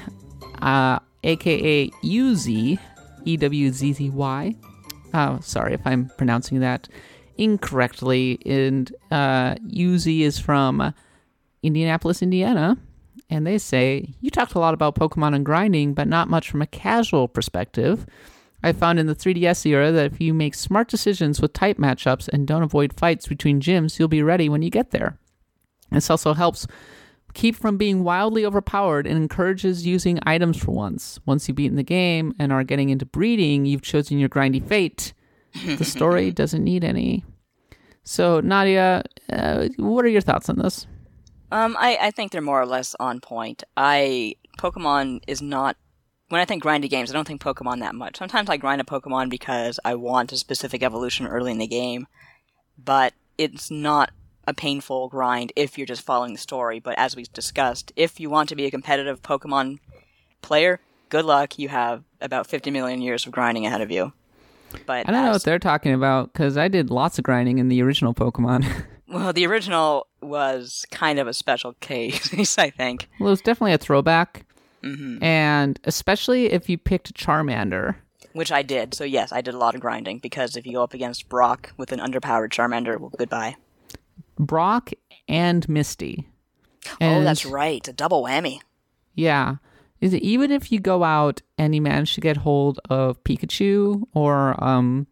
[0.63, 2.79] uh, aka Uzi,
[3.25, 4.55] E W Z Z Y.
[5.13, 6.89] Oh, sorry if I'm pronouncing that
[7.37, 8.39] incorrectly.
[8.47, 10.95] And uh, Uzi is from
[11.63, 12.79] Indianapolis, Indiana.
[13.31, 16.63] And they say, You talked a lot about Pokemon and grinding, but not much from
[16.63, 18.07] a casual perspective.
[18.65, 22.29] I found in the 3DS era that if you make smart decisions with type matchups
[22.29, 25.19] and don't avoid fights between gyms, you'll be ready when you get there.
[25.91, 26.67] This also helps
[27.35, 31.21] keep from being wildly overpowered and encourages using items for once.
[31.27, 35.13] Once you've beaten the game and are getting into breeding, you've chosen your grindy fate.
[35.67, 37.23] The story doesn't need any.
[38.03, 40.87] So, Nadia, uh, what are your thoughts on this?
[41.53, 43.63] Um, I, I think they're more or less on point.
[43.77, 45.77] I Pokemon is not
[46.29, 48.17] when I think grindy games, I don't think Pokemon that much.
[48.17, 52.07] Sometimes I grind a Pokemon because I want a specific evolution early in the game,
[52.83, 54.11] but it's not
[54.47, 56.81] a painful grind if you're just following the story.
[56.81, 59.79] But as we discussed, if you want to be a competitive Pokemon
[60.43, 61.59] player, good luck.
[61.59, 64.13] You have about 50 million years of grinding ahead of you.
[64.87, 67.69] But I don't know what they're talking about because I did lots of grinding in
[67.69, 68.67] the original Pokemon.
[69.09, 73.09] well, the original was kind of a special case, I think.
[73.21, 74.47] well, it was definitely a throwback.
[74.85, 77.97] Hmm And especially if you picked Charmander.
[78.33, 78.95] Which I did.
[78.95, 81.73] So yes, I did a lot of grinding because if you go up against Brock
[81.77, 83.57] with an underpowered Charmander, well, goodbye.
[84.39, 84.91] Brock
[85.29, 86.27] and Misty.
[87.01, 88.61] oh, that's right, a double whammy.
[89.15, 89.57] Yeah.
[90.01, 94.03] Is it even if you go out and you manage to get hold of Pikachu
[94.13, 95.07] or um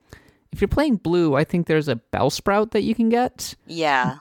[0.53, 4.17] if you're playing blue, I think there's a Bellsprout that you can get, Yeah,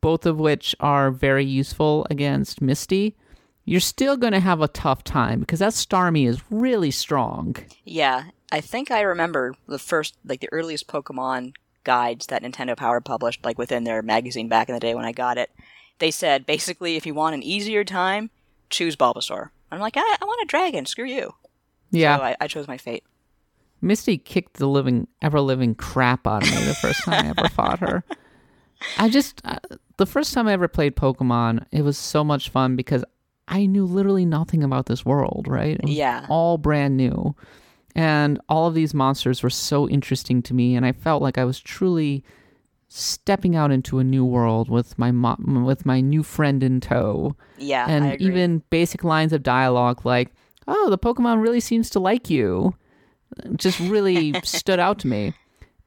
[0.00, 3.16] both of which are very useful against Misty.
[3.64, 7.56] You're still going to have a tough time because that Starmie is really strong.
[7.84, 8.24] yeah.
[8.52, 13.44] I think I remember the first, like the earliest Pokemon guides that Nintendo Power published,
[13.44, 15.50] like within their magazine back in the day when I got it.
[15.98, 18.30] They said basically, if you want an easier time,
[18.70, 19.50] choose Bulbasaur.
[19.72, 20.86] I'm like, I, I want a dragon.
[20.86, 21.34] Screw you.
[21.90, 22.16] Yeah.
[22.16, 23.02] So I, I chose my fate.
[23.80, 27.48] Misty kicked the living, ever living crap out of me the first time I ever
[27.48, 28.04] fought her.
[28.98, 29.58] I just, uh,
[29.96, 33.04] the first time I ever played Pokemon, it was so much fun because
[33.48, 35.78] I knew literally nothing about this world, right?
[35.84, 36.26] Yeah.
[36.28, 37.34] all brand new.
[37.94, 41.44] And all of these monsters were so interesting to me, and I felt like I
[41.44, 42.24] was truly
[42.88, 47.34] stepping out into a new world with my mo- with my new friend in tow
[47.58, 50.32] Yeah, and even basic lines of dialogue like
[50.68, 52.72] oh the pokemon really seems to like you
[53.56, 55.32] just really stood out to me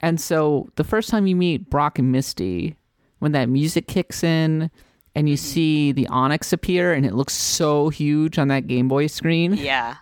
[0.01, 2.75] and so the first time you meet brock and misty
[3.19, 4.69] when that music kicks in
[5.17, 5.53] and you Mm-hmm.
[5.53, 9.95] see the Onix appear and it looks so huge on that game boy screen yeah,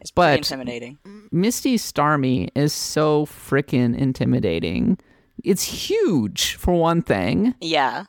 [0.00, 0.98] it's But- intimidating.
[1.32, 4.98] misty starmie is so freaking intimidating
[5.44, 8.04] it's huge for one thing Yeah,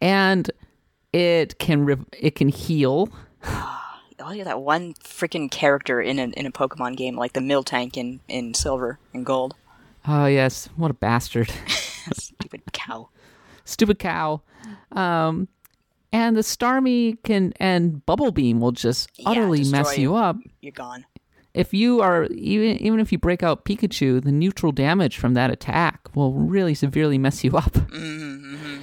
[0.00, 0.50] and
[1.12, 3.08] it can re- it can heal
[3.44, 7.96] oh yeah, that one freaking character in a in a Pokemon game like the Miltank
[7.96, 9.54] in in Silver and Gold.
[10.06, 11.50] oh yes what a bastard
[12.12, 13.08] Stupid cow.
[13.64, 14.42] stupid cow.
[14.92, 15.48] Um,
[16.12, 20.16] and the Starmie can and Bubble Beam will just Yeah, utterly mess you you.
[20.16, 20.36] up.
[20.60, 21.04] You're gone.
[21.54, 25.50] If you are even even if you break out Pikachu, the neutral damage from that
[25.50, 27.72] attack will really severely mess you up.
[27.72, 28.82] Mm-hmm.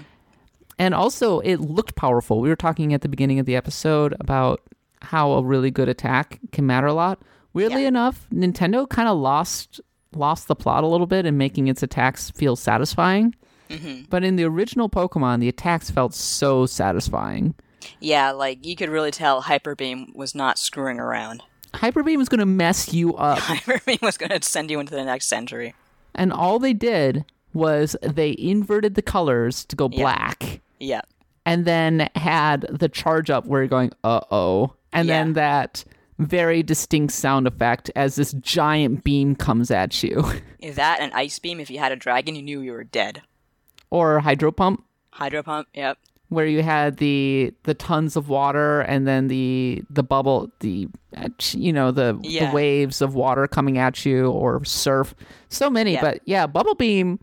[0.79, 2.39] And also, it looked powerful.
[2.39, 4.61] We were talking at the beginning of the episode about
[5.01, 7.19] how a really good attack can matter a lot.
[7.53, 7.87] Weirdly Yeah.
[7.87, 9.81] enough, Nintendo kind of lost
[10.15, 13.33] lost the plot a little bit in making its attacks feel satisfying.
[13.69, 14.03] Mm-hmm.
[14.09, 17.53] But in the original Pokemon, the attacks felt so satisfying.
[17.99, 21.43] Yeah, like you could really tell Hyper Beam was not screwing around.
[21.75, 23.39] Hyper Beam was going to mess you up.
[23.41, 25.73] Hyper Beam was going to send you into the next century.
[26.15, 27.23] and all they did
[27.53, 30.01] was they inverted the colors to go Yeah.
[30.03, 31.01] black Yeah,
[31.45, 34.73] and then had the charge up where you're going, uh oh.
[34.93, 35.19] And Yeah.
[35.23, 35.83] then that
[36.19, 40.23] very distinct sound effect as this giant beam comes at you.
[40.59, 41.59] Is that and Ice Beam.
[41.59, 43.21] If you had a dragon, you knew you were dead.
[43.89, 44.83] Or Hydro Pump.
[45.11, 45.67] Hydro Pump.
[45.73, 45.97] Yep.
[46.29, 50.87] where you had the the tons of water and then the the bubble the
[51.53, 52.49] you know the Yeah.
[52.49, 55.15] the waves of water coming at you or surf
[55.49, 56.01] so many Yeah.
[56.01, 57.19] but yeah bubble beam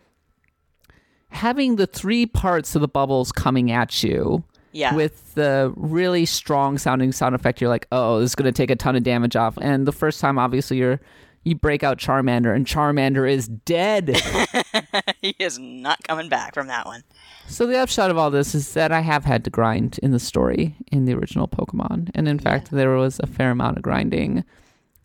[1.29, 4.43] having the three parts of the bubbles coming at you
[4.73, 4.95] Yeah.
[4.95, 8.71] with the really strong sounding sound effect you're like oh this is going to take
[8.71, 11.01] a ton of damage off and the first time obviously you're
[11.45, 14.17] you break out charmander and charmander is dead
[15.21, 17.03] he is not coming back from that one.
[17.47, 20.19] So the upshot of all this is that I have had to grind in the
[20.19, 24.45] story in the original Pokemon, and in fact, there was a fair amount of grinding,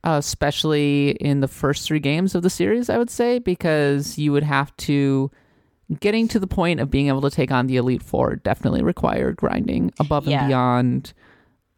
[0.06, 2.90] uh, especially in the first three games of the series.
[2.90, 5.30] I would say because you would have to
[6.00, 9.36] getting to the point of being able to take on the Elite Four definitely required
[9.36, 10.40] grinding above Yeah.
[10.42, 11.14] and beyond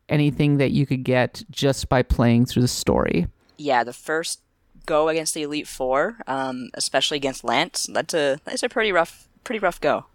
[0.10, 3.28] anything that you could get just by playing through the story.
[3.58, 4.42] Yeah, the first
[4.86, 9.28] go against the Elite Four, um, especially against Lance, that's a that's a pretty rough
[9.44, 10.06] pretty rough go.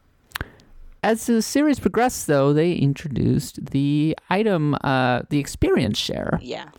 [1.03, 6.39] As the series progressed, though, they introduced the item, uh, the experience share.
[6.43, 6.71] Yeah.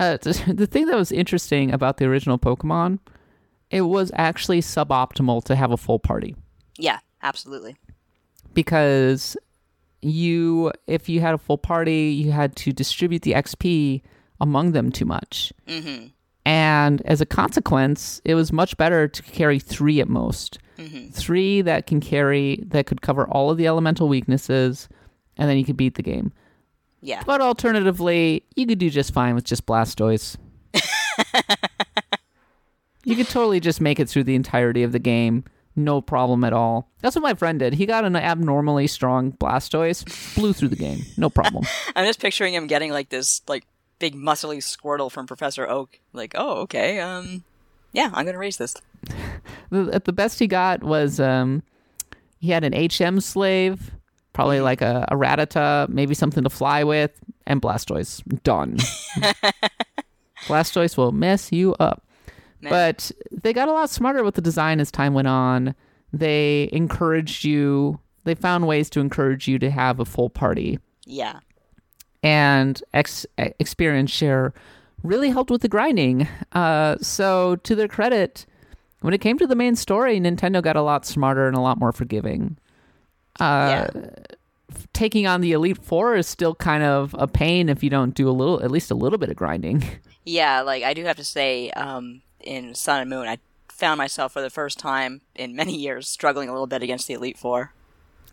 [0.00, 2.98] Uh, the thing that was interesting about the original Pokemon,
[3.70, 6.34] it was actually suboptimal to have a full party
[6.78, 7.76] Yeah, absolutely.
[8.54, 9.36] because
[10.02, 14.02] you, if you had a full party, you had to distribute the XP
[14.40, 16.06] among them too much, Mm-hmm.
[16.44, 21.08] And as a consequence, it was much better to carry three at most, Mm-hmm.
[21.10, 24.88] three that can carry that could cover all of the elemental weaknesses,
[25.36, 26.32] and then you could beat the game.
[27.02, 27.22] Yeah.
[27.26, 30.36] But alternatively, you could do just fine with just Blastoise.
[33.04, 35.44] you could totally just make it through the entirety of the game,
[35.76, 36.90] no problem at all.
[37.00, 37.74] That's what my friend did.
[37.74, 40.04] He got an abnormally strong Blastoise,
[40.34, 41.64] blew through the game, no problem.
[41.96, 43.64] I'm just picturing him getting like this like
[44.00, 46.00] big muscly Squirtle from Professor Oak.
[46.12, 47.44] Like, oh, okay, um,
[47.92, 48.74] yeah, I'm gonna raise this.
[49.70, 51.62] the, the best he got was um,
[52.40, 53.92] he had an HM slave,
[54.32, 57.12] probably like a, a Rattata, maybe something to fly with,
[57.46, 58.22] and Blastoise.
[58.42, 58.78] Done.
[60.46, 62.04] Blastoise will mess you up.
[62.62, 62.70] Man.
[62.70, 65.74] But they got a lot smarter with the design as time went on.
[66.12, 70.78] They encouraged you, they found ways to encourage you to have a full party.
[71.06, 71.40] Yeah.
[72.22, 74.52] And X Experience Share
[75.02, 76.28] really helped with the grinding.
[76.52, 78.46] Uh, so, to their credit,
[79.00, 81.78] when it came to the main story, Nintendo got a lot smarter and a lot
[81.78, 82.58] more forgiving.
[83.38, 84.10] Uh, yeah.
[84.92, 88.28] Taking on the Elite Four is still kind of a pain if you don't do
[88.28, 89.82] a little, at least a little bit of grinding.
[90.22, 93.38] Yeah, like I do have to say, um, in Sun and Moon, I
[93.68, 97.14] found myself for the first time in many years struggling a little bit against the
[97.14, 97.72] Elite Four.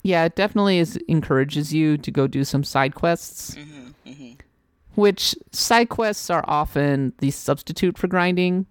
[0.07, 3.55] Yeah, it definitely is encourages you to go do some side quests.
[3.55, 4.31] Mm-hmm,
[4.95, 8.67] Which side quests are often the substitute for grinding,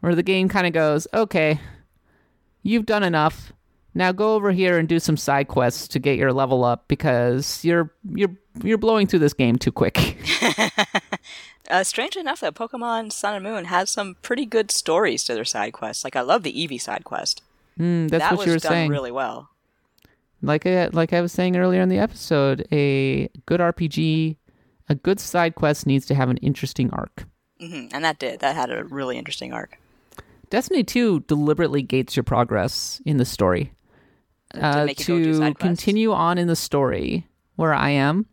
[0.00, 1.60] where the game kind of goes, okay,
[2.62, 3.52] you've done enough.
[3.92, 7.62] Now go over here and do some side quests to get your level up because
[7.62, 10.16] you're you're you're blowing through this game too quick.
[11.70, 15.44] Uh, strangely enough, though, Pokemon Sun and Moon has some pretty good stories to their
[15.44, 16.02] side quests.
[16.02, 17.40] Like I love the Eevee side quest.
[17.78, 18.90] Mm, that's that what was you were done saying.
[18.90, 19.51] really well.
[20.42, 24.36] Like I, like I was saying earlier in the episode, a good RPG,
[24.88, 27.24] a good side quest needs to have an interesting arc.
[27.60, 28.40] hmm And that did.
[28.40, 29.78] That had a really interesting arc.
[30.50, 33.72] Destiny 2 deliberately gates your progress in the story.
[34.54, 38.26] Uh, make you go do to continue on in the story where I am,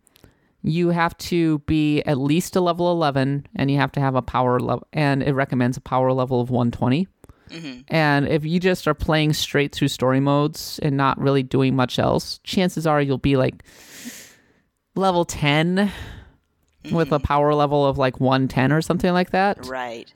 [0.62, 4.22] you have to be at least a level 11 and you have to have a
[4.22, 7.08] power level, and it recommends a power level of 120.
[7.50, 7.80] Mm-hmm.
[7.88, 11.98] And if you just are playing straight through story modes and not really doing much
[11.98, 13.64] else, chances are you'll be like
[14.94, 15.90] level 10
[16.90, 19.66] with a power level of like 110 or something like that.
[19.66, 20.12] Right.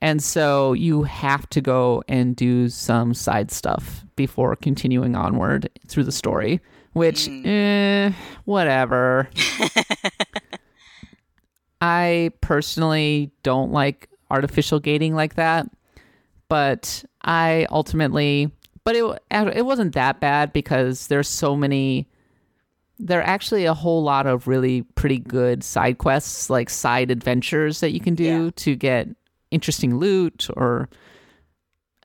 [0.00, 6.04] And so you have to go and do some side stuff before continuing onward through
[6.04, 6.60] the story,
[6.92, 8.12] which, eh,
[8.44, 9.28] whatever.
[11.80, 15.66] I personally don't like artificial gating like that,
[16.48, 18.50] but I ultimately,
[18.84, 22.08] but it it wasn't that bad because there's so many.
[22.98, 27.80] There are actually a whole lot of really pretty good side quests, like side adventures
[27.80, 28.50] that you can do Yeah.
[28.56, 29.08] to get
[29.50, 30.88] interesting loot or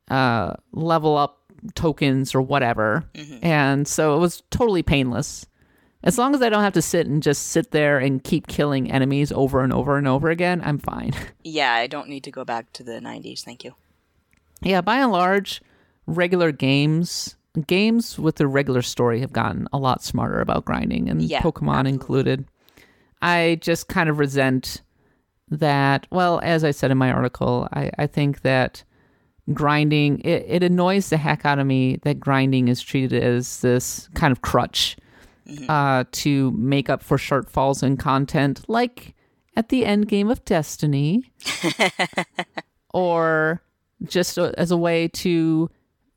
[0.10, 1.40] uh, level up
[1.76, 3.06] tokens or whatever.
[3.42, 5.46] And so it was totally painless.
[6.04, 8.92] As long as I don't have to sit and just sit there and keep killing
[8.92, 11.14] enemies over and over and over again, I'm fine.
[11.44, 13.44] Yeah, I don't need to go back to the 90s.
[13.44, 13.74] Thank you.
[14.62, 15.62] Yeah, by and large,
[16.08, 17.36] regular games,
[17.68, 21.80] games with a regular story have gotten a lot smarter about grinding, and Yeah, Pokemon
[21.80, 21.92] absolutely.
[21.92, 22.46] included.
[23.22, 24.82] I just kind of resent
[25.50, 26.08] that.
[26.12, 28.84] Well, as I said in my article, I, I think that
[29.54, 34.08] grinding it, it annoys the heck out of me that grinding is treated as this
[34.14, 34.96] kind of crutch
[35.68, 39.14] uh, to make up for shortfalls in content, like
[39.58, 41.32] at the end game of Destiny,
[42.94, 43.62] or
[44.04, 45.70] just a, as a way to,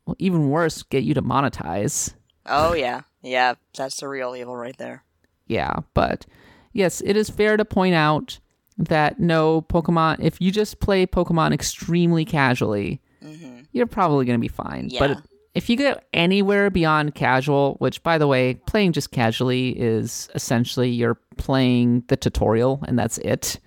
[0.05, 2.13] well, even worse, get you to monetize.
[2.45, 3.55] Oh yeah, yeah.
[3.75, 5.03] That's the real evil right there.
[5.47, 6.25] Yeah, but
[6.73, 8.39] yes, it is fair to point out
[8.77, 13.61] that no Pokemon, if you just play Pokemon extremely casually, mm-hmm.
[13.71, 14.89] you're probably going to be fine.
[14.89, 15.07] Yeah.
[15.07, 15.21] But
[15.53, 20.89] if you go anywhere beyond casual, which by the way, playing just casually is essentially
[20.89, 23.59] you're playing the tutorial and that's it.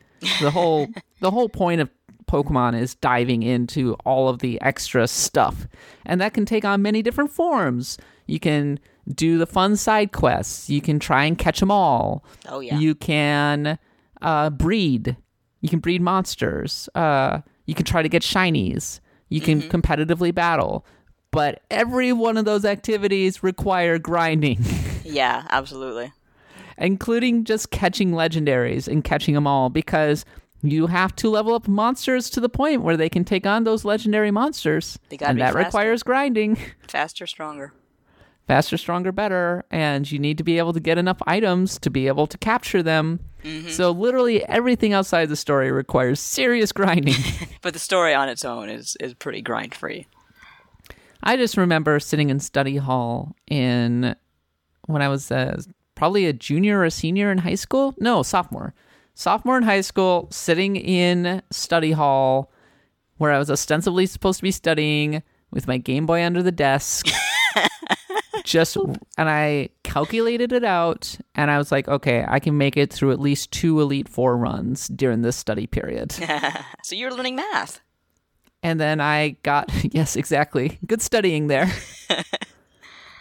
[0.43, 0.89] The whole
[1.21, 1.91] the whole point of
[2.29, 5.67] Pokemon is diving into all of the extra stuff.
[6.07, 7.99] And that can take on many different forms.
[8.27, 8.79] You can
[9.13, 10.69] do the fun side quests.
[10.71, 12.25] You can try and catch them all.
[12.49, 12.79] Oh yeah.
[12.79, 13.79] You can
[14.23, 15.17] uh, breed.
[15.61, 16.89] You can breed monsters.
[16.95, 19.01] Uh, you can try to get shinies.
[19.29, 20.87] You can competitively battle.
[21.31, 24.65] But every one of those activities require grinding,
[25.05, 26.13] yeah, absolutely.
[26.79, 30.25] including just catching legendaries and catching them all because
[30.63, 33.85] you have to level up monsters to the point where they can take on those
[33.85, 34.99] legendary monsters.
[35.11, 35.59] And that faster.
[35.59, 36.59] requires grinding.
[36.89, 37.73] Faster, stronger.
[38.49, 42.09] faster, stronger, better, and you need to be able to get enough items to be
[42.09, 43.21] able to capture them.
[43.69, 47.15] So literally everything outside the story requires serious grinding.
[47.63, 50.07] But the story on its own is is pretty grind free.
[51.23, 54.15] I just remember sitting in study hall in
[54.87, 55.61] when I was uh,
[55.95, 57.95] probably a junior or a senior in high school.
[57.99, 58.75] No, sophomore.
[59.19, 62.53] Sophomore in high school, sitting in study hall
[63.17, 67.09] where I was ostensibly supposed to be studying with my Game Boy under the desk.
[68.45, 72.93] just and I calculated it out and I was like, okay, I can make it
[72.93, 76.15] through at least two Elite Four runs during this study period.
[76.85, 77.81] So you're learning math.
[78.63, 80.79] And then I got yes, exactly.
[80.87, 81.69] Good studying there.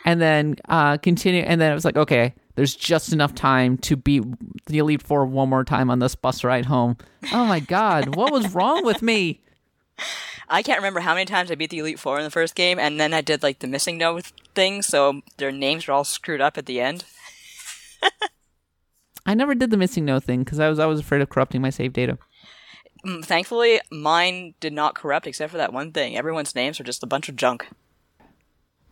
[0.06, 3.95] and then uh continue and then it was like, okay, there's just enough time to
[3.95, 4.23] beat
[4.65, 6.97] the Elite Four one more time on this bus ride home.
[7.31, 9.43] Oh my god, what was wrong with me?
[10.49, 12.79] I can't remember how many times I beat the Elite Four in the first game,
[12.79, 14.21] and then I did like the missing no
[14.55, 17.05] thing, so their names were all screwed up at the end.
[19.27, 21.61] I never did the missing no thing because I was I was afraid of corrupting
[21.61, 22.17] my save data.
[23.05, 26.17] Mm, Thankfully, mine did not corrupt except for that one thing.
[26.17, 27.67] Everyone's names were just a bunch of junk.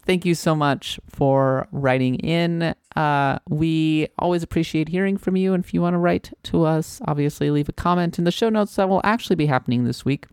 [0.05, 2.75] Thank you so much for writing in.
[2.95, 5.53] Uh, we always appreciate hearing from you.
[5.53, 8.49] And if you want to write to us, obviously leave a comment in the show
[8.49, 10.27] notes that will actually be happening this week.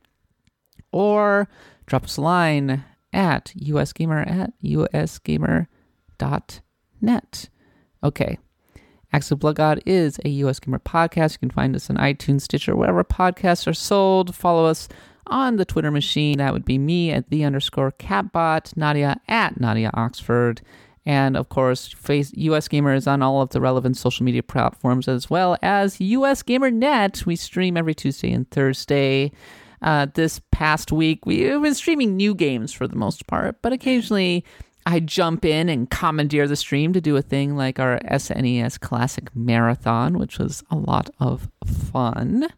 [0.92, 1.48] Or
[1.86, 2.84] drop us a line
[3.14, 5.68] at usgamer at usgamer.net.
[8.04, 8.38] Okay.
[9.14, 11.32] Of Blood God is a US Gamer podcast.
[11.32, 14.34] You can find us on iTunes, Stitcher, wherever podcasts are sold.
[14.34, 14.88] Follow us
[15.26, 16.38] on the Twitter machine.
[16.38, 20.60] That would be me at the underscore katbot, Nadia at Nadia Oxford.
[21.04, 25.08] And of course, face US Gamer is on all of the relevant social media platforms
[25.08, 27.26] as well as US Gamer Net.
[27.26, 29.32] We stream every Tuesday and Thursday.
[29.80, 34.44] Uh, this past week, we've been streaming new games for the most part, but occasionally
[34.86, 39.34] I jump in and commandeer the stream to do a thing like our SNES Classic
[39.34, 42.48] Marathon, which was a lot of fun.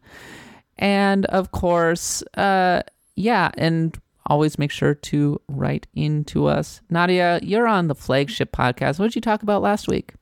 [0.77, 2.81] And of course, uh,
[3.15, 6.81] yeah, and always make sure to write into us.
[6.89, 8.99] Nadia, you're on the flagship podcast.
[8.99, 10.13] What did you talk about last week?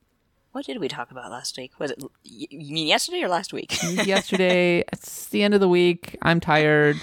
[0.51, 1.79] What did we talk about last week?
[1.79, 3.75] Was it you mean yesterday or last week?
[4.05, 6.15] Yesterday, it's the end of the week.
[6.21, 6.97] I'm tired.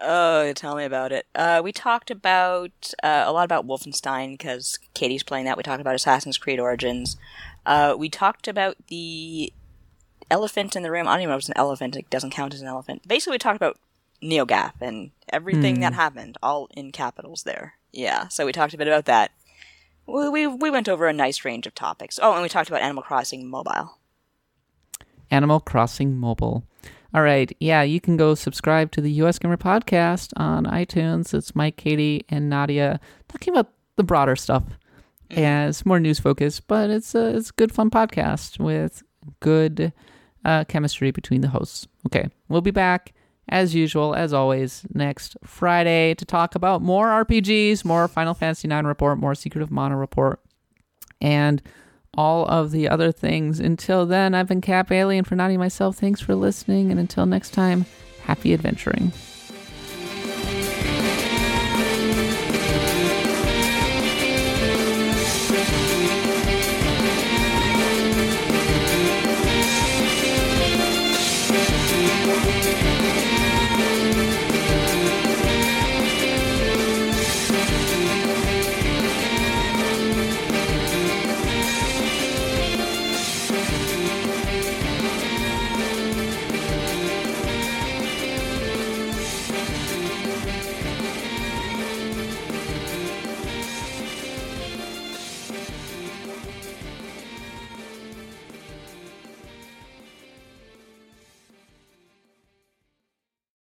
[0.00, 1.26] oh, tell me about it.
[1.32, 5.56] Uh, we talked about uh, a lot about Wolfenstein because Katie's playing that.
[5.56, 7.16] We talked about Assassin's Creed Origins.
[7.64, 9.52] Uh, we talked about the
[10.30, 11.08] elephant in the room.
[11.08, 11.96] I don't even know if it's an elephant.
[11.96, 13.06] It doesn't count as an elephant.
[13.06, 13.78] Basically, we talked about
[14.22, 15.98] NeoGAF and everything that hmm.
[15.98, 17.74] happened, all in capitals there.
[17.92, 19.32] Yeah, so we talked a bit about that.
[20.06, 22.18] We, we, we went over a nice range of topics.
[22.22, 23.98] Oh, and we talked about Animal Crossing Mobile.
[25.30, 26.64] Animal Crossing Mobile.
[27.12, 27.54] All right.
[27.58, 31.34] Yeah, you can go subscribe to the US Gamer podcast on iTunes.
[31.34, 34.64] It's Mike, Katie, and Nadia talking about the broader stuff.
[35.30, 35.38] Mm-hmm.
[35.38, 39.02] And it's more news focused, but it's a, it's a good, fun podcast with
[39.40, 39.92] good
[40.44, 41.86] uh, chemistry between the hosts.
[42.06, 42.28] Okay.
[42.48, 43.12] We'll be back
[43.48, 48.84] as usual, as always, next Friday to talk about more RPGs, more Final Fantasy IX
[48.84, 50.40] report, more Secret of Mana report,
[51.20, 51.60] and
[52.14, 53.58] all of the other things.
[53.58, 55.96] Until then, I've been Kat Bailey for Naughty myself.
[55.96, 57.86] Thanks for listening, and until next time,
[58.22, 59.12] happy adventuring.